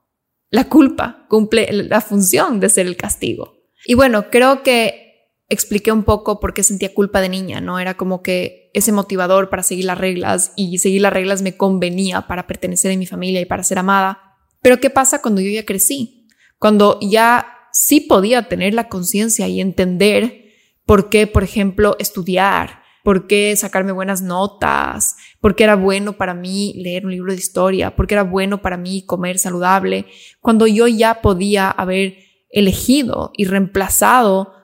la 0.49 0.65
culpa 0.65 1.27
cumple 1.29 1.71
la 1.71 2.01
función 2.01 2.59
de 2.59 2.71
ser 2.71 2.87
el 2.87 2.97
castigo. 2.97 3.59
Y 3.85 3.97
bueno, 3.97 4.31
creo 4.31 4.63
que 4.63 5.06
expliqué 5.49 5.93
un 5.93 6.05
poco 6.05 6.41
por 6.41 6.55
qué 6.55 6.63
sentía 6.63 6.95
culpa 6.95 7.21
de 7.21 7.29
niña, 7.29 7.61
¿no? 7.61 7.79
Era 7.79 7.97
como 7.97 8.23
que 8.23 8.71
ese 8.75 8.93
motivador 8.93 9.49
para 9.49 9.63
seguir 9.63 9.85
las 9.85 9.99
reglas 9.99 10.53
y 10.57 10.79
seguir 10.79 11.03
las 11.03 11.13
reglas 11.13 11.43
me 11.43 11.57
convenía 11.57 12.27
para 12.27 12.47
pertenecer 12.47 12.93
a 12.93 12.97
mi 12.97 13.07
familia 13.07 13.41
y 13.41 13.47
para 13.47 13.63
ser 13.63 13.79
amada. 13.79 14.37
Pero 14.61 14.81
¿qué 14.81 14.91
pasa 14.91 15.23
cuando 15.23 15.41
yo 15.41 15.51
ya 15.51 15.65
crecí? 15.65 16.29
Cuando 16.59 16.99
ya 17.01 17.47
sí 17.73 18.01
podía 18.01 18.49
tener 18.49 18.75
la 18.75 18.89
conciencia 18.89 19.47
y 19.49 19.61
entender 19.61 20.47
por 20.85 21.09
qué, 21.09 21.27
por 21.27 21.45
ejemplo, 21.45 21.97
estudiar, 21.99 22.83
por 23.05 23.29
qué 23.29 23.55
sacarme 23.55 23.93
buenas 23.93 24.23
notas, 24.23 25.15
por 25.41 25.55
qué 25.55 25.65
era 25.65 25.77
bueno 25.77 26.15
para 26.15 26.35
mí 26.35 26.75
leer 26.77 27.07
un 27.07 27.13
libro 27.13 27.33
de 27.33 27.39
historia, 27.39 27.95
por 27.95 28.09
qué 28.09 28.15
era 28.15 28.25
bueno 28.25 28.63
para 28.63 28.77
mí 28.77 29.07
comer 29.07 29.39
saludable, 29.39 30.07
cuando 30.41 30.67
yo 30.67 30.89
ya 30.89 31.21
podía 31.23 31.71
haber 31.71 32.19
elegido 32.51 33.31
y 33.37 33.45
reemplazado 33.45 34.56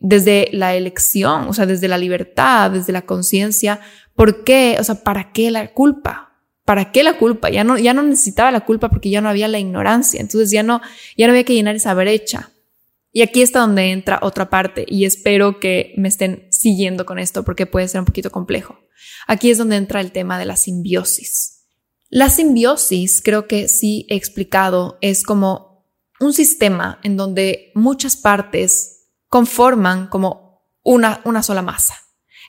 desde 0.00 0.48
la 0.52 0.74
elección, 0.74 1.48
o 1.48 1.52
sea, 1.52 1.66
desde 1.66 1.88
la 1.88 1.98
libertad, 1.98 2.70
desde 2.70 2.92
la 2.92 3.02
conciencia, 3.02 3.80
¿por 4.14 4.44
qué? 4.44 4.76
O 4.78 4.84
sea, 4.84 5.02
¿para 5.02 5.32
qué 5.32 5.50
la 5.50 5.72
culpa? 5.72 6.40
¿Para 6.64 6.92
qué 6.92 7.02
la 7.02 7.18
culpa? 7.18 7.50
Ya 7.50 7.64
no, 7.64 7.78
ya 7.78 7.92
no 7.94 8.02
necesitaba 8.02 8.50
la 8.50 8.64
culpa 8.64 8.88
porque 8.88 9.10
ya 9.10 9.20
no 9.20 9.28
había 9.28 9.48
la 9.48 9.58
ignorancia, 9.58 10.20
entonces 10.20 10.50
ya 10.50 10.62
no, 10.62 10.80
ya 11.16 11.26
no 11.26 11.32
había 11.32 11.44
que 11.44 11.54
llenar 11.54 11.74
esa 11.74 11.94
brecha. 11.94 12.50
Y 13.12 13.22
aquí 13.22 13.42
está 13.42 13.60
donde 13.60 13.90
entra 13.90 14.20
otra 14.22 14.48
parte 14.48 14.86
y 14.88 15.04
espero 15.04 15.60
que 15.60 15.92
me 15.96 16.08
estén 16.08 16.46
siguiendo 16.50 17.04
con 17.04 17.18
esto 17.18 17.44
porque 17.44 17.66
puede 17.66 17.88
ser 17.88 18.00
un 18.00 18.06
poquito 18.06 18.30
complejo. 18.30 18.78
Aquí 19.26 19.50
es 19.50 19.58
donde 19.58 19.76
entra 19.76 20.00
el 20.00 20.12
tema 20.12 20.38
de 20.38 20.46
la 20.46 20.56
simbiosis. 20.56 21.66
La 22.08 22.30
simbiosis, 22.30 23.20
creo 23.22 23.46
que 23.46 23.68
sí 23.68 24.06
he 24.08 24.16
explicado, 24.16 24.98
es 25.00 25.24
como 25.24 25.86
un 26.20 26.32
sistema 26.32 27.00
en 27.02 27.16
donde 27.16 27.72
muchas 27.74 28.16
partes 28.16 28.91
conforman 29.32 30.08
como 30.08 30.60
una, 30.82 31.22
una 31.24 31.42
sola 31.42 31.62
masa. 31.62 31.96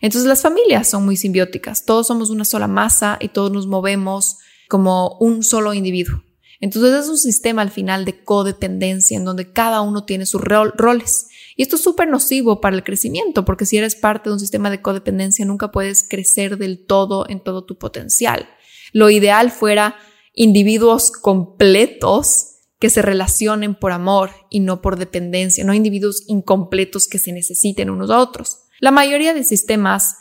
Entonces 0.01 0.27
las 0.27 0.41
familias 0.41 0.89
son 0.89 1.05
muy 1.05 1.15
simbióticas, 1.15 1.85
todos 1.85 2.07
somos 2.07 2.29
una 2.29 2.43
sola 2.43 2.67
masa 2.67 3.17
y 3.21 3.29
todos 3.29 3.53
nos 3.53 3.67
movemos 3.67 4.39
como 4.67 5.15
un 5.21 5.43
solo 5.43 5.73
individuo. 5.73 6.21
Entonces 6.59 7.05
es 7.05 7.09
un 7.09 7.17
sistema 7.17 7.61
al 7.61 7.71
final 7.71 8.03
de 8.03 8.21
codependencia 8.25 9.15
en 9.15 9.23
donde 9.23 9.53
cada 9.53 9.79
uno 9.79 10.03
tiene 10.03 10.25
sus 10.25 10.41
roles. 10.41 11.27
Y 11.55 11.61
esto 11.61 11.77
es 11.77 11.83
súper 11.83 12.09
nocivo 12.09 12.59
para 12.59 12.75
el 12.75 12.83
crecimiento, 12.83 13.45
porque 13.45 13.65
si 13.65 13.77
eres 13.77 13.95
parte 13.95 14.29
de 14.29 14.33
un 14.33 14.41
sistema 14.41 14.69
de 14.69 14.81
codependencia 14.81 15.45
nunca 15.45 15.71
puedes 15.71 16.05
crecer 16.05 16.57
del 16.57 16.85
todo 16.85 17.29
en 17.29 17.41
todo 17.41 17.63
tu 17.63 17.77
potencial. 17.77 18.49
Lo 18.91 19.09
ideal 19.09 19.51
fuera 19.51 19.95
individuos 20.33 21.11
completos 21.11 22.52
que 22.83 22.89
se 22.89 23.01
relacionen 23.01 23.75
por 23.75 23.93
amor 23.93 24.31
y 24.49 24.59
no 24.59 24.81
por 24.81 24.99
dependencia, 24.99 25.63
no 25.63 25.73
individuos 25.73 26.25
incompletos 26.27 27.07
que 27.07 27.17
se 27.17 27.31
necesiten 27.31 27.89
unos 27.89 28.11
a 28.11 28.19
otros. 28.19 28.63
La 28.81 28.91
mayoría 28.91 29.33
de 29.33 29.45
sistemas 29.45 30.17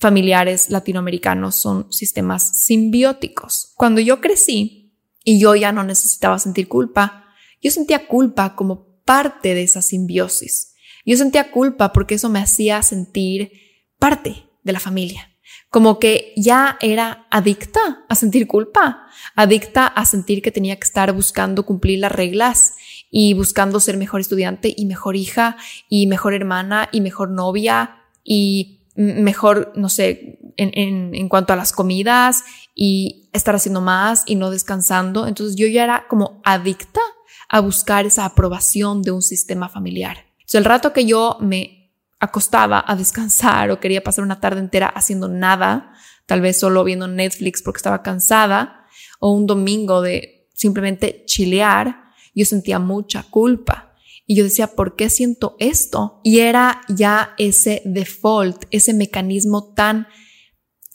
familiares 0.00 0.70
latinoamericanos 0.70 1.56
son 1.56 1.92
sistemas 1.92 2.64
simbióticos. 2.64 3.74
Cuando 3.76 4.00
yo 4.00 4.22
crecí 4.22 4.94
y 5.24 5.38
yo 5.38 5.56
ya 5.56 5.72
no 5.72 5.84
necesitaba 5.84 6.38
sentir 6.38 6.68
culpa, 6.68 7.26
yo 7.60 7.70
sentía 7.70 8.08
culpa 8.08 8.56
como 8.56 8.98
parte 9.04 9.52
de 9.52 9.64
esa 9.64 9.82
simbiosis. 9.82 10.72
Yo 11.04 11.18
sentía 11.18 11.50
culpa 11.50 11.92
porque 11.92 12.14
eso 12.14 12.30
me 12.30 12.38
hacía 12.38 12.82
sentir 12.82 13.52
parte 13.98 14.46
de 14.62 14.72
la 14.72 14.80
familia 14.80 15.35
como 15.76 15.98
que 15.98 16.32
ya 16.38 16.78
era 16.80 17.26
adicta 17.30 18.06
a 18.08 18.14
sentir 18.14 18.46
culpa, 18.46 19.08
adicta 19.34 19.86
a 19.86 20.06
sentir 20.06 20.40
que 20.40 20.50
tenía 20.50 20.76
que 20.76 20.84
estar 20.84 21.12
buscando 21.12 21.66
cumplir 21.66 21.98
las 21.98 22.12
reglas 22.12 22.76
y 23.10 23.34
buscando 23.34 23.78
ser 23.78 23.98
mejor 23.98 24.22
estudiante 24.22 24.72
y 24.74 24.86
mejor 24.86 25.16
hija 25.16 25.58
y 25.90 26.06
mejor 26.06 26.32
hermana 26.32 26.88
y 26.92 27.02
mejor 27.02 27.28
novia 27.28 27.98
y 28.24 28.80
mejor, 28.94 29.74
no 29.76 29.90
sé, 29.90 30.38
en, 30.56 31.14
en, 31.14 31.28
cuanto 31.28 31.52
a 31.52 31.56
las 31.56 31.72
comidas 31.72 32.44
y 32.74 33.28
estar 33.34 33.54
haciendo 33.54 33.82
más 33.82 34.22
y 34.24 34.36
no 34.36 34.48
descansando. 34.48 35.26
Entonces 35.26 35.56
yo 35.56 35.66
ya 35.66 35.84
era 35.84 36.06
como 36.08 36.40
adicta 36.42 37.02
a 37.50 37.60
buscar 37.60 38.06
esa 38.06 38.24
aprobación 38.24 39.02
de 39.02 39.10
un 39.10 39.20
sistema 39.20 39.68
familiar. 39.68 40.24
Entonces 40.38 40.54
el 40.54 40.64
rato 40.64 40.94
que 40.94 41.04
yo 41.04 41.36
me 41.38 41.75
acostaba 42.18 42.84
a 42.86 42.96
descansar 42.96 43.70
o 43.70 43.80
quería 43.80 44.02
pasar 44.02 44.24
una 44.24 44.40
tarde 44.40 44.60
entera 44.60 44.88
haciendo 44.88 45.28
nada, 45.28 45.92
tal 46.26 46.40
vez 46.40 46.58
solo 46.58 46.84
viendo 46.84 47.08
Netflix 47.08 47.62
porque 47.62 47.78
estaba 47.78 48.02
cansada, 48.02 48.86
o 49.20 49.32
un 49.32 49.46
domingo 49.46 50.02
de 50.02 50.48
simplemente 50.54 51.24
chilear, 51.26 52.04
yo 52.34 52.44
sentía 52.44 52.78
mucha 52.78 53.22
culpa. 53.22 53.94
Y 54.26 54.36
yo 54.36 54.44
decía, 54.44 54.74
¿por 54.74 54.96
qué 54.96 55.08
siento 55.08 55.56
esto? 55.60 56.20
Y 56.24 56.40
era 56.40 56.80
ya 56.88 57.34
ese 57.38 57.80
default, 57.84 58.64
ese 58.70 58.92
mecanismo 58.92 59.72
tan 59.74 60.08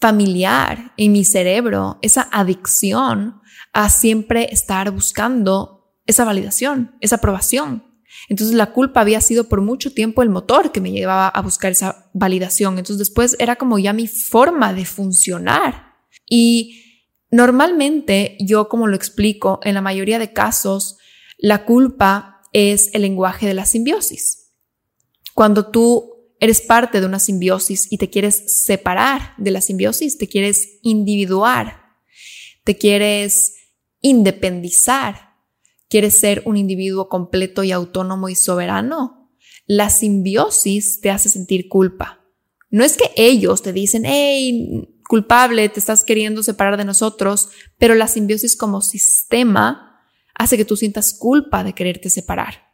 familiar 0.02 0.94
en 0.98 1.14
mi 1.14 1.24
cerebro, 1.24 1.98
esa 2.02 2.28
adicción 2.32 3.40
a 3.72 3.90
siempre 3.90 4.52
estar 4.52 4.92
buscando 4.92 5.96
esa 6.06 6.26
validación, 6.26 6.98
esa 7.00 7.18
aprobación. 7.18 7.91
Entonces 8.30 8.56
la 8.56 8.74
culpa 8.74 9.02
había 9.02 9.22
sido 9.22 9.50
por 9.50 9.62
mucho 9.62 9.94
tiempo 9.94 10.22
el 10.22 10.30
motor 10.30 10.72
que 10.72 10.82
me 10.82 10.92
llevaba 10.92 11.28
a 11.28 11.42
buscar 11.42 11.72
esa 11.72 12.10
validación. 12.14 12.78
Entonces 12.78 12.98
después 12.98 13.36
era 13.40 13.56
como 13.56 13.80
ya 13.80 13.94
mi 13.94 14.08
forma 14.08 14.74
de 14.74 14.86
funcionar. 14.86 15.96
Y 16.30 17.08
normalmente 17.30 18.38
yo, 18.40 18.70
como 18.70 18.88
lo 18.88 18.96
explico, 18.96 19.60
en 19.64 19.74
la 19.74 19.82
mayoría 19.82 20.20
de 20.20 20.34
casos, 20.34 20.98
la 21.38 21.66
culpa 21.66 22.42
es 22.54 22.94
el 22.94 23.02
lenguaje 23.02 23.48
de 23.48 23.54
la 23.54 23.66
simbiosis. 23.66 24.52
Cuando 25.34 25.72
tú 25.72 26.12
eres 26.40 26.62
parte 26.62 27.00
de 27.00 27.06
una 27.06 27.20
simbiosis 27.20 27.92
y 27.92 27.98
te 27.98 28.10
quieres 28.10 28.64
separar 28.66 29.34
de 29.38 29.52
la 29.52 29.62
simbiosis, 29.62 30.18
te 30.18 30.28
quieres 30.28 30.80
individuar, 30.82 31.82
te 32.64 32.78
quieres 32.78 33.56
independizar, 34.02 35.31
¿Quieres 35.92 36.16
ser 36.16 36.42
un 36.46 36.56
individuo 36.56 37.10
completo 37.10 37.66
y 37.66 37.74
autónomo 37.74 38.30
y 38.30 38.36
soberano? 38.36 39.30
La 39.66 39.90
simbiosis 39.90 41.02
te 41.02 41.10
hace 41.10 41.28
sentir 41.28 41.68
culpa. 41.68 42.22
No 42.70 42.86
es 42.86 42.96
que 42.96 43.12
ellos 43.18 43.62
te 43.62 43.74
dicen, 43.74 44.04
hey, 44.06 44.88
culpable, 45.10 45.68
te 45.68 45.82
estás 45.82 46.06
queriendo 46.06 46.44
separar 46.44 46.78
de 46.78 46.86
nosotros, 46.86 47.50
pero 47.78 47.94
la 47.94 48.08
simbiosis 48.08 48.56
como 48.56 48.80
sistema 48.80 50.00
hace 50.34 50.56
que 50.56 50.64
tú 50.64 50.78
sientas 50.78 51.14
culpa 51.14 51.62
de 51.66 51.74
quererte 51.74 52.10
separar. 52.10 52.70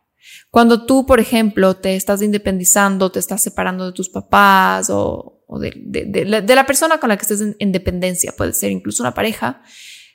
Cuando 0.51 0.85
tú, 0.85 1.07
por 1.07 1.19
ejemplo, 1.19 1.75
te 1.75 1.95
estás 1.95 2.21
independizando, 2.21 3.11
te 3.11 3.17
estás 3.17 3.41
separando 3.41 3.87
de 3.87 3.93
tus 3.93 4.09
papás 4.09 4.91
o, 4.91 5.41
de, 5.59 6.43
la 6.45 6.67
persona 6.67 6.99
con 6.99 7.09
la 7.09 7.17
que 7.17 7.23
estés 7.23 7.55
en 7.57 7.71
dependencia, 7.71 8.35
puede 8.37 8.53
ser 8.53 8.69
incluso 8.69 9.01
una 9.01 9.15
pareja, 9.15 9.63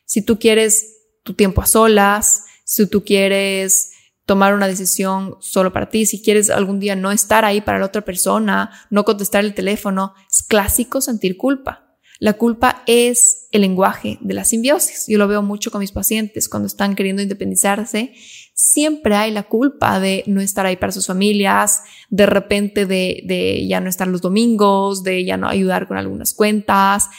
si 0.05 0.25
tú 0.25 0.39
quieres 0.39 0.99
tu 1.25 1.35
tiempo 1.35 1.63
a 1.63 1.67
solas, 1.67 2.45
si 2.73 2.87
tú 2.87 3.05
quieres 3.05 3.91
tomar 4.25 4.55
una 4.55 4.67
decisión 4.67 5.37
solo 5.41 5.75
para 5.75 5.91
ti, 5.91 6.07
si 6.07 6.23
quieres 6.23 6.49
algún 6.49 6.81
día 6.81 6.97
no 6.97 7.13
estar 7.13 7.45
ahí 7.45 7.61
para 7.61 7.79
la 7.79 7.85
otra 7.85 8.01
persona, 8.03 8.71
no 8.89 9.05
contestar 9.05 9.45
el 9.45 9.53
teléfono, 9.53 10.15
es 10.31 10.43
clásico 10.43 11.03
sentir 11.03 11.37
culpa. 11.37 11.99
La 12.19 12.33
culpa 12.33 12.83
es 12.87 13.49
el 13.51 13.61
lenguaje 13.61 14.17
de 14.23 14.33
la 14.33 14.47
simbiosis. 14.47 15.05
Yo 15.07 15.19
lo 15.19 15.29
veo 15.29 15.43
mucho 15.43 15.71
con 15.71 15.81
mis 15.81 15.93
pacientes 15.93 16.49
cuando 16.49 16.67
están 16.67 16.95
queriendo 16.95 17.21
independizarse. 17.21 18.15
Siempre 18.55 19.17
hay 19.17 19.33
la 19.33 19.43
culpa 19.43 20.01
de 20.01 20.25
no 20.27 20.41
estar 20.41 20.65
ahí 20.65 20.77
para 20.77 20.93
sus 20.93 21.07
familias, 21.07 21.83
de 22.09 22.25
repente 22.25 22.87
de, 22.87 23.23
de 23.27 23.67
ya 23.67 23.81
no 23.81 23.91
estar 23.91 24.09
los 24.09 24.23
domingos, 24.23 25.03
de 25.03 25.27
ya 25.27 25.37
no 25.37 25.47
ayudar 25.47 25.89
con 25.89 25.99
algunas 25.99 26.33
cuentas. 26.33 27.11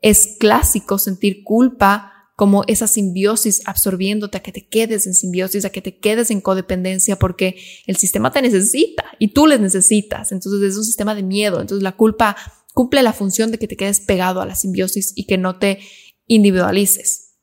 es 0.00 0.36
clásico 0.38 0.98
sentir 0.98 1.42
culpa 1.42 2.11
como 2.36 2.64
esa 2.66 2.86
simbiosis 2.86 3.62
absorbiéndote 3.66 4.38
a 4.38 4.42
que 4.42 4.52
te 4.52 4.66
quedes 4.66 5.06
en 5.06 5.14
simbiosis, 5.14 5.64
a 5.64 5.70
que 5.70 5.82
te 5.82 5.98
quedes 5.98 6.30
en 6.30 6.40
codependencia 6.40 7.18
porque 7.18 7.56
el 7.86 7.96
sistema 7.96 8.32
te 8.32 8.42
necesita 8.42 9.04
y 9.18 9.28
tú 9.28 9.46
les 9.46 9.60
necesitas. 9.60 10.32
Entonces 10.32 10.62
es 10.62 10.76
un 10.76 10.84
sistema 10.84 11.14
de 11.14 11.22
miedo. 11.22 11.60
Entonces 11.60 11.82
la 11.82 11.92
culpa 11.92 12.36
cumple 12.74 13.02
la 13.02 13.12
función 13.12 13.50
de 13.50 13.58
que 13.58 13.68
te 13.68 13.76
quedes 13.76 14.00
pegado 14.00 14.40
a 14.40 14.46
la 14.46 14.54
simbiosis 14.54 15.12
y 15.14 15.26
que 15.26 15.38
no 15.38 15.58
te 15.58 15.80
individualices. 16.26 17.34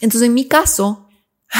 Entonces 0.00 0.28
en 0.28 0.34
mi 0.34 0.46
caso, 0.46 1.08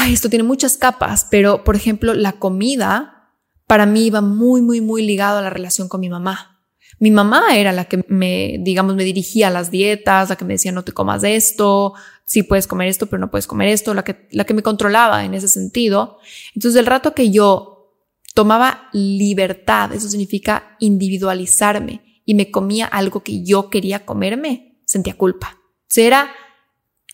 esto 0.09 0.29
tiene 0.29 0.43
muchas 0.43 0.77
capas, 0.77 1.27
pero 1.29 1.63
por 1.63 1.75
ejemplo 1.75 2.13
la 2.13 2.33
comida 2.33 3.31
para 3.67 3.85
mí 3.85 4.05
iba 4.05 4.21
muy, 4.21 4.61
muy, 4.61 4.81
muy 4.81 5.05
ligado 5.05 5.39
a 5.39 5.41
la 5.41 5.49
relación 5.49 5.87
con 5.89 5.99
mi 6.01 6.09
mamá. 6.09 6.53
Mi 6.99 7.11
mamá 7.11 7.55
era 7.57 7.71
la 7.71 7.85
que 7.85 8.03
me, 8.07 8.57
digamos, 8.59 8.95
me 8.95 9.03
dirigía 9.03 9.47
a 9.47 9.51
las 9.51 9.71
dietas, 9.71 10.29
la 10.29 10.35
que 10.35 10.45
me 10.45 10.53
decía 10.53 10.71
no 10.71 10.83
te 10.83 10.91
comas 10.91 11.23
esto, 11.23 11.93
sí 12.25 12.43
puedes 12.43 12.67
comer 12.67 12.87
esto, 12.87 13.07
pero 13.07 13.19
no 13.19 13.31
puedes 13.31 13.47
comer 13.47 13.69
esto, 13.69 13.93
la 13.93 14.03
que, 14.03 14.27
la 14.31 14.45
que 14.45 14.53
me 14.53 14.63
controlaba 14.63 15.25
en 15.25 15.33
ese 15.33 15.47
sentido. 15.47 16.17
Entonces, 16.55 16.79
el 16.79 16.85
rato 16.85 17.13
que 17.13 17.31
yo 17.31 17.95
tomaba 18.33 18.89
libertad, 18.93 19.93
eso 19.93 20.09
significa 20.09 20.75
individualizarme 20.79 22.21
y 22.25 22.35
me 22.35 22.51
comía 22.51 22.85
algo 22.85 23.23
que 23.23 23.43
yo 23.43 23.69
quería 23.69 24.05
comerme, 24.05 24.79
sentía 24.85 25.15
culpa. 25.15 25.59
O 25.59 25.85
sea, 25.87 26.07
era 26.07 26.31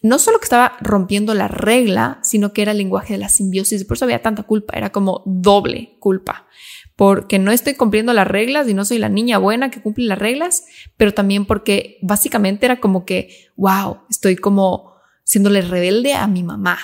no 0.02 0.18
solo 0.18 0.40
que 0.40 0.46
estaba 0.46 0.78
rompiendo 0.80 1.34
la 1.34 1.50
regla, 1.50 2.20
sino 2.24 2.54
que 2.54 2.62
era 2.62 2.72
el 2.72 2.78
lenguaje 2.78 3.14
de 3.14 3.20
la 3.20 3.28
simbiosis. 3.28 3.84
Por 3.84 3.98
eso 3.98 4.06
había 4.06 4.22
tanta 4.22 4.44
culpa, 4.44 4.78
era 4.78 4.92
como 4.92 5.24
doble 5.26 5.98
culpa 6.00 6.48
porque 7.00 7.40
no 7.40 7.54
estoy 7.54 7.76
cumpliendo 7.76 8.12
las 8.12 8.28
reglas 8.28 8.68
y 8.68 8.74
no 8.74 8.84
soy 8.84 8.98
la 8.98 9.08
niña 9.08 9.38
buena 9.38 9.72
que 9.72 9.82
cumple 9.82 10.04
las 10.04 10.20
reglas, 10.20 10.66
pero 10.98 11.14
también 11.14 11.46
porque 11.46 11.98
básicamente 12.02 12.66
era 12.66 12.82
como 12.82 13.06
que, 13.06 13.48
wow, 13.56 14.00
estoy 14.10 14.36
como 14.36 14.89
siéndole 15.30 15.62
rebelde 15.62 16.16
a 16.16 16.26
mi 16.26 16.42
mamá. 16.42 16.80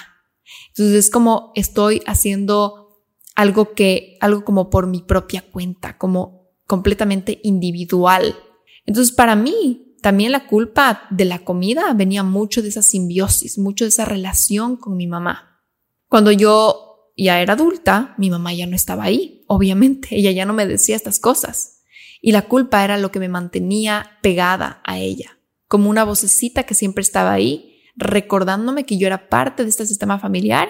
Entonces 0.68 0.94
es 1.06 1.10
como 1.10 1.52
estoy 1.56 2.04
haciendo 2.06 3.02
algo 3.34 3.74
que, 3.74 4.18
algo 4.22 4.46
como 4.46 4.70
por 4.70 4.86
mi 4.86 5.02
propia 5.02 5.42
cuenta, 5.42 5.98
como 5.98 6.52
completamente 6.68 7.40
individual. 7.42 8.36
Entonces 8.86 9.16
para 9.16 9.36
mí 9.36 9.96
también 10.04 10.32
la 10.32 10.46
culpa 10.46 11.08
de 11.10 11.26
la 11.26 11.40
comida 11.40 11.92
venía 11.96 12.22
mucho 12.22 12.62
de 12.62 12.70
esa 12.70 12.84
simbiosis, 12.84 13.58
mucho 13.58 13.84
de 13.84 13.90
esa 13.90 14.06
relación 14.06 14.78
con 14.78 14.96
mi 14.96 15.08
mamá. 15.08 15.64
Cuando 16.08 16.32
yo 16.32 17.12
ya 17.18 17.42
era 17.42 17.54
adulta, 17.54 18.14
mi 18.20 18.30
mamá 18.30 18.54
ya 18.54 18.68
no 18.68 18.76
estaba 18.76 19.06
ahí, 19.06 19.44
obviamente, 19.48 20.10
ella 20.12 20.30
ya 20.30 20.46
no 20.46 20.54
me 20.54 20.68
decía 20.68 20.96
estas 20.96 21.20
cosas. 21.20 21.82
Y 22.22 22.32
la 22.32 22.44
culpa 22.44 22.84
era 22.84 23.00
lo 23.00 23.10
que 23.10 23.20
me 23.20 23.28
mantenía 23.28 24.20
pegada 24.22 24.82
a 24.84 25.00
ella, 25.00 25.40
como 25.68 25.90
una 25.90 26.04
vocecita 26.04 26.62
que 26.62 26.76
siempre 26.76 27.02
estaba 27.02 27.34
ahí, 27.34 27.75
recordándome 27.96 28.86
que 28.86 28.98
yo 28.98 29.08
era 29.08 29.30
parte 29.30 29.64
de 29.64 29.70
este 29.70 29.86
sistema 29.86 30.20
familiar 30.20 30.70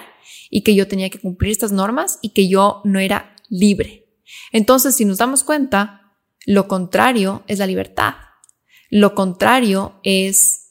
y 0.50 0.62
que 0.62 0.74
yo 0.74 0.88
tenía 0.88 1.10
que 1.10 1.18
cumplir 1.18 1.52
estas 1.52 1.72
normas 1.72 2.18
y 2.22 2.30
que 2.30 2.48
yo 2.48 2.80
no 2.84 2.98
era 2.98 3.34
libre. 3.48 4.08
Entonces, 4.52 4.94
si 4.94 5.04
nos 5.04 5.18
damos 5.18 5.44
cuenta, 5.44 6.16
lo 6.46 6.68
contrario 6.68 7.42
es 7.46 7.58
la 7.58 7.66
libertad. 7.66 8.14
Lo 8.90 9.14
contrario 9.14 10.00
es 10.04 10.66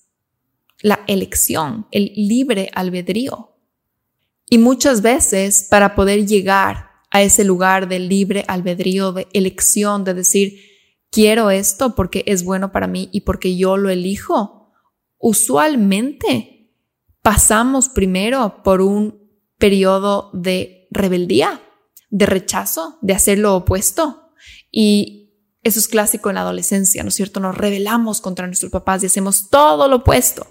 la 0.82 1.02
elección, 1.08 1.88
el 1.92 2.12
libre 2.16 2.70
albedrío. 2.74 3.58
Y 4.50 4.58
muchas 4.58 5.02
veces 5.02 5.68
para 5.70 5.96
poder 5.96 6.26
llegar 6.26 6.92
a 7.12 7.22
ese 7.22 7.44
lugar 7.44 7.88
de 7.88 8.00
libre 8.00 8.46
albedrío, 8.48 9.12
de 9.12 9.28
elección, 9.34 10.04
de 10.04 10.14
decir, 10.14 10.60
quiero 11.10 11.50
esto 11.50 11.96
porque 11.96 12.24
es 12.28 12.44
bueno 12.44 12.72
para 12.72 12.88
mí 12.88 13.10
y 13.12 13.22
porque 13.22 13.58
yo 13.58 13.78
lo 13.78 13.90
elijo, 13.90 14.65
usualmente 15.28 16.72
pasamos 17.24 17.90
primero 17.90 18.62
por 18.62 18.82
un 18.82 19.28
periodo 19.58 20.30
de 20.34 20.88
rebeldía, 20.92 21.64
de 22.12 22.28
rechazo, 22.28 23.00
de 23.02 23.16
hacer 23.16 23.40
lo 23.40 23.56
opuesto. 23.56 24.30
Y 24.70 25.34
eso 25.64 25.80
es 25.80 25.88
clásico 25.88 26.30
en 26.30 26.36
la 26.36 26.42
adolescencia, 26.42 27.02
¿no 27.02 27.10
es 27.10 27.16
cierto? 27.16 27.40
Nos 27.40 27.58
rebelamos 27.58 28.22
contra 28.22 28.46
nuestros 28.46 28.72
papás 28.72 29.02
y 29.02 29.08
hacemos 29.08 29.50
todo 29.50 29.88
lo 29.88 29.96
opuesto 29.98 30.46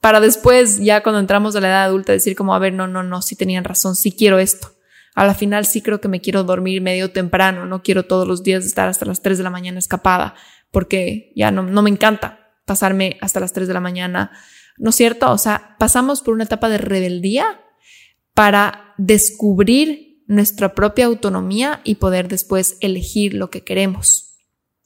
para 0.00 0.20
después, 0.20 0.78
ya 0.78 1.02
cuando 1.02 1.18
entramos 1.18 1.56
a 1.56 1.60
la 1.60 1.66
edad 1.66 1.82
adulta, 1.82 2.12
decir 2.12 2.36
como, 2.36 2.54
a 2.54 2.60
ver, 2.60 2.72
no, 2.72 2.86
no, 2.86 3.02
no, 3.02 3.22
sí 3.22 3.34
tenían 3.34 3.64
razón, 3.64 3.96
sí 3.96 4.12
quiero 4.12 4.38
esto. 4.38 4.68
A 5.16 5.26
la 5.26 5.34
final 5.34 5.66
sí 5.66 5.82
creo 5.82 6.00
que 6.00 6.06
me 6.06 6.20
quiero 6.20 6.44
dormir 6.44 6.80
medio 6.80 7.10
temprano, 7.10 7.66
no 7.66 7.82
quiero 7.82 8.04
todos 8.04 8.28
los 8.28 8.44
días 8.44 8.64
estar 8.64 8.88
hasta 8.88 9.06
las 9.06 9.22
3 9.22 9.38
de 9.38 9.44
la 9.44 9.50
mañana 9.50 9.80
escapada, 9.80 10.36
porque 10.70 11.32
ya 11.34 11.50
no, 11.50 11.64
no 11.64 11.82
me 11.82 11.90
encanta 11.90 12.40
pasarme 12.64 13.18
hasta 13.20 13.40
las 13.40 13.52
3 13.52 13.68
de 13.68 13.74
la 13.74 13.80
mañana, 13.80 14.30
¿no 14.78 14.90
es 14.90 14.96
cierto? 14.96 15.30
O 15.30 15.38
sea, 15.38 15.76
pasamos 15.78 16.22
por 16.22 16.34
una 16.34 16.44
etapa 16.44 16.68
de 16.68 16.78
rebeldía 16.78 17.60
para 18.34 18.94
descubrir 18.98 20.22
nuestra 20.26 20.74
propia 20.74 21.06
autonomía 21.06 21.80
y 21.84 21.96
poder 21.96 22.28
después 22.28 22.76
elegir 22.80 23.34
lo 23.34 23.50
que 23.50 23.64
queremos. 23.64 24.36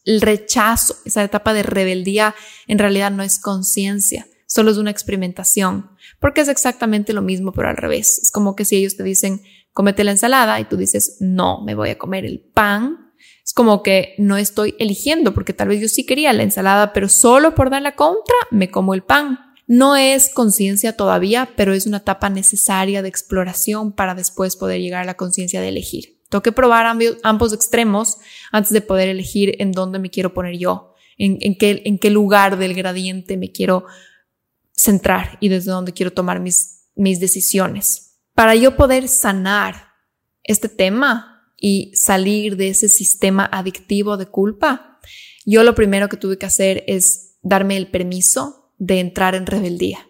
El 0.05 0.21
rechazo, 0.21 0.97
esa 1.05 1.23
etapa 1.23 1.53
de 1.53 1.63
rebeldía 1.63 2.35
en 2.67 2.79
realidad 2.79 3.11
no 3.11 3.23
es 3.23 3.39
conciencia, 3.39 4.27
solo 4.47 4.71
es 4.71 4.79
una 4.79 4.91
experimentación, 4.91 5.91
porque 6.21 6.41
es 6.41 6.49
exactamente 6.49 7.13
lo 7.13 7.23
mismo, 7.23 7.53
pero 7.53 7.69
al 7.69 7.77
revés. 7.77 8.19
Es 8.23 8.31
como 8.31 8.57
que 8.57 8.65
si 8.65 8.77
ellos 8.77 8.97
te 8.97 9.03
dicen, 9.03 9.43
cómete 9.73 10.05
la 10.05 10.13
ensalada 10.13 10.59
y 10.61 10.65
tú 10.65 10.77
dices, 10.77 11.19
no, 11.21 11.63
me 11.63 11.75
voy 11.75 11.91
a 11.91 11.99
comer 11.99 12.25
el 12.25 12.41
pan. 12.41 13.04
Es 13.45 13.53
como 13.53 13.83
que 13.83 14.15
no 14.17 14.39
estoy 14.39 14.75
eligiendo, 14.79 15.35
porque 15.35 15.53
tal 15.53 15.69
vez 15.69 15.81
yo 15.81 15.89
sí 15.89 16.07
quería 16.07 16.33
la 16.33 16.43
ensalada, 16.43 16.95
pero 16.95 17.11
solo 17.11 17.55
por 17.55 17.69
dar 17.69 17.83
la 17.83 17.95
contra, 17.95 18.35
me 18.51 18.71
como 18.71 18.95
el 18.95 19.03
pan. 19.03 19.39
No 19.67 19.97
es 19.97 20.31
conciencia 20.31 20.97
todavía, 20.97 21.51
pero 21.57 21.75
es 21.75 21.87
una 21.87 21.99
etapa 21.99 22.31
necesaria 22.31 23.03
de 23.03 23.09
exploración 23.09 23.93
para 23.93 24.15
después 24.15 24.57
poder 24.57 24.81
llegar 24.81 25.03
a 25.03 25.07
la 25.07 25.15
conciencia 25.15 25.61
de 25.61 25.69
elegir. 25.69 26.21
Tengo 26.31 26.43
que 26.43 26.53
probar 26.53 26.87
ambos 27.23 27.53
extremos 27.53 28.17
antes 28.51 28.73
de 28.73 28.81
poder 28.81 29.09
elegir 29.09 29.57
en 29.59 29.73
dónde 29.73 29.99
me 29.99 30.11
quiero 30.11 30.33
poner 30.33 30.57
yo, 30.57 30.95
en, 31.19 31.55
qué, 31.57 32.11
lugar 32.11 32.59
del 32.59 32.75
gradiente 32.75 33.37
me 33.37 33.53
quiero 33.53 33.85
centrar 34.73 35.39
y 35.41 35.49
desde 35.49 35.71
donde 35.71 35.93
quiero 35.93 36.13
tomar 36.13 36.41
mis 36.41 37.21
decisiones. 37.21 38.19
Para 38.35 38.55
yo 38.55 38.75
poder 38.75 39.07
sanar 39.09 39.93
este 40.43 40.69
tema 40.69 41.34
y 41.67 41.93
salir 41.95 42.59
de 42.59 42.69
ese 42.69 42.91
sistema 42.91 43.49
adictivo 43.51 44.19
de 44.19 44.27
culpa, 44.27 45.01
yo 45.47 45.63
lo 45.63 45.75
primero 45.75 46.11
que 46.11 46.19
tuve 46.19 46.37
que 46.37 46.45
hacer 46.45 46.85
es 46.87 47.39
darme 47.41 47.79
el 47.79 47.87
permiso 47.87 48.71
de 48.77 49.01
entrar 49.01 49.35
en 49.35 49.47
rebeldía. 49.47 50.07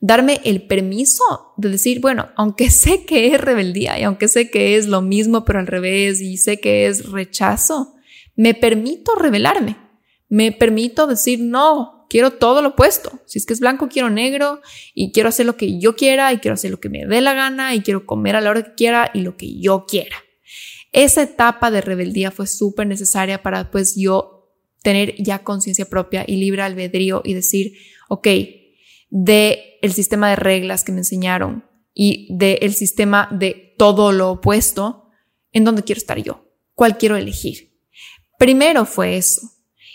Darme 0.00 0.42
el 0.44 0.66
permiso 0.66 1.24
de 1.56 1.70
decir, 1.70 2.00
bueno, 2.00 2.28
aunque 2.36 2.70
sé 2.82 3.06
que 3.06 3.28
es 3.28 3.40
rebeldía 3.40 3.98
y 3.98 4.02
aunque 4.02 4.28
sé 4.28 4.50
que 4.50 4.76
es 4.76 4.86
lo 4.86 5.00
mismo 5.00 5.46
pero 5.46 5.58
al 5.58 5.66
revés 5.66 6.20
y 6.20 6.36
sé 6.36 6.60
que 6.60 6.86
es 6.86 7.10
rechazo, 7.10 7.94
me 8.36 8.52
permito 8.52 9.14
rebelarme. 9.14 9.78
Me 10.28 10.52
permito 10.52 11.06
decir, 11.06 11.40
no, 11.40 12.04
quiero 12.10 12.32
todo 12.32 12.60
lo 12.60 12.70
opuesto. 12.70 13.22
Si 13.24 13.38
es 13.38 13.46
que 13.46 13.54
es 13.54 13.60
blanco, 13.60 13.88
quiero 13.88 14.10
negro 14.10 14.60
y 14.92 15.12
quiero 15.12 15.30
hacer 15.30 15.46
lo 15.46 15.56
que 15.56 15.78
yo 15.78 15.96
quiera 15.96 16.30
y 16.34 16.40
quiero 16.40 16.56
hacer 16.56 16.72
lo 16.72 16.78
que 16.78 16.90
me 16.90 17.06
dé 17.06 17.22
la 17.22 17.32
gana 17.32 17.74
y 17.74 17.80
quiero 17.80 18.04
comer 18.04 18.36
a 18.36 18.42
la 18.42 18.50
hora 18.50 18.62
que 18.64 18.74
quiera 18.74 19.10
y 19.14 19.22
lo 19.22 19.38
que 19.38 19.58
yo 19.58 19.86
quiera. 19.86 20.23
Esa 20.94 21.22
etapa 21.22 21.72
de 21.72 21.80
rebeldía 21.80 22.30
fue 22.30 22.46
súper 22.46 22.86
necesaria 22.86 23.42
para 23.42 23.72
pues 23.72 23.96
yo 23.96 24.54
tener 24.84 25.16
ya 25.20 25.42
conciencia 25.42 25.86
propia 25.86 26.24
y 26.24 26.36
libre 26.36 26.62
albedrío 26.62 27.20
y 27.24 27.34
decir, 27.34 27.72
ok, 28.08 28.28
de 29.10 29.78
el 29.82 29.92
sistema 29.92 30.30
de 30.30 30.36
reglas 30.36 30.84
que 30.84 30.92
me 30.92 30.98
enseñaron 30.98 31.64
y 31.94 32.28
del 32.30 32.58
el 32.60 32.74
sistema 32.74 33.28
de 33.32 33.74
todo 33.76 34.12
lo 34.12 34.30
opuesto, 34.30 35.10
¿en 35.50 35.64
dónde 35.64 35.82
quiero 35.82 35.98
estar 35.98 36.18
yo? 36.22 36.48
¿Cuál 36.74 36.96
quiero 36.96 37.16
elegir? 37.16 37.76
Primero 38.38 38.86
fue 38.86 39.16
eso. 39.16 39.50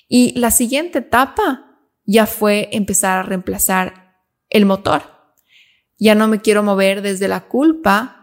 Y 0.10 0.38
la 0.38 0.52
siguiente 0.52 1.00
etapa 1.00 1.80
ya 2.04 2.26
fue 2.26 2.68
empezar 2.74 3.20
a 3.20 3.24
reemplazar 3.24 4.18
el 4.50 4.66
motor. 4.66 5.04
Ya 5.98 6.14
no 6.14 6.28
me 6.28 6.42
quiero 6.42 6.62
mover 6.62 7.02
desde 7.02 7.30
la 7.30 7.48
culpa 7.48 8.19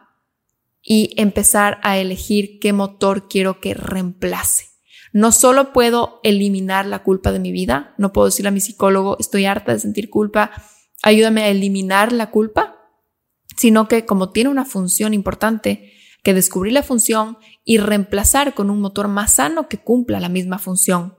y 0.86 1.12
empezar 1.20 1.78
a 1.82 1.98
elegir 1.98 2.58
qué 2.60 2.72
motor 2.72 3.28
quiero 3.28 3.60
que 3.60 3.74
reemplace. 3.74 4.66
No 5.12 5.32
solo 5.32 5.72
puedo 5.72 6.20
eliminar 6.22 6.86
la 6.86 7.02
culpa 7.02 7.32
de 7.32 7.40
mi 7.40 7.50
vida, 7.50 7.94
no 7.98 8.12
puedo 8.12 8.26
decirle 8.26 8.48
a 8.48 8.52
mi 8.52 8.60
psicólogo, 8.60 9.16
estoy 9.18 9.46
harta 9.46 9.72
de 9.72 9.80
sentir 9.80 10.10
culpa, 10.10 10.50
ayúdame 11.02 11.42
a 11.42 11.48
eliminar 11.48 12.12
la 12.12 12.30
culpa, 12.30 12.76
sino 13.56 13.88
que 13.88 14.06
como 14.06 14.30
tiene 14.30 14.50
una 14.50 14.64
función 14.64 15.12
importante, 15.12 15.92
que 16.22 16.34
descubrir 16.34 16.72
la 16.72 16.82
función 16.82 17.38
y 17.64 17.78
reemplazar 17.78 18.54
con 18.54 18.70
un 18.70 18.80
motor 18.80 19.08
más 19.08 19.34
sano 19.34 19.68
que 19.68 19.78
cumpla 19.78 20.20
la 20.20 20.28
misma 20.28 20.58
función 20.58 21.16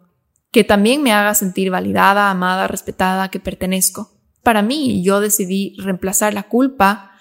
que 0.51 0.63
también 0.63 1.03
me 1.03 1.11
haga 1.11 1.36
sentir 1.36 1.70
validada, 1.70 2.32
amada, 2.32 2.68
respetada, 2.68 3.30
que 3.30 3.39
pertenezco. 3.39 4.11
Para 4.43 4.61
mí, 4.61 5.03
yo 5.03 5.20
decidí 5.20 5.76
reemplazar 5.78 6.34
la 6.34 6.49
culpa 6.49 7.11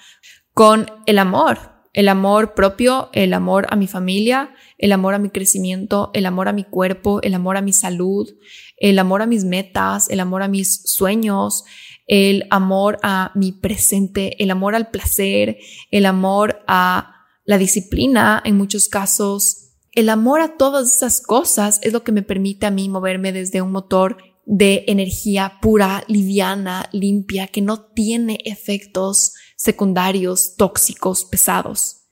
con 0.54 0.86
el 1.06 1.18
amor, 1.18 1.75
El 1.96 2.08
amor 2.08 2.52
propio, 2.52 3.08
el 3.14 3.32
amor 3.32 3.66
a 3.70 3.76
mi 3.76 3.86
familia, 3.86 4.54
el 4.76 4.92
amor 4.92 5.14
a 5.14 5.18
mi 5.18 5.30
crecimiento, 5.30 6.10
el 6.12 6.26
amor 6.26 6.46
a 6.46 6.52
mi 6.52 6.62
cuerpo, 6.62 7.22
el 7.22 7.32
amor 7.32 7.56
a 7.56 7.62
mi 7.62 7.72
salud, 7.72 8.28
el 8.76 8.98
amor 8.98 9.22
a 9.22 9.26
mis 9.26 9.44
metas, 9.44 10.10
el 10.10 10.20
amor 10.20 10.42
a 10.42 10.48
mis 10.48 10.82
sueños, 10.84 11.64
el 12.06 12.46
amor 12.50 12.98
a 13.02 13.32
mi 13.34 13.52
presente, 13.52 14.42
el 14.42 14.50
amor 14.50 14.74
al 14.74 14.90
placer, 14.90 15.56
el 15.90 16.04
amor 16.04 16.62
a 16.66 17.14
la 17.46 17.56
disciplina 17.56 18.42
en 18.44 18.58
muchos 18.58 18.90
casos. 18.90 19.70
El 19.92 20.10
amor 20.10 20.42
a 20.42 20.58
todas 20.58 20.94
esas 20.94 21.22
cosas 21.22 21.80
es 21.82 21.94
lo 21.94 22.04
que 22.04 22.12
me 22.12 22.20
permite 22.20 22.66
a 22.66 22.70
mí 22.70 22.90
moverme 22.90 23.32
desde 23.32 23.62
un 23.62 23.72
motor 23.72 24.18
de 24.44 24.84
energía 24.86 25.54
pura, 25.62 26.04
liviana, 26.08 26.90
limpia, 26.92 27.46
que 27.46 27.62
no 27.62 27.80
tiene 27.80 28.36
efectos 28.44 29.32
secundarios 29.56 30.56
tóxicos, 30.56 31.24
pesados. 31.24 32.02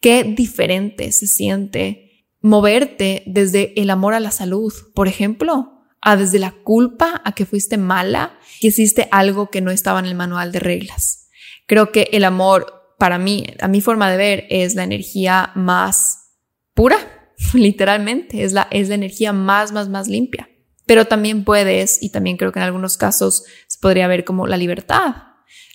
Qué 0.00 0.24
diferente 0.24 1.12
se 1.12 1.26
siente 1.26 2.26
moverte 2.40 3.22
desde 3.26 3.72
el 3.80 3.88
amor 3.88 4.12
a 4.14 4.20
la 4.20 4.30
salud, 4.30 4.72
por 4.94 5.08
ejemplo, 5.08 5.74
a 6.02 6.16
desde 6.16 6.38
la 6.38 6.52
culpa 6.52 7.22
a 7.24 7.32
que 7.32 7.46
fuiste 7.46 7.78
mala, 7.78 8.38
que 8.60 8.66
hiciste 8.66 9.08
algo 9.10 9.48
que 9.48 9.62
no 9.62 9.70
estaba 9.70 9.98
en 9.98 10.04
el 10.04 10.14
manual 10.14 10.52
de 10.52 10.60
reglas. 10.60 11.30
Creo 11.66 11.90
que 11.90 12.10
el 12.12 12.24
amor, 12.24 12.94
para 12.98 13.18
mí, 13.18 13.46
a 13.60 13.68
mi 13.68 13.80
forma 13.80 14.10
de 14.10 14.18
ver, 14.18 14.46
es 14.50 14.74
la 14.74 14.84
energía 14.84 15.52
más 15.54 16.34
pura, 16.74 16.98
literalmente, 17.54 18.44
es 18.44 18.52
la, 18.52 18.68
es 18.70 18.90
la 18.90 18.96
energía 18.96 19.32
más, 19.32 19.72
más, 19.72 19.88
más 19.88 20.08
limpia. 20.08 20.50
Pero 20.84 21.06
también 21.06 21.44
puedes, 21.44 22.02
y 22.02 22.10
también 22.10 22.36
creo 22.36 22.52
que 22.52 22.58
en 22.58 22.66
algunos 22.66 22.98
casos 22.98 23.44
se 23.66 23.78
podría 23.78 24.06
ver 24.06 24.24
como 24.24 24.46
la 24.46 24.58
libertad. 24.58 25.14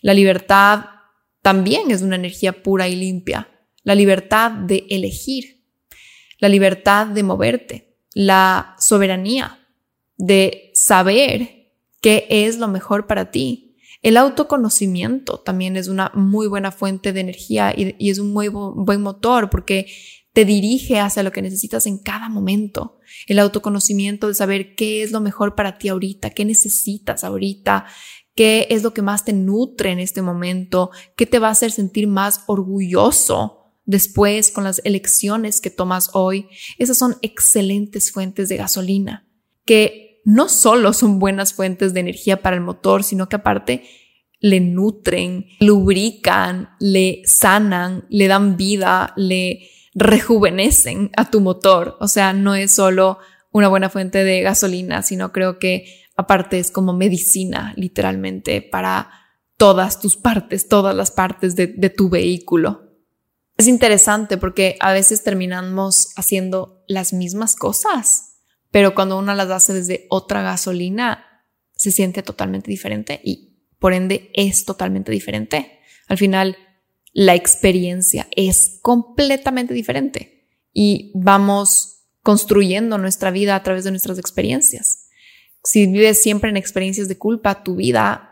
La 0.03 0.13
libertad 0.13 0.85
también 1.41 1.91
es 1.91 2.01
una 2.01 2.15
energía 2.15 2.63
pura 2.63 2.87
y 2.87 2.95
limpia. 2.95 3.49
La 3.83 3.95
libertad 3.95 4.51
de 4.51 4.85
elegir, 4.89 5.63
la 6.39 6.49
libertad 6.49 7.07
de 7.07 7.23
moverte, 7.23 7.95
la 8.13 8.75
soberanía, 8.79 9.59
de 10.17 10.71
saber 10.73 11.71
qué 12.01 12.27
es 12.29 12.57
lo 12.57 12.67
mejor 12.67 13.07
para 13.07 13.31
ti. 13.31 13.77
El 14.01 14.15
autoconocimiento 14.17 15.39
también 15.39 15.75
es 15.75 15.87
una 15.87 16.11
muy 16.13 16.47
buena 16.47 16.71
fuente 16.71 17.11
de 17.11 17.19
energía 17.19 17.73
y, 17.75 18.09
es 18.09 18.19
un 18.19 18.31
muy 18.31 18.47
buen 18.47 19.01
motor 19.01 19.49
porque 19.49 19.87
te 20.31 20.45
dirige 20.45 20.99
hacia 20.99 21.23
lo 21.23 21.31
que 21.31 21.41
necesitas 21.41 21.85
en 21.85 21.97
cada 21.97 22.29
momento. 22.29 22.99
El 23.27 23.39
autoconocimiento 23.39 24.27
de 24.27 24.35
saber 24.35 24.75
qué 24.75 25.03
es 25.03 25.11
lo 25.11 25.19
mejor 25.19 25.55
para 25.55 25.77
ti 25.77 25.89
ahorita, 25.89 26.29
qué 26.29 26.45
necesitas 26.45 27.23
ahorita, 27.23 27.87
qué 28.39 28.67
es 28.69 28.83
lo 28.83 28.93
que 28.93 29.01
más 29.01 29.25
te 29.25 29.33
nutre 29.33 29.91
en 29.91 29.99
este 29.99 30.21
momento, 30.21 30.91
qué 31.17 31.25
te 31.25 31.39
va 31.39 31.49
a 31.49 31.51
hacer 31.51 31.73
sentir 31.73 32.07
más 32.07 32.45
orgulloso 32.47 33.73
después 33.83 34.51
con 34.51 34.63
las 34.63 34.79
elecciones 34.85 35.59
que 35.59 35.69
tomas 35.69 36.11
hoy. 36.13 36.47
Esas 36.77 36.97
son 36.97 37.17
excelentes 37.21 38.13
fuentes 38.13 38.47
de 38.47 38.55
gasolina 38.55 39.27
que 39.65 40.21
no 40.23 40.47
solo 40.47 40.93
son 40.93 41.19
buenas 41.19 41.53
fuentes 41.53 41.93
de 41.93 41.99
energía 41.99 42.41
para 42.41 42.55
el 42.55 42.61
motor, 42.61 43.03
sino 43.03 43.27
que 43.27 43.35
aparte 43.35 43.83
le 44.39 44.61
nutren, 44.61 45.45
lubrican, 45.59 46.69
le 46.79 47.21
sanan, 47.25 48.05
le 48.09 48.29
dan 48.29 48.55
vida, 48.55 49.11
le 49.17 49.67
rejuvenecen 49.95 51.11
a 51.17 51.29
tu 51.29 51.41
motor. 51.41 51.97
O 51.99 52.07
sea, 52.07 52.31
no 52.31 52.55
es 52.55 52.71
solo 52.71 53.17
una 53.51 53.67
buena 53.67 53.89
fuente 53.89 54.23
de 54.23 54.43
gasolina, 54.43 55.01
sino 55.01 55.33
creo 55.33 55.59
que 55.59 56.07
aparte 56.19 56.59
es 56.59 56.71
como 56.71 56.93
medicina, 56.93 57.73
literalmente, 57.75 58.61
para 58.61 59.11
todas 59.57 59.99
tus 59.99 60.15
partes, 60.15 60.67
todas 60.67 60.95
las 60.95 61.11
partes 61.11 61.55
de, 61.55 61.67
tu 61.89 62.09
vehículo. 62.09 62.93
Es 63.57 63.67
interesante 63.67 64.37
porque 64.37 64.77
a 64.79 64.93
veces 64.93 65.23
terminamos 65.23 66.09
haciendo 66.15 66.83
las 66.87 67.13
mismas 67.13 67.55
cosas 67.55 68.29
pero 68.71 68.93
cuando 68.93 69.17
uno 69.17 69.33
las 69.33 69.49
hace 69.49 69.73
desde 69.73 70.05
otra 70.09 70.41
gasolina, 70.41 71.25
se 71.75 71.91
siente 71.91 72.23
totalmente 72.23 72.69
diferente 72.69 73.19
y 73.23 73.63
por 73.79 73.93
ende 73.93 74.31
es 74.33 74.65
totalmente 74.65 75.11
diferente. 75.11 75.79
Al 76.07 76.17
final, 76.17 76.57
la 77.13 77.35
experiencia 77.35 78.27
es 78.35 78.79
completamente 78.81 79.73
diferente 79.73 80.47
y 80.73 81.11
vamos 81.15 82.03
construyendo 82.21 82.97
nuestra 82.97 83.31
vida 83.31 83.55
a 83.55 83.63
través 83.63 83.85
de 83.85 83.91
nuestras 83.91 84.19
experiencias. 84.19 84.98
Si 85.63 85.85
vives 85.87 86.21
siempre 86.21 86.49
en 86.49 86.57
experiencias 86.57 87.07
de 87.07 87.17
culpa, 87.17 87.63
tu 87.63 87.75
vida 87.75 88.29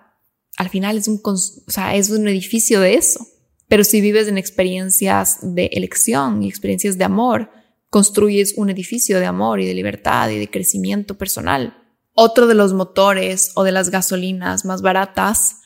al 0.57 0.69
final 0.69 0.97
es 0.97 1.07
un, 1.07 1.21
o 1.23 1.37
sea, 1.71 1.95
es 1.95 2.09
un 2.09 2.27
edificio 2.27 2.81
de 2.81 2.95
eso. 2.95 3.25
Pero 3.67 3.83
si 3.83 4.01
vives 4.01 4.27
en 4.27 4.37
experiencias 4.37 5.39
de 5.41 5.69
elección 5.73 6.41
y 6.41 6.49
experiencias 6.49 6.97
de 6.97 7.03
amor, 7.03 7.51
construyes 7.89 8.55
un 8.57 8.69
edificio 8.69 9.19
de 9.19 9.25
amor 9.25 9.59
y 9.59 9.67
de 9.67 9.73
libertad 9.73 10.29
y 10.29 10.39
de 10.39 10.49
crecimiento 10.49 11.17
personal. 11.17 11.77
Otro 12.13 12.47
de 12.47 12.55
los 12.55 12.73
motores 12.73 13.51
o 13.55 13.63
de 13.63 13.71
las 13.71 13.89
gasolinas 13.89 14.65
más 14.65 14.81
baratas 14.81 15.57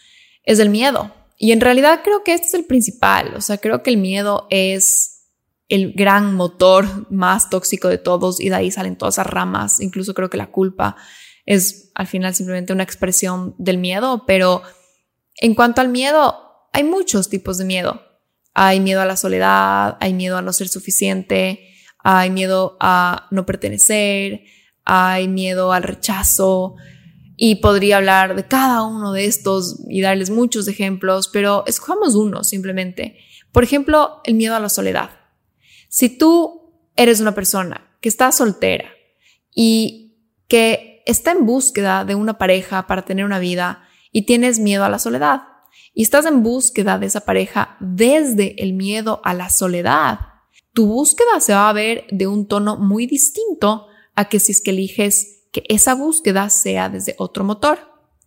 es 0.43 0.59
el 0.59 0.70
miedo. 0.70 1.14
Y 1.38 1.53
en 1.53 1.62
realidad 1.62 2.01
creo 2.03 2.24
que 2.24 2.34
este 2.34 2.47
es 2.47 2.53
el 2.53 2.66
principal. 2.66 3.34
O 3.36 3.41
sea, 3.41 3.57
creo 3.57 3.82
que 3.84 3.91
el 3.91 3.97
miedo 3.97 4.47
es 4.49 5.22
el 5.70 5.93
gran 5.93 6.36
motor 6.36 7.09
más 7.09 7.49
tóxico 7.49 7.88
de 7.88 7.97
todos 7.97 8.41
y 8.41 8.49
de 8.49 8.55
ahí 8.55 8.72
salen 8.72 8.97
todas 8.97 9.16
esas 9.16 9.28
ramas. 9.28 9.80
Incluso 9.80 10.14
creo 10.14 10.30
que 10.30 10.38
la 10.38 10.51
culpa 10.51 10.97
es 11.46 11.92
al 11.96 12.08
final 12.08 12.34
simplemente 12.36 12.74
una 12.74 12.84
expresión 12.84 13.56
del 13.58 13.78
miedo. 13.78 14.24
Pero 14.26 14.62
en 15.38 15.56
cuanto 15.56 15.82
al 15.82 15.89
miedo, 15.89 16.68
hay 16.74 16.84
muchos 16.84 17.30
tipos 17.30 17.58
de 17.58 17.66
miedo. 17.66 18.02
Hay 18.54 18.80
miedo 18.80 19.02
a 19.02 19.06
la 19.06 19.18
soledad, 19.18 19.98
hay 20.00 20.14
miedo 20.14 20.38
a 20.38 20.42
no 20.42 20.54
ser 20.54 20.68
suficiente, 20.68 21.70
hay 22.00 22.30
miedo 22.30 22.78
a 22.80 23.28
no 23.32 23.46
pertenecer, 23.46 24.44
hay 24.84 25.28
miedo 25.28 25.72
al 25.72 25.84
rechazo 25.84 26.76
y 27.38 27.56
podría 27.56 27.98
hablar 27.98 28.36
de 28.36 28.48
cada 28.48 28.84
uno 28.84 29.14
de 29.14 29.26
estos 29.26 29.80
y 29.89 30.02
darles 30.02 30.30
muchos 30.30 30.68
ejemplos, 30.68 31.28
pero 31.28 31.64
escojamos 31.66 32.16
uno 32.16 32.44
simplemente. 32.44 33.18
Por 33.52 33.64
ejemplo, 33.64 34.22
el 34.26 34.36
miedo 34.36 34.56
a 34.56 34.60
la 34.60 34.70
soledad. 34.70 35.10
Si 35.89 36.10
tú 36.10 36.74
eres 36.96 37.20
una 37.20 37.34
persona 37.34 37.98
que 38.00 38.10
está 38.10 38.32
soltera 38.32 38.92
y 39.54 40.18
que 40.48 40.91
está 41.06 41.32
en 41.32 41.45
búsqueda 41.45 42.06
de 42.06 42.16
una 42.16 42.38
pareja 42.38 42.88
para 42.88 43.04
tener 43.04 43.26
una 43.26 43.39
vida 43.39 43.84
y 44.12 44.26
tienes 44.26 44.60
miedo 44.60 44.84
a 44.84 44.89
la 44.89 44.99
soledad 44.99 45.43
y 45.93 46.04
estás 46.04 46.26
en 46.26 46.43
búsqueda 46.43 46.97
de 46.97 47.08
esa 47.08 47.22
pareja 47.22 47.78
desde 47.80 48.62
el 48.64 48.74
miedo 48.74 49.22
a 49.24 49.34
la 49.34 49.49
soledad, 49.49 50.20
tu 50.74 50.88
búsqueda 50.88 51.39
se 51.39 51.54
va 51.54 51.70
a 51.70 51.74
ver 51.74 52.06
de 52.12 52.28
un 52.28 52.47
tono 52.47 52.78
muy 52.78 53.08
distinto 53.08 53.88
a 54.16 54.30
que 54.30 54.39
si 54.39 54.54
es 54.54 54.62
que 54.62 54.72
eliges 54.72 55.47
que 55.52 55.64
esa 55.68 55.95
búsqueda 55.95 56.49
sea 56.49 56.89
desde 56.89 57.16
otro 57.18 57.43
motor. 57.43 57.80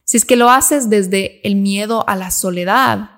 Si 0.04 0.18
es 0.18 0.26
que 0.26 0.36
lo 0.36 0.50
haces 0.50 0.90
desde 0.90 1.46
el 1.46 1.56
miedo 1.56 2.06
a 2.06 2.16
la 2.16 2.30
soledad, 2.30 3.10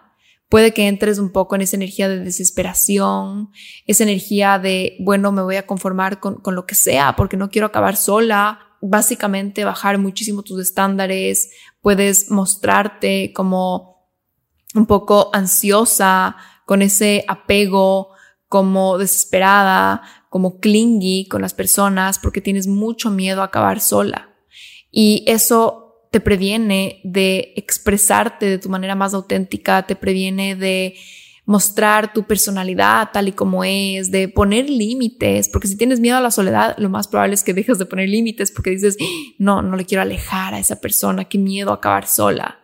puede 0.49 0.73
que 0.73 0.87
entres 0.87 1.19
un 1.19 1.33
poco 1.33 1.57
en 1.57 1.63
esa 1.63 1.75
energía 1.75 2.09
de 2.09 2.21
desesperación, 2.21 3.51
esa 3.87 4.05
energía 4.05 4.61
de, 4.61 4.97
bueno, 5.01 5.33
me 5.33 5.43
voy 5.43 5.57
a 5.57 5.67
conformar 5.67 6.21
con, 6.21 6.37
con 6.37 6.55
lo 6.55 6.67
que 6.67 6.77
sea 6.77 7.17
porque 7.17 7.37
no 7.37 7.51
quiero 7.51 7.67
acabar 7.67 7.97
sola. 7.97 8.61
Básicamente 8.81 9.65
bajar 9.65 9.99
muchísimo 9.99 10.43
tus 10.43 10.61
estándares, 10.61 11.51
puedes 11.81 12.31
mostrarte 12.31 13.33
como 13.33 14.11
un 14.75 14.87
poco 14.87 15.31
ansiosa, 15.33 16.37
con 16.67 16.83
ese 16.83 17.25
apego 17.29 18.11
como 18.49 18.99
desesperada, 18.99 20.03
como 20.29 20.61
clingy 20.61 21.27
con 21.29 21.41
las 21.41 21.55
personas 21.55 22.19
porque 22.19 22.43
tienes 22.43 22.67
mucho 22.67 23.11
miedo 23.11 23.41
a 23.41 23.47
acabar 23.47 23.81
sola. 23.81 24.35
Y 24.91 25.25
eso 25.27 26.09
te 26.11 26.21
previene 26.21 27.01
de 27.05 27.55
expresarte 27.57 28.47
de 28.47 28.59
tu 28.59 28.69
manera 28.69 28.95
más 28.95 29.15
auténtica, 29.15 29.87
te 29.87 29.97
previene 29.97 30.57
de 30.57 30.97
mostrar 31.47 32.13
tu 32.13 32.25
personalidad 32.25 33.11
tal 33.13 33.29
y 33.29 33.33
como 33.33 33.63
es, 33.65 34.11
de 34.11 34.29
poner 34.29 34.69
límites, 34.69 35.49
porque 35.49 35.69
si 35.69 35.77
tienes 35.77 36.01
miedo 36.01 36.17
a 36.17 36.21
la 36.21 36.33
soledad, 36.33 36.75
lo 36.77 36.91
más 36.91 37.07
probable 37.07 37.35
es 37.35 37.45
que 37.45 37.55
dejes 37.55 37.79
de 37.79 37.87
poner 37.87 38.09
límites 38.09 38.51
porque 38.51 38.71
dices, 38.71 38.97
no, 39.39 39.63
no 39.63 39.77
le 39.77 39.87
quiero 39.87 40.03
alejar 40.03 40.55
a 40.55 40.59
esa 40.59 40.81
persona, 40.81 41.27
qué 41.27 41.39
miedo 41.39 41.73
acabar 41.73 42.09
sola. 42.09 42.59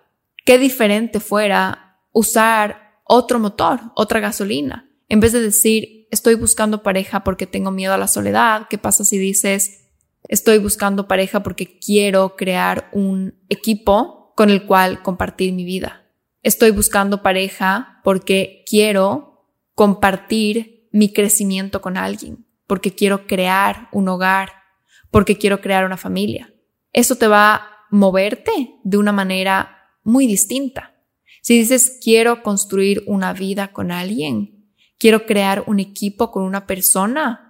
Qué 0.44 0.58
diferente 0.58 1.20
fuera 1.20 2.00
usar 2.12 2.98
otro 3.04 3.38
motor, 3.38 3.80
otra 3.94 4.18
gasolina. 4.18 4.90
En 5.08 5.20
vez 5.20 5.32
de 5.32 5.40
decir, 5.40 6.08
estoy 6.10 6.34
buscando 6.34 6.82
pareja 6.82 7.22
porque 7.22 7.46
tengo 7.46 7.70
miedo 7.70 7.94
a 7.94 7.98
la 7.98 8.08
soledad, 8.08 8.66
¿qué 8.68 8.78
pasa 8.78 9.04
si 9.04 9.16
dices, 9.16 9.84
estoy 10.26 10.58
buscando 10.58 11.06
pareja 11.06 11.44
porque 11.44 11.78
quiero 11.78 12.34
crear 12.34 12.88
un 12.92 13.34
equipo 13.48 14.32
con 14.34 14.50
el 14.50 14.66
cual 14.66 15.02
compartir 15.02 15.52
mi 15.52 15.64
vida? 15.64 16.01
Estoy 16.42 16.72
buscando 16.72 17.22
pareja 17.22 18.00
porque 18.02 18.64
quiero 18.68 19.48
compartir 19.74 20.88
mi 20.90 21.12
crecimiento 21.12 21.80
con 21.80 21.96
alguien, 21.96 22.46
porque 22.66 22.94
quiero 22.94 23.26
crear 23.28 23.88
un 23.92 24.08
hogar, 24.08 24.52
porque 25.10 25.38
quiero 25.38 25.60
crear 25.60 25.86
una 25.86 25.96
familia. 25.96 26.52
Eso 26.92 27.16
te 27.16 27.28
va 27.28 27.54
a 27.54 27.70
moverte 27.90 28.74
de 28.82 28.96
una 28.96 29.12
manera 29.12 29.78
muy 30.02 30.26
distinta. 30.26 30.96
Si 31.42 31.58
dices 31.58 31.98
quiero 32.02 32.42
construir 32.42 33.04
una 33.06 33.32
vida 33.32 33.72
con 33.72 33.92
alguien, 33.92 34.68
quiero 34.98 35.26
crear 35.26 35.62
un 35.66 35.78
equipo 35.78 36.32
con 36.32 36.42
una 36.42 36.66
persona. 36.66 37.41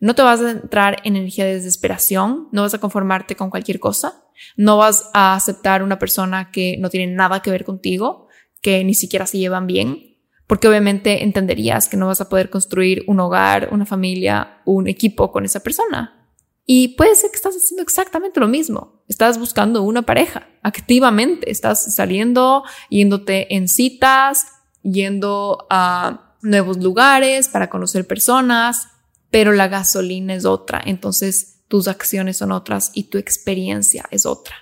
No 0.00 0.14
te 0.14 0.22
vas 0.22 0.40
a 0.40 0.50
entrar 0.50 1.00
en 1.04 1.16
energía 1.16 1.44
de 1.44 1.54
desesperación, 1.54 2.48
no 2.52 2.62
vas 2.62 2.74
a 2.74 2.78
conformarte 2.78 3.34
con 3.36 3.50
cualquier 3.50 3.80
cosa, 3.80 4.24
no 4.56 4.76
vas 4.76 5.10
a 5.12 5.34
aceptar 5.34 5.82
una 5.82 5.98
persona 5.98 6.50
que 6.50 6.76
no 6.78 6.90
tiene 6.90 7.12
nada 7.12 7.42
que 7.42 7.50
ver 7.50 7.64
contigo, 7.64 8.28
que 8.60 8.84
ni 8.84 8.94
siquiera 8.94 9.26
se 9.26 9.38
llevan 9.38 9.66
bien, 9.66 10.16
porque 10.46 10.68
obviamente 10.68 11.24
entenderías 11.24 11.88
que 11.88 11.96
no 11.96 12.06
vas 12.06 12.20
a 12.20 12.28
poder 12.28 12.48
construir 12.48 13.04
un 13.06 13.20
hogar, 13.20 13.68
una 13.72 13.86
familia, 13.86 14.62
un 14.64 14.88
equipo 14.88 15.30
con 15.30 15.44
esa 15.44 15.60
persona. 15.60 16.18
Y 16.64 16.88
puede 16.88 17.14
ser 17.14 17.30
que 17.30 17.36
estás 17.36 17.56
haciendo 17.56 17.82
exactamente 17.82 18.40
lo 18.40 18.46
mismo. 18.46 19.02
Estás 19.08 19.38
buscando 19.38 19.82
una 19.82 20.02
pareja 20.02 20.48
activamente. 20.62 21.50
Estás 21.50 21.94
saliendo, 21.94 22.62
yéndote 22.90 23.54
en 23.54 23.68
citas, 23.68 24.48
yendo 24.82 25.66
a 25.70 26.36
nuevos 26.42 26.76
lugares 26.76 27.48
para 27.48 27.70
conocer 27.70 28.06
personas, 28.06 28.88
pero 29.30 29.52
la 29.52 29.68
gasolina 29.68 30.34
es 30.34 30.44
otra. 30.44 30.80
Entonces 30.84 31.60
tus 31.68 31.88
acciones 31.88 32.38
son 32.38 32.52
otras 32.52 32.90
y 32.94 33.04
tu 33.04 33.18
experiencia 33.18 34.06
es 34.10 34.26
otra. 34.26 34.56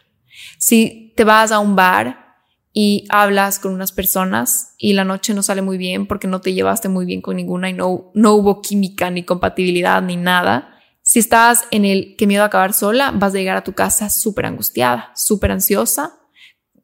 Si 0.58 1.12
te 1.16 1.24
vas 1.24 1.52
a 1.52 1.58
un 1.58 1.76
bar 1.76 2.26
y 2.72 3.06
hablas 3.08 3.58
con 3.58 3.72
unas 3.72 3.92
personas 3.92 4.74
y 4.78 4.92
la 4.92 5.04
noche 5.04 5.32
no 5.34 5.42
sale 5.42 5.62
muy 5.62 5.78
bien 5.78 6.06
porque 6.06 6.28
no 6.28 6.40
te 6.40 6.52
llevaste 6.52 6.88
muy 6.88 7.06
bien 7.06 7.22
con 7.22 7.36
ninguna 7.36 7.70
y 7.70 7.72
no, 7.72 8.10
no 8.14 8.34
hubo 8.34 8.60
química 8.60 9.10
ni 9.10 9.22
compatibilidad 9.22 10.02
ni 10.02 10.16
nada, 10.16 10.76
si 11.08 11.20
estás 11.20 11.68
en 11.70 11.84
el 11.84 12.16
que 12.16 12.26
miedo 12.26 12.42
a 12.42 12.46
acabar 12.46 12.72
sola, 12.72 13.12
vas 13.12 13.32
a 13.32 13.36
llegar 13.38 13.56
a 13.56 13.62
tu 13.62 13.74
casa 13.74 14.10
súper 14.10 14.44
angustiada, 14.44 15.12
súper 15.14 15.52
ansiosa 15.52 16.18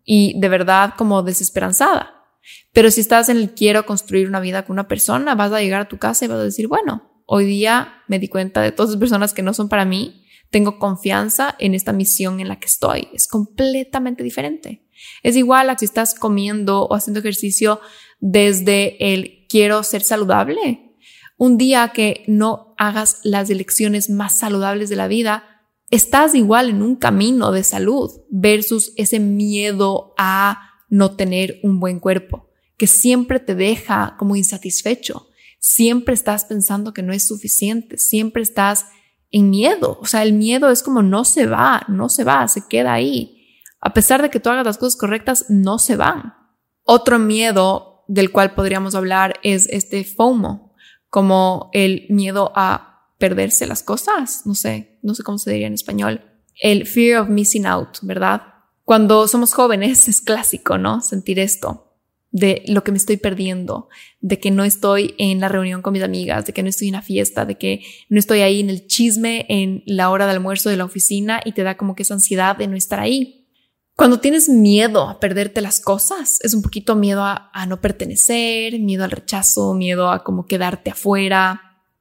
y 0.05 0.39
de 0.41 0.49
verdad 0.49 0.95
como 0.97 1.25
desesperanzada. 1.25 2.23
Pero 2.73 2.93
si 2.93 3.01
estás 3.01 3.29
en 3.29 3.39
el 3.39 3.53
quiero 3.53 3.85
construir 3.85 4.29
una 4.29 4.39
vida 4.39 4.65
con 4.65 4.75
una 4.75 4.87
persona, 4.87 5.35
vas 5.35 5.51
a 5.51 5.61
llegar 5.61 5.81
a 5.81 5.89
tu 5.89 5.99
casa 5.99 6.25
y 6.25 6.29
vas 6.29 6.39
a 6.39 6.45
decir, 6.45 6.69
bueno, 6.69 7.12
hoy 7.27 7.45
día 7.45 8.03
me 8.09 8.19
di 8.19 8.29
cuenta 8.29 8.63
de 8.63 8.73
todas 8.73 8.91
las 8.91 8.99
personas 8.99 9.35
que 9.35 9.43
no 9.43 9.55
son 9.55 9.69
para 9.69 9.85
mí, 9.85 10.25
tengo 10.51 10.79
confianza 10.79 11.57
en 11.59 11.75
esta 11.75 11.93
misión 11.93 12.41
en 12.41 12.49
la 12.49 12.59
que 12.59 12.67
estoy. 12.67 13.09
Es 13.15 13.27
completamente 13.27 14.23
diferente. 14.23 14.87
Es 15.23 15.37
igual 15.37 15.71
a 15.71 15.79
si 15.79 15.87
estás 15.87 16.15
comiendo 16.15 16.85
o 16.85 16.95
haciendo 16.95 17.21
ejercicio 17.21 17.81
desde 18.21 19.15
el 19.15 19.47
quiero 19.49 19.83
ser 19.83 20.03
saludable 20.03 20.93
un 21.43 21.59
día 21.59 21.91
que 21.93 22.23
no 22.29 22.73
hagas 22.79 23.19
las 23.25 23.51
elecciones 23.51 24.09
más 24.11 24.39
saludables 24.39 24.89
de 24.89 24.95
la 24.95 25.09
vida, 25.09 25.43
estás 25.91 26.37
igual 26.37 26.71
en 26.71 26.83
un 26.83 26.95
camino 26.95 27.51
de 27.51 27.65
salud 27.65 28.13
versus 28.31 28.93
ese 28.97 29.19
miedo 29.19 30.15
a 30.17 30.71
no 30.89 31.17
tener 31.17 31.59
un 31.65 31.81
buen 31.81 31.99
cuerpo, 31.99 32.49
que 32.77 32.87
siempre 32.87 33.41
te 33.41 33.57
deja 33.57 34.15
como 34.21 34.37
insatisfecho. 34.37 35.31
Siempre 35.65 36.13
estás 36.13 36.45
pensando 36.45 36.93
que 36.93 37.05
no 37.05 37.13
es 37.13 37.25
suficiente, 37.25 37.97
siempre 37.97 38.43
estás 38.43 38.87
en 39.31 39.49
miedo. 39.49 39.97
O 40.01 40.07
sea, 40.07 40.25
el 40.25 40.33
miedo 40.33 40.69
es 40.71 40.83
como 40.83 41.05
no 41.05 41.25
se 41.25 41.47
va, 41.47 41.85
no 41.87 42.09
se 42.09 42.25
va, 42.25 42.49
se 42.49 42.67
queda 42.67 42.93
ahí. 42.93 43.47
A 43.81 43.95
pesar 43.95 44.23
de 44.23 44.29
que 44.29 44.41
tú 44.41 44.51
hagas 44.51 44.67
las 44.67 44.77
cosas 44.77 44.99
correctas, 44.99 45.47
no 45.51 45.79
se 45.79 45.95
van. 45.95 46.35
Otro 46.83 47.21
miedo 47.21 48.03
del 48.09 48.33
cual 48.33 48.55
podríamos 48.55 48.97
hablar 48.97 49.39
es 49.45 49.69
este 49.69 50.03
FOMO, 50.03 50.75
como 51.09 51.71
el 51.73 52.07
miedo 52.09 52.51
a 52.57 53.13
perderse 53.19 53.65
las 53.69 53.85
cosas, 53.85 54.43
no 54.45 54.57
sé, 54.57 54.99
no 55.03 55.15
sé 55.15 55.23
cómo 55.23 55.39
se 55.39 55.53
diría 55.53 55.69
en 55.69 55.75
español, 55.75 56.25
el 56.61 56.89
fear 56.89 57.23
of 57.23 57.29
missing 57.29 57.67
out, 57.67 57.99
¿verdad? 58.03 58.43
Cuando 58.83 59.29
somos 59.29 59.55
jóvenes 59.55 60.09
es 60.09 60.23
clásico, 60.23 60.77
¿no? 60.77 61.03
Sentir 61.03 61.39
esto 61.39 61.92
de 62.33 62.63
lo 62.67 62.83
que 62.83 62.93
me 62.93 62.99
estoy 62.99 63.19
perdiendo, 63.19 63.89
de 64.21 64.41
que 64.41 64.51
no 64.51 64.65
estoy 64.65 65.15
en 65.19 65.39
la 65.39 65.49
reunión 65.49 65.83
con 65.83 65.93
mis 65.93 66.03
amigas, 66.03 66.47
de 66.47 66.55
que 66.55 66.63
no 66.63 66.71
estoy 66.71 66.89
en 66.89 66.95
la 66.95 67.03
fiesta, 67.03 67.45
de 67.45 67.59
que 67.59 67.85
no 68.09 68.19
estoy 68.19 68.41
ahí 68.41 68.61
en 68.61 68.71
el 68.71 68.87
chisme 68.87 69.45
en 69.51 69.83
la 69.87 70.09
hora 70.11 70.25
de 70.25 70.33
almuerzo 70.33 70.71
de 70.71 70.79
la 70.79 70.87
oficina 70.87 71.43
y 71.45 71.53
te 71.53 71.63
da 71.63 71.77
como 71.77 71.95
que 71.95 72.03
esa 72.03 72.15
ansiedad 72.15 72.57
de 72.57 72.67
no 72.67 72.77
estar 72.77 73.01
ahí. 73.01 73.47
Cuando 73.95 74.19
tienes 74.19 74.49
miedo 74.49 75.07
a 75.07 75.21
perderte 75.21 75.61
las 75.61 75.79
cosas, 75.79 76.39
es 76.41 76.55
un 76.55 76.63
poquito 76.63 76.97
miedo 76.97 77.23
a, 77.23 77.67
no 77.69 77.83
pertenecer, 77.83 78.81
miedo 78.81 79.05
al 79.05 79.11
rechazo, 79.11 79.75
miedo 79.75 80.11
a 80.11 80.25
como 80.25 80.47
quedarte 80.47 80.91
afuera. 80.91 81.61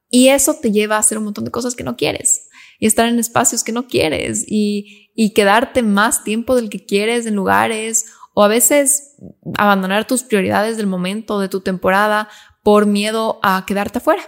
Y 0.09 0.29
eso 0.29 0.55
te 0.61 0.71
lleva 0.71 0.95
a 0.95 0.99
hacer 0.99 1.17
un 1.17 1.25
montón 1.25 1.43
de 1.43 1.51
cosas 1.51 1.75
que 1.75 1.83
no 1.83 1.97
quieres 1.97 2.47
y 2.79 2.85
estar 2.85 3.07
en 3.07 3.19
espacios 3.19 3.63
que 3.63 3.73
no 3.73 3.87
quieres 3.87 4.45
y, 4.47 5.11
y 5.13 5.33
quedarte 5.33 5.83
más 5.83 6.23
tiempo 6.23 6.55
del 6.55 6.69
que 6.69 6.85
quieres 6.85 7.25
en 7.25 7.35
lugares 7.35 8.05
o 8.33 8.43
a 8.43 8.47
veces 8.47 9.17
abandonar 9.57 10.05
tus 10.05 10.23
prioridades 10.23 10.77
del 10.77 10.87
momento, 10.87 11.39
de 11.39 11.49
tu 11.49 11.61
temporada, 11.61 12.29
por 12.63 12.85
miedo 12.85 13.39
a 13.43 13.65
quedarte 13.65 13.97
afuera. 13.97 14.23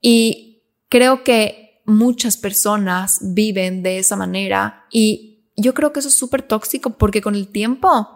Y 0.00 0.64
creo 0.88 1.24
que 1.24 1.82
muchas 1.86 2.36
personas 2.36 3.18
viven 3.22 3.82
de 3.82 3.98
esa 3.98 4.16
manera 4.16 4.86
y 4.90 5.52
yo 5.56 5.72
creo 5.72 5.92
que 5.92 6.00
eso 6.00 6.08
es 6.08 6.14
súper 6.14 6.42
tóxico 6.42 6.90
porque 6.98 7.22
con 7.22 7.34
el 7.34 7.48
tiempo 7.48 8.08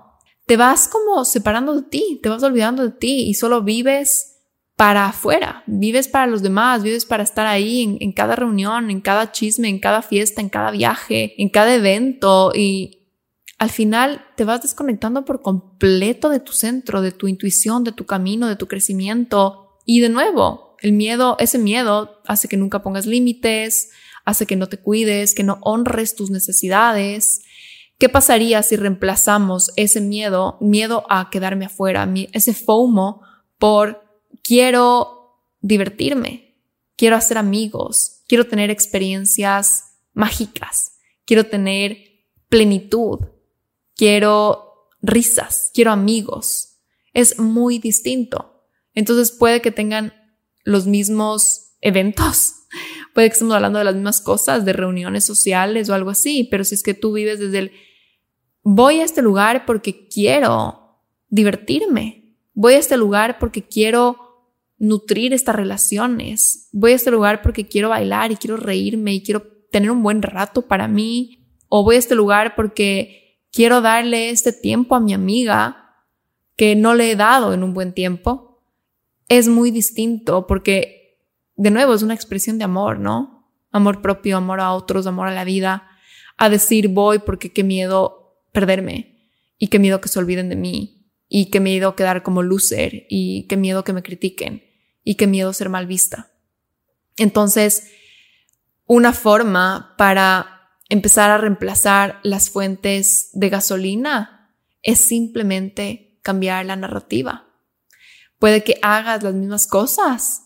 te 0.47 0.57
vas 0.57 0.88
como 0.88 1.24
separando 1.24 1.74
de 1.80 1.88
ti, 1.88 2.20
te 2.22 2.28
vas 2.28 2.43
olvidando 2.43 2.82
de 2.82 2.91
ti 2.91 3.28
y 3.28 3.34
solo 3.34 3.62
vives 3.62 4.38
para 4.76 5.07
afuera, 5.07 5.62
vives 5.66 6.09
para 6.09 6.26
los 6.26 6.43
demás, 6.43 6.82
vives 6.82 7.05
para 7.05 7.22
estar 7.22 7.47
ahí 7.47 7.82
en, 7.82 7.99
en, 8.01 8.12
cada 8.12 8.34
reunión, 8.34 8.91
en 8.91 9.01
cada 9.01 9.30
chisme, 9.30 9.68
en 9.68 9.78
cada 9.78 10.03
fiesta, 10.03 10.41
en 10.41 10.49
cada 10.49 10.70
viaje, 10.70 11.34
en 11.41 11.51
cada 11.51 11.74
evento 11.74 12.53
y 12.55 12.99
al 13.61 13.68
final 13.68 14.24
te 14.36 14.44
vas 14.46 14.62
desconectando 14.62 15.26
por 15.26 15.42
completo 15.42 16.30
de 16.30 16.40
tu 16.40 16.52
centro, 16.52 17.02
de 17.02 17.12
tu 17.12 17.28
intuición, 17.28 17.84
de 17.84 17.92
tu 17.92 18.06
camino, 18.06 18.48
de 18.48 18.56
tu 18.56 18.66
crecimiento 18.66 19.76
y 19.84 20.00
de 20.00 20.08
nuevo, 20.08 20.76
el 20.80 20.92
miedo, 20.92 21.36
ese 21.38 21.58
miedo 21.58 22.22
hace 22.26 22.48
que 22.48 22.56
nunca 22.56 22.82
pongas 22.82 23.04
límites, 23.04 23.90
hace 24.24 24.46
que 24.46 24.56
no 24.56 24.70
te 24.70 24.78
cuides, 24.78 25.34
que 25.34 25.42
no 25.42 25.58
honres 25.61 26.16
tus 26.16 26.30
necesidades. 26.30 27.42
¿Qué 27.98 28.08
pasaría 28.08 28.62
si 28.62 28.76
reemplazamos 28.76 29.72
ese 29.76 30.00
miedo, 30.00 30.56
miedo 30.62 31.04
a 31.11 31.28
quedarme 31.28 31.66
afuera, 31.66 32.11
ese 32.32 32.54
FOMO 32.54 33.20
por 33.58 34.02
quiero 34.42 35.36
divertirme, 35.61 36.56
quiero 36.96 37.14
hacer 37.14 37.36
amigos, 37.36 38.22
quiero 38.26 38.46
tener 38.46 38.70
experiencias 38.70 39.98
mágicas, 40.14 40.92
quiero 41.26 41.44
tener 41.44 41.98
plenitud, 42.48 43.18
quiero 44.01 44.88
risas, 45.03 45.70
quiero 45.74 45.90
amigos? 45.90 46.78
Es 47.12 47.38
muy 47.38 47.78
distinto. 47.78 48.64
Entonces 48.94 49.30
puede 49.30 49.61
que 49.61 49.72
tengan 49.72 50.14
los 50.64 50.86
mismos 50.86 51.74
eventos, 51.82 52.55
Puede 53.14 53.28
que 53.28 53.32
estemos 53.32 53.55
hablando 53.55 53.78
de 53.80 53.84
las 53.84 53.96
mismas 53.96 54.20
cosas, 54.20 54.64
de 54.64 54.72
reuniones 54.72 55.24
sociales 55.24 55.90
o 55.90 55.94
algo 55.94 56.11
así, 56.11 56.48
pero 56.48 56.62
si 56.64 56.76
es 56.76 56.82
que 56.82 56.94
tú 56.94 57.12
vives 57.12 57.40
desde 57.40 57.59
el 57.59 57.72
voy 58.62 59.01
a 59.01 59.05
este 59.05 59.20
lugar 59.20 59.66
porque 59.66 60.07
quiero 60.07 61.03
divertirme, 61.28 62.36
voy 62.55 62.74
a 62.74 62.78
este 62.78 62.96
lugar 62.96 63.38
porque 63.40 63.66
quiero 63.66 64.16
nutrir 64.78 65.34
estas 65.34 65.57
relaciones, 65.57 66.68
voy 66.70 66.92
a 66.92 66.94
este 66.94 67.11
lugar 67.11 67.42
porque 67.42 67.66
quiero 67.66 67.88
bailar 67.88 68.30
y 68.30 68.36
quiero 68.36 68.57
reírme 68.57 69.12
y 69.12 69.22
quiero 69.24 69.42
tener 69.72 69.90
un 69.90 70.05
buen 70.05 70.22
rato 70.22 70.62
para 70.62 70.86
mí, 70.86 71.59
o 71.68 71.82
voy 71.82 71.96
a 71.96 71.98
este 71.98 72.14
lugar 72.14 72.55
porque 72.55 73.19
quiero 73.53 73.80
darle 73.80 74.30
este 74.30 74.53
tiempo 74.53 74.94
a 74.94 75.01
mi 75.01 75.14
amiga 75.14 75.96
que 76.57 76.76
no 76.76 76.94
le 76.94 77.11
he 77.11 77.16
dado 77.16 77.55
en 77.55 77.62
un 77.62 77.74
buen 77.74 77.94
tiempo, 77.94 78.62
es 79.28 79.48
muy 79.48 79.70
distinto 79.70 80.46
porque 80.46 81.01
de 81.61 81.70
nuevo, 81.70 81.92
es 81.92 82.03
una 82.03 82.14
expresión 82.14 82.57
de 82.57 82.64
amor, 82.64 82.98
¿no? 82.98 83.46
Amor 83.70 84.01
propio, 84.01 84.38
amor 84.38 84.61
a 84.61 84.72
otros, 84.72 85.07
amor 85.07 85.28
a 85.28 85.34
la 85.34 85.44
vida, 85.44 85.90
a 86.38 86.48
decir 86.48 86.88
voy 86.88 87.18
porque 87.18 87.53
qué 87.53 87.62
miedo 87.62 88.40
perderme 88.51 89.18
y 89.59 89.66
qué 89.66 89.78
miedo 89.78 90.01
que 90.01 90.09
se 90.09 90.18
olviden 90.18 90.48
de 90.48 90.57
mí 90.57 91.12
y 91.28 91.51
qué 91.51 91.61
miedo 91.61 91.94
quedar 91.96 92.22
como 92.22 92.42
loser 92.42 93.05
y 93.11 93.46
qué 93.46 93.59
miedo 93.59 93.84
que 93.84 93.92
me 93.92 94.03
critiquen 94.03 94.64
y 95.05 95.16
qué 95.16 95.26
miedo 95.26 95.53
ser 95.53 95.68
mal 95.68 95.86
vista. 95.86 96.32
Entonces, 97.18 97.90
una 98.86 99.12
forma 99.12 99.94
para 99.98 100.59
empezar 100.91 101.30
a 101.30 101.38
reemplazar 101.38 102.20
las 102.22 102.51
fuentes 102.51 103.30
de 103.32 103.49
gasolina 103.49 104.55
es 104.82 105.01
simplemente 105.01 106.18
cambiar 106.22 106.66
la 106.66 106.76
narrativa. 106.76 107.47
Puede 108.38 108.62
que 108.62 108.78
hagas 108.82 109.22
las 109.22 109.34
mismas 109.34 109.66
cosas, 109.66 110.43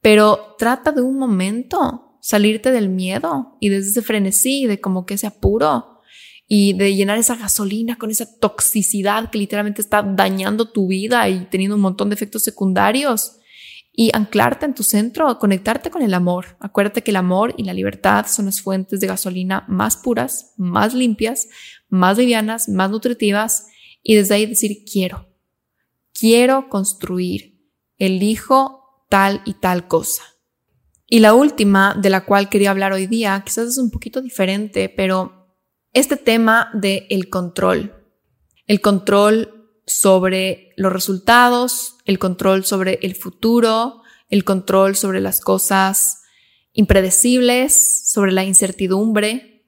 pero 0.00 0.54
trata 0.58 0.92
de 0.92 1.02
un 1.02 1.18
momento 1.18 2.18
salirte 2.20 2.70
del 2.70 2.88
miedo 2.88 3.56
y 3.60 3.70
desde 3.70 3.90
ese 3.90 4.02
frenesí, 4.02 4.66
de 4.66 4.80
como 4.80 5.06
que 5.06 5.14
ese 5.14 5.26
apuro 5.26 6.00
y 6.46 6.74
de 6.74 6.94
llenar 6.94 7.18
esa 7.18 7.36
gasolina 7.36 7.96
con 7.96 8.10
esa 8.10 8.38
toxicidad 8.38 9.30
que 9.30 9.38
literalmente 9.38 9.80
está 9.80 10.02
dañando 10.02 10.70
tu 10.70 10.88
vida 10.88 11.28
y 11.28 11.46
teniendo 11.46 11.76
un 11.76 11.82
montón 11.82 12.10
de 12.10 12.14
efectos 12.14 12.42
secundarios 12.42 13.37
y 14.00 14.12
anclarte 14.14 14.64
en 14.64 14.74
tu 14.74 14.84
centro, 14.84 15.40
conectarte 15.40 15.90
con 15.90 16.02
el 16.02 16.14
amor. 16.14 16.56
Acuérdate 16.60 17.02
que 17.02 17.10
el 17.10 17.16
amor 17.16 17.52
y 17.56 17.64
la 17.64 17.74
libertad 17.74 18.26
son 18.28 18.44
las 18.44 18.60
fuentes 18.60 19.00
de 19.00 19.08
gasolina 19.08 19.64
más 19.66 19.96
puras, 19.96 20.54
más 20.56 20.94
limpias, 20.94 21.48
más 21.88 22.16
livianas, 22.16 22.68
más 22.68 22.92
nutritivas 22.92 23.66
y 24.00 24.14
desde 24.14 24.36
ahí 24.36 24.46
decir 24.46 24.84
quiero, 24.88 25.26
quiero 26.12 26.68
construir, 26.68 27.60
elijo 27.96 29.04
tal 29.10 29.42
y 29.44 29.54
tal 29.54 29.88
cosa. 29.88 30.22
Y 31.08 31.18
la 31.18 31.34
última 31.34 31.96
de 32.00 32.10
la 32.10 32.24
cual 32.24 32.48
quería 32.48 32.70
hablar 32.70 32.92
hoy 32.92 33.08
día, 33.08 33.42
quizás 33.44 33.66
es 33.66 33.78
un 33.78 33.90
poquito 33.90 34.22
diferente, 34.22 34.88
pero 34.96 35.56
este 35.92 36.16
tema 36.16 36.70
de 36.72 37.08
el 37.10 37.28
control. 37.28 37.94
El 38.68 38.80
control 38.80 39.57
sobre 39.88 40.72
los 40.76 40.92
resultados, 40.92 41.96
el 42.04 42.18
control 42.18 42.64
sobre 42.64 42.98
el 43.02 43.16
futuro, 43.16 44.02
el 44.28 44.44
control 44.44 44.94
sobre 44.94 45.20
las 45.20 45.40
cosas 45.40 46.22
impredecibles, 46.72 48.08
sobre 48.10 48.32
la 48.32 48.44
incertidumbre. 48.44 49.66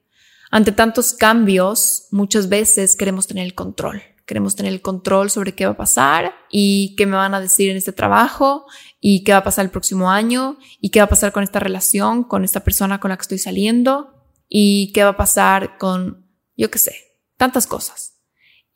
Ante 0.51 0.71
tantos 0.71 1.13
cambios, 1.13 2.07
muchas 2.11 2.47
veces 2.47 2.95
queremos 2.95 3.27
tener 3.27 3.45
el 3.45 3.55
control. 3.55 4.01
Queremos 4.25 4.55
tener 4.55 4.71
el 4.71 4.81
control 4.81 5.29
sobre 5.29 5.55
qué 5.55 5.65
va 5.65 5.71
a 5.71 5.77
pasar 5.77 6.33
y 6.49 6.95
qué 6.95 7.05
me 7.05 7.17
van 7.17 7.33
a 7.33 7.41
decir 7.41 7.69
en 7.69 7.77
este 7.77 7.91
trabajo 7.91 8.65
y 8.99 9.23
qué 9.23 9.33
va 9.33 9.39
a 9.39 9.43
pasar 9.43 9.65
el 9.65 9.71
próximo 9.71 10.09
año 10.09 10.57
y 10.79 10.89
qué 10.89 10.99
va 10.99 11.05
a 11.05 11.09
pasar 11.09 11.31
con 11.31 11.43
esta 11.43 11.59
relación, 11.59 12.23
con 12.23 12.45
esta 12.45 12.61
persona 12.61 12.99
con 12.99 13.09
la 13.09 13.17
que 13.17 13.23
estoy 13.23 13.39
saliendo 13.39 14.13
y 14.47 14.91
qué 14.93 15.03
va 15.03 15.09
a 15.09 15.17
pasar 15.17 15.77
con, 15.77 16.27
yo 16.55 16.69
qué 16.69 16.79
sé, 16.79 16.95
tantas 17.35 17.67
cosas. 17.67 18.10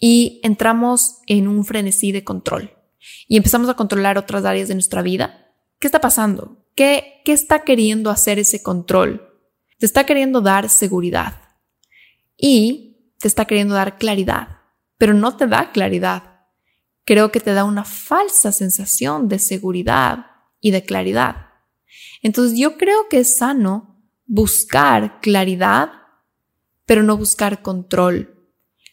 Y 0.05 0.39
entramos 0.43 1.21
en 1.25 1.47
un 1.47 1.65
frenesí 1.65 2.11
de 2.11 2.23
control 2.23 2.71
y 3.27 3.37
empezamos 3.37 3.69
a 3.69 3.75
controlar 3.75 4.17
otras 4.17 4.45
áreas 4.45 4.67
de 4.67 4.75
nuestra 4.75 5.01
vida. 5.01 5.53
¿Qué 5.79 5.87
está 5.87 6.01
pasando? 6.01 6.65
¿Qué, 6.75 7.21
qué 7.23 7.33
está 7.33 7.63
queriendo 7.63 8.09
hacer 8.09 8.37
ese 8.37 8.61
control? 8.61 9.27
Te 9.79 9.85
está 9.85 10.05
queriendo 10.05 10.41
dar 10.41 10.69
seguridad 10.69 11.41
y 12.37 13.13
te 13.19 13.27
está 13.27 13.45
queriendo 13.45 13.73
dar 13.73 13.97
claridad 13.97 14.55
pero 14.97 15.13
no 15.13 15.35
te 15.35 15.47
da 15.47 15.71
claridad. 15.71 16.41
Creo 17.03 17.31
que 17.31 17.39
te 17.39 17.53
da 17.53 17.63
una 17.63 17.83
falsa 17.83 18.51
sensación 18.51 19.27
de 19.27 19.39
seguridad 19.39 20.25
y 20.59 20.71
de 20.71 20.83
claridad. 20.83 21.49
Entonces 22.21 22.57
yo 22.57 22.77
creo 22.77 23.07
que 23.09 23.19
es 23.19 23.37
sano 23.37 24.01
buscar 24.25 25.19
claridad, 25.21 25.91
pero 26.85 27.03
no 27.03 27.17
buscar 27.17 27.61
control. 27.61 28.34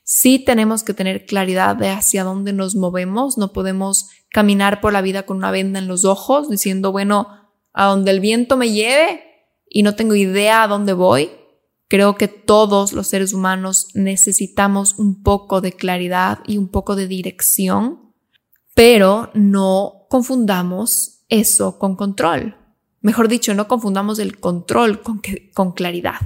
Sí 0.05 0.39
tenemos 0.39 0.83
que 0.83 0.95
tener 0.95 1.27
claridad 1.27 1.77
de 1.77 1.91
hacia 1.91 2.25
dónde 2.25 2.53
nos 2.53 2.75
movemos, 2.75 3.39
no 3.39 3.53
podemos 3.53 4.09
caminar 4.31 4.81
por 4.81 4.93
la 4.93 5.03
vida 5.03 5.25
con 5.25 5.37
una 5.37 5.51
venda 5.51 5.79
en 5.79 5.87
los 5.87 6.05
ojos 6.05 6.51
diciendo, 6.51 6.91
bueno, 6.93 7.29
a 7.73 7.87
donde 7.87 8.11
el 8.11 8.21
viento 8.21 8.57
me 8.57 8.71
lleve 8.71 9.23
y 9.69 9.83
no 9.83 9.95
tengo 9.95 10.15
idea 10.15 10.63
a 10.63 10.69
dónde 10.69 10.93
voy. 10.93 11.31
Creo 11.89 12.17
que 12.17 12.29
todos 12.29 12.93
los 12.93 13.07
seres 13.07 13.33
humanos 13.33 13.89
necesitamos 13.95 14.99
un 14.99 15.23
poco 15.23 15.61
de 15.61 15.73
claridad 15.73 16.41
y 16.47 16.57
un 16.57 16.69
poco 16.69 16.97
de 16.97 17.07
dirección, 17.07 18.15
pero 18.75 19.31
no 19.35 20.07
confundamos 20.09 21.25
eso 21.29 21.79
con 21.79 21.97
control. 21.97 22.57
Mejor 23.03 23.29
dicho, 23.29 23.55
no 23.55 23.69
confundamos 23.69 24.19
el 24.19 24.41
control 24.41 25.03
con, 25.03 25.21
con 25.55 25.73
claridad. 25.73 26.21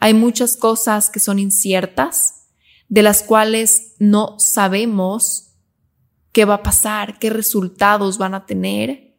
Hay 0.00 0.12
muchas 0.12 0.56
cosas 0.56 1.08
que 1.08 1.20
son 1.20 1.38
inciertas, 1.38 2.33
de 2.88 3.02
las 3.02 3.22
cuales 3.22 3.94
no 3.98 4.36
sabemos 4.38 5.54
qué 6.32 6.44
va 6.44 6.54
a 6.54 6.62
pasar, 6.62 7.18
qué 7.18 7.30
resultados 7.30 8.18
van 8.18 8.34
a 8.34 8.46
tener, 8.46 9.16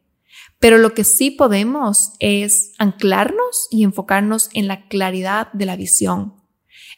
pero 0.59 0.77
lo 0.77 0.93
que 0.93 1.03
sí 1.03 1.31
podemos 1.31 2.13
es 2.19 2.73
anclarnos 2.77 3.67
y 3.69 3.83
enfocarnos 3.83 4.49
en 4.53 4.67
la 4.67 4.87
claridad 4.87 5.51
de 5.53 5.65
la 5.65 5.75
visión, 5.75 6.35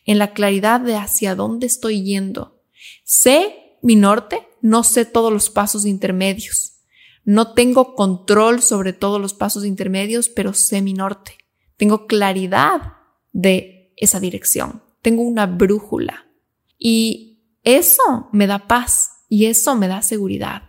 en 0.06 0.20
la 0.20 0.34
claridad 0.34 0.80
de 0.80 0.96
hacia 0.96 1.36
dónde 1.36 1.68
estoy 1.68 2.04
yendo. 2.04 2.62
Sé 3.04 3.78
mi 3.82 3.96
norte, 3.96 4.48
no 4.62 4.84
sé 4.84 5.06
todos 5.06 5.32
los 5.32 5.50
pasos 5.50 5.86
intermedios. 5.86 6.74
No 7.24 7.54
tengo 7.54 7.96
control 7.96 8.62
sobre 8.62 8.94
todos 8.94 9.20
los 9.20 9.34
pasos 9.34 9.66
intermedios, 9.66 10.30
pero 10.30 10.54
sé 10.54 10.82
mi 10.82 10.94
norte. 10.94 11.34
Tengo 11.76 12.08
claridad 12.08 12.94
de 13.34 13.94
esa 13.98 14.20
dirección. 14.20 14.82
Tengo 15.02 15.24
una 15.24 15.46
brújula. 15.46 16.27
Y 16.78 17.58
eso 17.64 18.30
me 18.32 18.48
da 18.48 18.68
paz 18.68 19.26
y 19.30 19.46
eso 19.46 19.76
me 19.76 19.88
da 19.88 20.02
seguridad. 20.02 20.64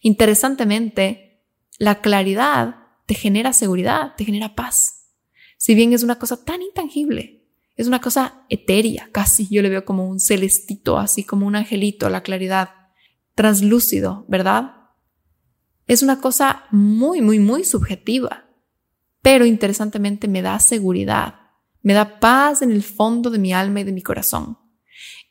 Interesantemente, 0.00 1.44
la 1.78 2.00
claridad 2.00 2.76
te 3.06 3.14
genera 3.14 3.52
seguridad, 3.52 4.14
te 4.16 4.24
genera 4.24 4.54
paz. 4.54 5.10
Si 5.56 5.74
bien 5.74 5.92
es 5.92 6.02
una 6.02 6.18
cosa 6.18 6.44
tan 6.44 6.62
intangible, 6.62 7.48
es 7.76 7.86
una 7.86 8.00
cosa 8.00 8.44
etérea, 8.48 9.08
casi 9.12 9.48
yo 9.48 9.62
le 9.62 9.68
veo 9.68 9.84
como 9.84 10.08
un 10.08 10.20
celestito, 10.20 10.98
así 10.98 11.24
como 11.24 11.46
un 11.46 11.56
angelito, 11.56 12.08
la 12.08 12.22
claridad, 12.22 12.70
translúcido, 13.34 14.24
¿verdad? 14.28 14.76
Es 15.86 16.02
una 16.02 16.20
cosa 16.20 16.64
muy, 16.70 17.20
muy, 17.20 17.40
muy 17.40 17.64
subjetiva, 17.64 18.44
pero 19.22 19.44
interesantemente 19.44 20.28
me 20.28 20.40
da 20.40 20.58
seguridad, 20.60 21.40
me 21.82 21.94
da 21.94 22.20
paz 22.20 22.62
en 22.62 22.70
el 22.70 22.82
fondo 22.82 23.30
de 23.30 23.38
mi 23.38 23.52
alma 23.52 23.80
y 23.80 23.84
de 23.84 23.92
mi 23.92 24.02
corazón. 24.02 24.58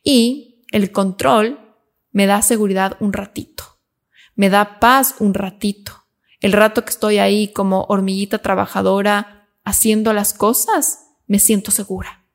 Y 0.04 0.66
el 0.72 0.91
control 0.91 1.60
me 2.12 2.26
da 2.28 2.41
seguridad 2.41 2.97
un 2.99 3.14
ratito, 3.14 3.64
me 4.36 4.49
da 4.49 4.80
paz 4.80 5.16
un 5.20 5.34
ratito, 5.34 5.93
el 6.41 6.51
rato 6.51 6.84
que 6.84 6.91
estoy 6.91 7.18
ahí 7.20 7.54
como 7.54 7.86
hormiguita 7.88 8.39
trabajadora 8.39 9.49
haciendo 9.64 10.14
las 10.14 10.34
cosas, 10.34 10.99
me 11.26 11.39
siento 11.39 11.72
segura. 11.72 12.26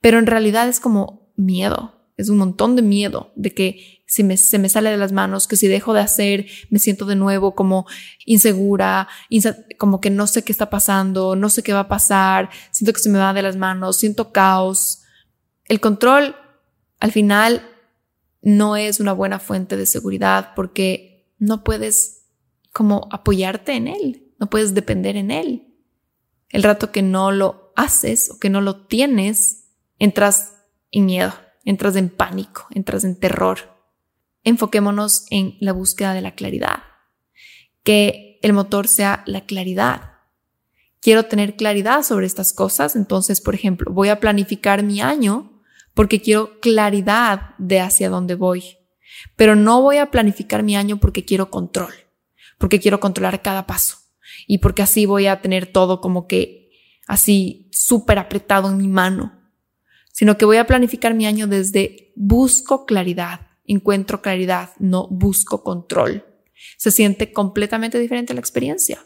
Pero 0.00 0.18
en 0.18 0.26
realidad 0.26 0.68
es 0.68 0.78
como 0.78 1.32
miedo, 1.36 2.10
es 2.16 2.28
un 2.28 2.36
montón 2.36 2.76
de 2.76 2.82
miedo 2.82 3.32
de 3.34 3.54
que 3.54 4.02
si 4.06 4.22
me, 4.22 4.36
se 4.36 4.58
me 4.58 4.68
sale 4.68 4.90
de 4.90 4.96
las 4.96 5.12
manos, 5.12 5.48
que 5.48 5.56
si 5.56 5.66
dejo 5.66 5.92
de 5.92 6.00
hacer, 6.00 6.46
me 6.70 6.78
siento 6.78 7.06
de 7.06 7.16
nuevo 7.16 7.54
como 7.54 7.86
insegura, 8.24 9.08
como 9.78 10.00
que 10.00 10.10
no 10.10 10.26
sé 10.26 10.44
qué 10.44 10.52
está 10.52 10.70
pasando, 10.70 11.34
no 11.34 11.48
sé 11.48 11.62
qué 11.62 11.72
va 11.72 11.80
a 11.80 11.88
pasar, 11.88 12.50
siento 12.70 12.92
que 12.92 13.00
se 13.00 13.10
me 13.10 13.18
va 13.18 13.32
de 13.32 13.42
las 13.42 13.56
manos, 13.56 13.96
siento 13.96 14.32
caos. 14.32 15.02
El 15.64 15.80
control, 15.80 16.36
al 17.00 17.12
final, 17.12 17.68
no 18.42 18.76
es 18.76 19.00
una 19.00 19.12
buena 19.12 19.38
fuente 19.38 19.76
de 19.76 19.86
seguridad 19.86 20.52
porque 20.54 21.32
no 21.38 21.64
puedes 21.64 22.26
como 22.72 23.08
apoyarte 23.10 23.72
en 23.72 23.88
Él, 23.88 24.32
no 24.38 24.48
puedes 24.48 24.74
depender 24.74 25.16
en 25.16 25.30
Él. 25.30 25.74
El 26.48 26.62
rato 26.62 26.92
que 26.92 27.02
no 27.02 27.32
lo 27.32 27.72
haces 27.74 28.30
o 28.30 28.38
que 28.38 28.50
no 28.50 28.60
lo 28.60 28.86
tienes, 28.86 29.70
entras 29.98 30.54
en 30.92 31.06
miedo, 31.06 31.34
entras 31.64 31.96
en 31.96 32.08
pánico, 32.08 32.66
entras 32.70 33.04
en 33.04 33.18
terror. 33.18 33.58
Enfoquémonos 34.44 35.26
en 35.30 35.56
la 35.60 35.72
búsqueda 35.72 36.14
de 36.14 36.20
la 36.20 36.34
claridad, 36.34 36.84
que 37.82 38.38
el 38.42 38.52
motor 38.52 38.86
sea 38.86 39.24
la 39.26 39.44
claridad. 39.44 40.12
Quiero 41.00 41.24
tener 41.24 41.56
claridad 41.56 42.04
sobre 42.04 42.26
estas 42.26 42.52
cosas, 42.52 42.94
entonces, 42.94 43.40
por 43.40 43.54
ejemplo, 43.54 43.92
voy 43.92 44.08
a 44.08 44.20
planificar 44.20 44.84
mi 44.84 45.00
año 45.00 45.55
porque 45.96 46.22
quiero 46.22 46.60
claridad 46.60 47.56
de 47.58 47.80
hacia 47.80 48.08
dónde 48.08 48.36
voy, 48.36 48.76
pero 49.34 49.56
no 49.56 49.82
voy 49.82 49.96
a 49.96 50.12
planificar 50.12 50.62
mi 50.62 50.76
año 50.76 50.98
porque 50.98 51.24
quiero 51.24 51.50
control 51.50 51.92
porque 52.58 52.80
quiero 52.80 53.00
controlar 53.00 53.42
cada 53.42 53.66
paso 53.66 53.98
y 54.46 54.58
porque 54.58 54.82
así 54.82 55.06
voy 55.06 55.26
a 55.26 55.40
tener 55.40 55.66
todo 55.66 56.00
como 56.00 56.26
que 56.26 56.70
así 57.06 57.68
súper 57.72 58.18
apretado 58.18 58.68
en 58.68 58.76
mi 58.78 58.88
mano, 58.88 59.32
sino 60.12 60.38
que 60.38 60.44
voy 60.44 60.56
a 60.56 60.66
planificar 60.66 61.14
mi 61.14 61.26
año 61.26 61.46
desde 61.46 62.12
busco 62.16 62.86
claridad, 62.86 63.48
encuentro 63.64 64.22
claridad, 64.22 64.70
no 64.78 65.08
busco 65.08 65.62
control. 65.62 66.24
Se 66.78 66.90
siente 66.90 67.32
completamente 67.32 67.98
diferente 67.98 68.34
la 68.34 68.40
experiencia. 68.40 69.04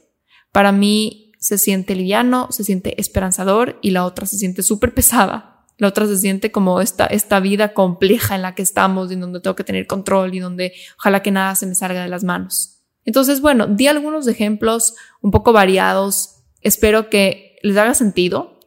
Para 0.53 0.72
mí 0.72 1.32
se 1.38 1.59
siente 1.59 1.95
liviano, 1.95 2.49
se 2.51 2.64
siente 2.64 3.01
esperanzador 3.01 3.78
y 3.82 3.91
la 3.91 4.05
otra 4.05 4.26
se 4.26 4.38
siente 4.38 4.62
súper 4.62 4.95
pesada. 4.95 5.49
La 5.81 5.89
otra 5.89 6.07
se 6.07 6.18
siente 6.18 6.53
como 6.53 6.83
esta, 6.83 7.07
esta 7.07 7.41
vida 7.41 7.72
compleja 7.72 8.35
en 8.37 8.43
la 8.43 8.55
que 8.55 8.61
estamos 8.61 9.11
y 9.11 9.14
en 9.14 9.20
donde 9.20 9.41
tengo 9.41 9.57
que 9.57 9.64
tener 9.64 9.87
control 9.87 10.35
y 10.35 10.39
donde 10.39 10.74
ojalá 10.99 11.22
que 11.22 11.31
nada 11.31 11.55
se 11.55 11.66
me 11.66 11.74
salga 11.74 12.03
de 12.03 12.09
las 12.09 12.22
manos. 12.22 12.83
Entonces, 13.07 13.41
bueno, 13.41 13.66
di 13.66 13.87
algunos 13.87 14.28
ejemplos 14.28 14.95
un 15.22 15.31
poco 15.31 15.55
variados. 15.55 16.43
Espero 16.61 17.09
que 17.09 17.57
les 17.62 17.78
haga 17.78 17.95
sentido. 17.95 18.61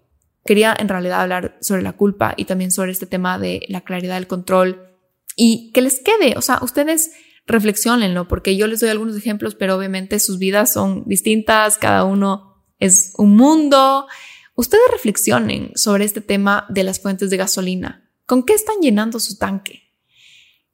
Quería 0.44 0.76
en 0.78 0.90
realidad 0.90 1.22
hablar 1.22 1.56
sobre 1.62 1.84
la 1.84 1.94
culpa 1.94 2.34
y 2.36 2.46
también 2.46 2.72
sobre 2.72 2.92
este 2.92 3.06
tema 3.06 3.38
de 3.38 3.62
la 3.70 3.82
claridad 3.82 4.16
del 4.16 4.26
control 4.26 4.90
y 5.36 5.72
que 5.72 5.82
les 5.82 6.00
quede, 6.00 6.34
o 6.36 6.42
sea, 6.42 6.60
ustedes 6.64 7.12
reflexionenlo 7.46 8.28
porque 8.28 8.56
yo 8.56 8.68
les 8.68 8.80
doy 8.80 8.90
algunos 8.90 9.16
ejemplos, 9.16 9.54
pero 9.54 9.76
obviamente 9.76 10.20
sus 10.20 10.40
vidas 10.40 10.74
son 10.74 11.04
distintas, 11.06 11.78
cada 11.78 12.04
uno 12.06 12.66
es 12.80 13.14
un 13.18 13.36
mundo. 13.36 14.08
Ustedes 14.56 14.84
reflexionen 14.92 15.72
sobre 15.76 16.06
este 16.06 16.22
tema 16.22 16.66
de 16.70 16.84
las 16.84 17.00
fuentes 17.00 17.30
de 17.30 17.38
gasolina. 17.38 18.10
¿Con 18.26 18.44
qué 18.44 18.54
están 18.54 18.78
llenando 18.82 19.20
su 19.20 19.38
tanque? 19.38 19.92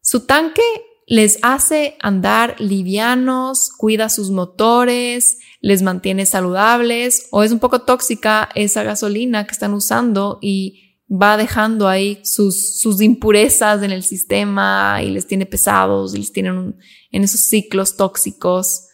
Su 0.02 0.26
tanque 0.26 0.62
les 1.08 1.40
hace 1.42 1.98
andar 2.00 2.56
livianos, 2.60 3.72
cuida 3.76 4.10
sus 4.10 4.30
motores, 4.30 5.40
les 5.60 5.82
mantiene 5.82 6.26
saludables 6.26 7.28
o 7.32 7.42
es 7.42 7.52
un 7.52 7.60
poco 7.60 7.82
tóxica 7.82 8.50
esa 8.54 8.84
gasolina 8.84 9.48
que 9.48 9.54
están 9.54 9.74
usando 9.74 10.38
y 10.40 10.90
va 11.10 11.38
dejando 11.38 11.88
ahí 11.88 12.22
sus, 12.24 13.02
impurezas 13.02 13.82
en 13.82 13.92
el 13.92 14.04
sistema 14.04 15.02
y 15.04 15.10
les 15.10 15.26
tiene 15.26 15.48
pesados 15.48 16.14
y 16.14 16.20
les 16.20 16.32
tienen 16.32 16.76
en 17.12 17.24
esos 17.24 17.42
ciclos 17.42 17.98
tóxicos. 17.98 18.86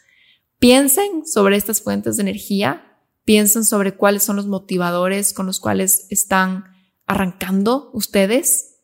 Piensen 0.57 1.25
sobre 1.25 1.57
estas 1.57 1.81
fuentes 1.81 2.15
de 2.15 2.23
energía, 2.23 2.94
piensen 3.25 3.65
sobre 3.65 3.95
cuáles 3.95 4.23
son 4.23 4.35
los 4.35 4.47
motivadores 4.47 5.33
con 5.33 5.47
los 5.47 5.59
cuales 5.59 6.07
están 6.09 6.65
arrancando 7.07 7.89
ustedes. 7.93 8.77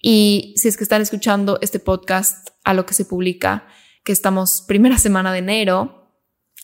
Y 0.00 0.54
si 0.56 0.68
es 0.68 0.76
que 0.76 0.82
están 0.82 1.02
escuchando 1.02 1.58
este 1.60 1.78
podcast 1.78 2.48
a 2.64 2.74
lo 2.74 2.86
que 2.86 2.94
se 2.94 3.04
publica, 3.04 3.68
que 4.02 4.12
estamos 4.12 4.62
primera 4.66 4.98
semana 4.98 5.32
de 5.32 5.38
enero, 5.38 6.10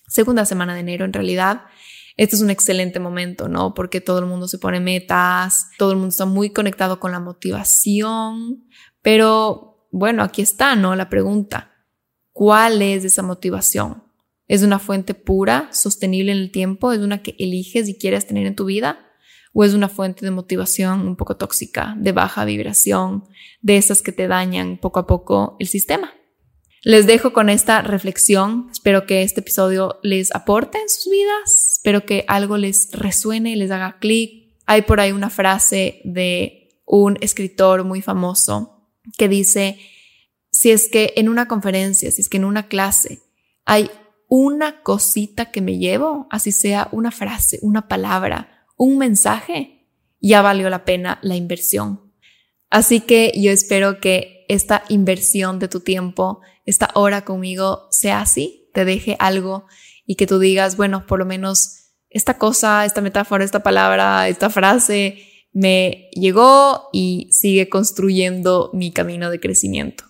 segunda 0.09 0.45
semana 0.45 0.75
de 0.75 0.81
enero 0.81 1.05
en 1.05 1.13
realidad, 1.13 1.63
este 2.17 2.35
es 2.35 2.43
un 2.43 2.51
excelente 2.51 2.99
momento, 2.99 3.47
¿no? 3.47 3.75
Porque 3.75 4.01
todo 4.01 4.19
el 4.19 4.27
mundo 4.27 4.49
se 4.49 4.59
pone 4.59 4.81
metas, 4.81 5.69
todo 5.79 5.93
el 5.93 5.99
mundo 5.99 6.09
está 6.09 6.27
muy 6.27 6.51
conectado 6.51 6.99
con 6.99 7.13
la 7.13 7.21
motivación, 7.21 8.67
pero 9.03 9.87
bueno, 9.93 10.25
aquí 10.25 10.43
está, 10.43 10.75
¿no? 10.75 10.97
La 10.97 11.09
pregunta, 11.09 11.71
¿cuál 12.33 12.83
es 12.83 13.05
esa 13.05 13.23
motivación? 13.23 14.08
¿Es 14.49 14.63
una 14.63 14.79
fuente 14.79 15.13
pura, 15.13 15.69
sostenible 15.73 16.33
en 16.33 16.39
el 16.39 16.51
tiempo? 16.51 16.93
¿Es 16.93 17.01
una 17.01 17.23
que 17.23 17.37
eliges 17.39 17.89
y 17.89 17.99
quieres 17.99 18.27
tener 18.27 18.47
en 18.47 18.57
tu 18.57 18.65
vida? 18.65 18.99
¿O 19.53 19.65
es 19.65 19.75
una 19.75 19.91
fuente 19.91 20.25
de 20.25 20.31
motivación 20.31 21.07
un 21.07 21.17
poco 21.17 21.37
tóxica, 21.37 21.95
de 21.99 22.13
baja 22.13 22.47
vibración, 22.47 23.25
de 23.61 23.77
esas 23.77 24.01
que 24.01 24.13
te 24.13 24.27
dañan 24.27 24.79
poco 24.79 25.01
a 25.01 25.07
poco 25.07 25.57
el 25.61 25.69
sistema? 25.69 26.15
Les 26.83 27.07
dejo 27.07 27.35
con 27.35 27.51
esta 27.51 27.83
reflexión. 27.83 28.69
Espero 28.73 29.05
que 29.05 29.23
este 29.23 29.41
episodio 29.41 29.99
les 30.03 30.35
aporte 30.35 30.79
en 30.81 30.89
sus 30.89 31.11
vidas. 31.11 31.73
Espero 31.75 32.07
que 32.07 32.25
algo 32.27 32.57
les 32.57 32.91
resuene, 32.93 33.57
les 33.57 33.71
haga 33.71 33.99
clic. 33.99 34.57
Hay 34.65 34.83
por 34.83 35.01
ahí 35.01 35.13
una 35.13 35.29
frase 35.29 36.01
de 36.05 36.81
un 36.87 37.19
escritor 37.21 37.85
muy 37.85 38.01
famoso 38.01 38.89
que 39.19 39.29
dice, 39.29 39.79
si 40.51 40.71
es 40.71 40.89
que 40.89 41.13
en 41.17 41.29
una 41.29 41.49
conferencia, 41.49 42.11
si 42.11 42.23
es 42.23 42.29
que 42.29 42.39
en 42.39 42.45
una 42.45 42.69
clase 42.69 43.21
hay 43.67 43.91
una 44.29 44.83
cosita 44.83 45.51
que 45.51 45.61
me 45.61 45.79
llevo, 45.79 46.27
así 46.31 46.53
sea 46.53 46.89
una 46.93 47.11
frase, 47.11 47.59
una 47.63 47.89
palabra, 47.89 48.67
un 48.77 48.99
mensaje, 48.99 49.87
ya 50.21 50.43
valió 50.43 50.69
la 50.71 50.85
pena 50.85 51.19
la 51.23 51.37
inversión. 51.37 52.13
Así 52.71 53.01
que 53.01 53.33
yo 53.35 53.51
espero 53.51 54.01
que 54.01 54.45
esta 54.49 54.85
inversión 54.89 55.59
de 55.59 55.69
tu 55.69 55.81
tiempo, 55.81 56.41
esta 56.67 56.91
hora 56.95 57.25
conmigo 57.25 57.89
sea 57.91 58.21
así, 58.21 58.71
te 58.75 58.85
deje 58.85 59.17
algo 59.19 59.67
y 60.07 60.17
que 60.17 60.27
tú 60.27 60.39
digas, 60.39 60.77
bueno, 60.77 61.07
por 61.07 61.19
lo 61.19 61.25
menos 61.25 61.93
esta 62.11 62.39
cosa, 62.39 62.85
esta 62.85 63.01
metáfora, 63.01 63.45
esta 63.45 63.63
palabra, 63.63 64.29
esta 64.29 64.51
frase 64.51 65.25
me 65.53 66.11
llegó 66.13 66.89
y 66.93 67.31
sigue 67.33 67.69
construyendo 67.69 68.71
mi 68.75 68.93
camino 68.93 69.31
de 69.31 69.41
crecimiento. 69.41 70.05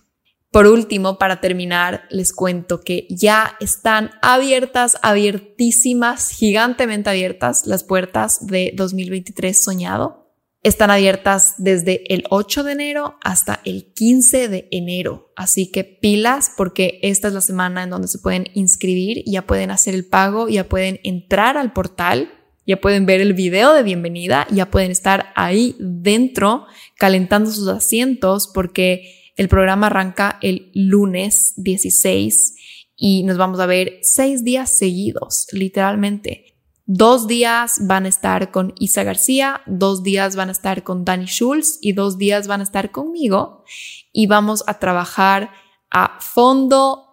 Por 0.51 0.65
último, 0.65 1.19
para 1.19 1.41
terminar, 1.41 2.05
les 2.09 2.33
cuento 2.33 2.81
que 2.81 3.05
ya 3.09 3.55
están 3.59 4.11
abiertas, 4.23 4.97
abiertísimas, 5.03 6.31
gigantemente 6.31 7.09
abiertas 7.09 7.67
las 7.67 7.83
puertas 7.83 8.47
de 8.47 8.73
2023 8.75 9.63
soñado. 9.63 10.33
Están 10.63 10.89
abiertas 10.89 11.53
desde 11.59 12.13
el 12.13 12.23
8 12.31 12.63
de 12.63 12.71
enero 12.71 13.17
hasta 13.23 13.61
el 13.63 13.93
15 13.93 14.49
de 14.49 14.67
enero. 14.71 15.31
Así 15.35 15.71
que 15.71 15.83
pilas 15.83 16.51
porque 16.57 16.99
esta 17.03 17.27
es 17.27 17.35
la 17.35 17.41
semana 17.41 17.83
en 17.83 17.91
donde 17.91 18.07
se 18.07 18.17
pueden 18.17 18.47
inscribir, 18.55 19.23
ya 19.27 19.43
pueden 19.45 19.69
hacer 19.69 19.93
el 19.93 20.05
pago, 20.05 20.49
ya 20.49 20.67
pueden 20.67 20.99
entrar 21.03 21.57
al 21.57 21.73
portal, 21.73 22.31
ya 22.65 22.81
pueden 22.81 23.05
ver 23.05 23.21
el 23.21 23.33
video 23.33 23.73
de 23.73 23.83
bienvenida, 23.83 24.47
ya 24.49 24.69
pueden 24.69 24.89
estar 24.89 25.27
ahí 25.35 25.75
dentro 25.79 26.65
calentando 26.97 27.51
sus 27.51 27.67
asientos 27.67 28.49
porque 28.53 29.18
el 29.39 29.47
programa 29.47 29.87
arranca 29.87 30.37
el 30.41 30.69
lunes 30.73 31.53
16 31.55 32.55
y 32.97 33.23
nos 33.23 33.37
vamos 33.37 33.61
a 33.61 33.65
ver 33.67 33.99
seis 34.01 34.43
días 34.43 34.69
seguidos, 34.69 35.47
literalmente. 35.53 36.57
Dos 36.85 37.25
días 37.25 37.77
van 37.87 38.03
a 38.05 38.09
estar 38.09 38.51
con 38.51 38.73
Isa 38.79 39.03
García, 39.03 39.61
dos 39.65 40.03
días 40.03 40.35
van 40.35 40.49
a 40.49 40.51
estar 40.51 40.83
con 40.83 41.05
Dani 41.05 41.25
Schulz 41.25 41.77
y 41.79 41.93
dos 41.93 42.17
días 42.17 42.47
van 42.47 42.59
a 42.59 42.63
estar 42.63 42.91
conmigo 42.91 43.63
y 44.11 44.27
vamos 44.27 44.65
a 44.67 44.77
trabajar 44.77 45.51
a 45.89 46.19
fondo 46.19 47.05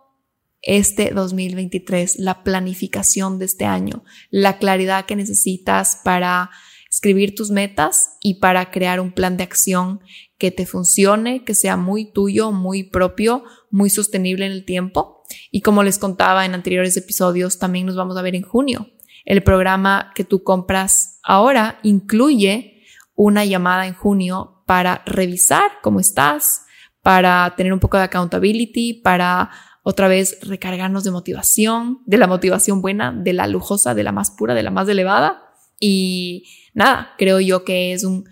este 0.63 1.13
2023, 1.13 2.19
la 2.19 2.43
planificación 2.43 3.39
de 3.39 3.45
este 3.45 3.67
año, 3.67 4.03
la 4.31 4.59
claridad 4.59 5.07
que 5.07 5.15
necesitas 5.15 6.01
para 6.03 6.51
escribir 6.97 7.35
tus 7.35 7.51
metas 7.51 8.17
y 8.23 8.41
para 8.41 8.71
crear 8.71 9.01
un 9.01 9.13
plan 9.13 9.37
de 9.37 9.45
acción 9.45 10.01
que 10.39 10.51
te 10.51 10.65
funcione, 10.65 11.45
que 11.45 11.55
sea 11.55 11.77
muy 11.77 12.11
tuyo, 12.11 12.53
muy 12.53 12.85
propio, 12.85 13.45
muy 13.71 13.91
sostenible 13.91 14.47
en 14.47 14.53
el 14.53 14.65
tiempo. 14.65 15.23
Y 15.51 15.61
como 15.61 15.83
les 15.83 15.99
contaba 15.99 16.47
en 16.47 16.55
anteriores 16.55 16.97
episodios, 16.97 17.59
también 17.59 17.85
nos 17.85 17.97
vamos 17.97 18.17
a 18.17 18.23
ver 18.23 18.35
en 18.35 18.45
junio. 18.45 18.89
El 19.27 19.43
programa 19.43 20.11
que 20.15 20.25
tú 20.25 20.43
compras 20.43 21.21
ahora 21.23 21.81
incluye 21.83 22.83
una 23.15 23.45
llamada 23.45 23.87
en 23.87 23.93
junio 23.93 24.63
para 24.65 25.03
revisar 25.05 25.73
cómo 25.83 26.01
estás, 26.01 26.63
para 27.03 27.53
tener 27.59 27.75
un 27.75 27.81
poco 27.81 27.99
de 27.99 28.05
accountability, 28.05 28.95
para 28.95 29.51
otra 29.83 30.09
vez 30.09 30.39
recargarnos 30.41 31.05
de 31.05 31.11
motivación, 31.11 32.01
de 32.07 32.17
la 32.17 32.27
motivación 32.27 32.81
buena, 32.81 33.13
de 33.13 33.35
la 33.35 33.47
lujosa, 33.49 33.95
de 33.95 34.03
la 34.03 34.13
más 34.13 34.31
pura, 34.31 34.55
de 34.55 34.63
la 34.63 34.71
más 34.71 34.89
elevada. 34.89 35.43
Y 35.79 36.45
nada, 36.77 37.15
creo 37.19 37.41
yo 37.41 37.65
que 37.65 37.93
es 37.93 38.05
un 38.05 38.29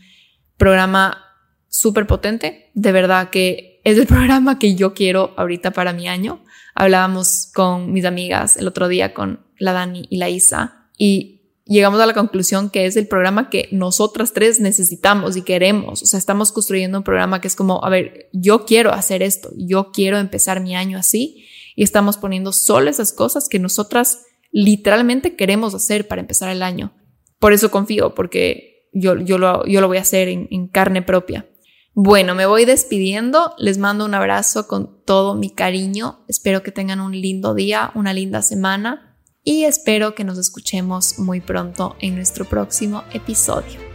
programa 0.57 1.25
súper 1.69 2.07
potente. 2.07 2.71
De 2.75 2.93
verdad 2.93 3.31
que 3.31 3.81
es 3.83 3.99
el 3.99 4.07
programa 4.15 4.61
que 4.61 4.77
yo 4.77 4.95
quiero 4.95 5.35
ahorita 5.37 5.73
para 5.73 5.93
mi 5.93 6.07
año. 6.07 6.45
Hablábamos 6.77 7.51
con 7.53 7.93
mis 7.93 8.05
amigas 8.05 8.57
el 8.57 8.69
otro 8.69 8.87
día, 8.87 9.15
con 9.15 9.45
la 9.59 9.73
Dani 9.73 10.07
y 10.11 10.19
la 10.19 10.29
Isa, 10.29 10.89
y 10.99 11.41
llegamos 11.65 12.01
a 12.01 12.07
la 12.07 12.13
conclusión 12.13 12.69
que 12.69 12.87
es 12.87 12.97
el 12.97 13.07
programa 13.07 13.49
que 13.49 13.69
nosotras 13.73 14.33
tres 14.33 14.61
necesitamos 14.61 15.37
y 15.37 15.43
queremos. 15.43 16.03
O 16.03 16.07
sea, 16.07 16.19
estamos 16.19 16.53
construyendo 16.53 16.99
un 16.99 17.05
programa 17.05 17.41
que 17.41 17.49
es 17.49 17.57
como, 17.57 17.83
a 17.85 17.89
ver, 17.89 18.29
yo 18.33 18.67
quiero 18.67 18.93
hacer 18.93 19.23
esto, 19.23 19.51
yo 19.57 19.91
quiero 19.93 20.19
empezar 20.19 20.61
mi 20.61 20.77
año 20.77 20.99
así, 20.99 21.47
y 21.77 21.83
estamos 21.83 22.19
poniendo 22.19 22.53
solo 22.53 22.91
esas 22.91 23.13
cosas 23.13 23.49
que 23.49 23.59
nosotras 23.59 24.23
literalmente 24.51 25.35
queremos 25.35 25.75
hacer 25.75 26.07
para 26.07 26.21
empezar 26.21 26.51
el 26.51 26.63
año. 26.63 26.93
Por 27.39 27.53
eso 27.53 27.71
confío, 27.71 28.15
porque 28.15 28.89
yo, 28.93 29.17
yo, 29.17 29.39
lo, 29.39 29.67
yo 29.67 29.81
lo 29.81 29.89
voy 29.89 29.99
a 29.99 30.03
hacer 30.03 30.29
en, 30.29 30.49
en 30.51 30.69
carne 30.69 31.03
propia. 31.03 31.49
Bueno, 31.95 32.35
me 32.35 32.47
voy 32.47 32.65
despidiendo. 32.65 33.55
Les 33.59 33.79
mando 33.79 34.05
un 34.05 34.15
abrazo 34.15 34.67
con 34.67 35.03
todo 35.05 35.35
mi 35.35 35.51
cariño. 35.51 36.25
Espero 36.29 36.63
que 36.63 36.73
tengan 36.73 37.01
un 37.01 37.13
lindo 37.13 37.55
día, 37.55 37.93
una 37.95 38.13
linda 38.13 38.43
semana 38.43 39.15
y 39.45 39.65
espero 39.65 40.15
que 40.15 40.25
nos 40.25 40.39
escuchemos 40.39 41.19
muy 41.19 41.41
pronto 41.43 41.97
en 42.01 42.17
nuestro 42.17 42.47
próximo 42.47 43.05
episodio. 43.13 43.94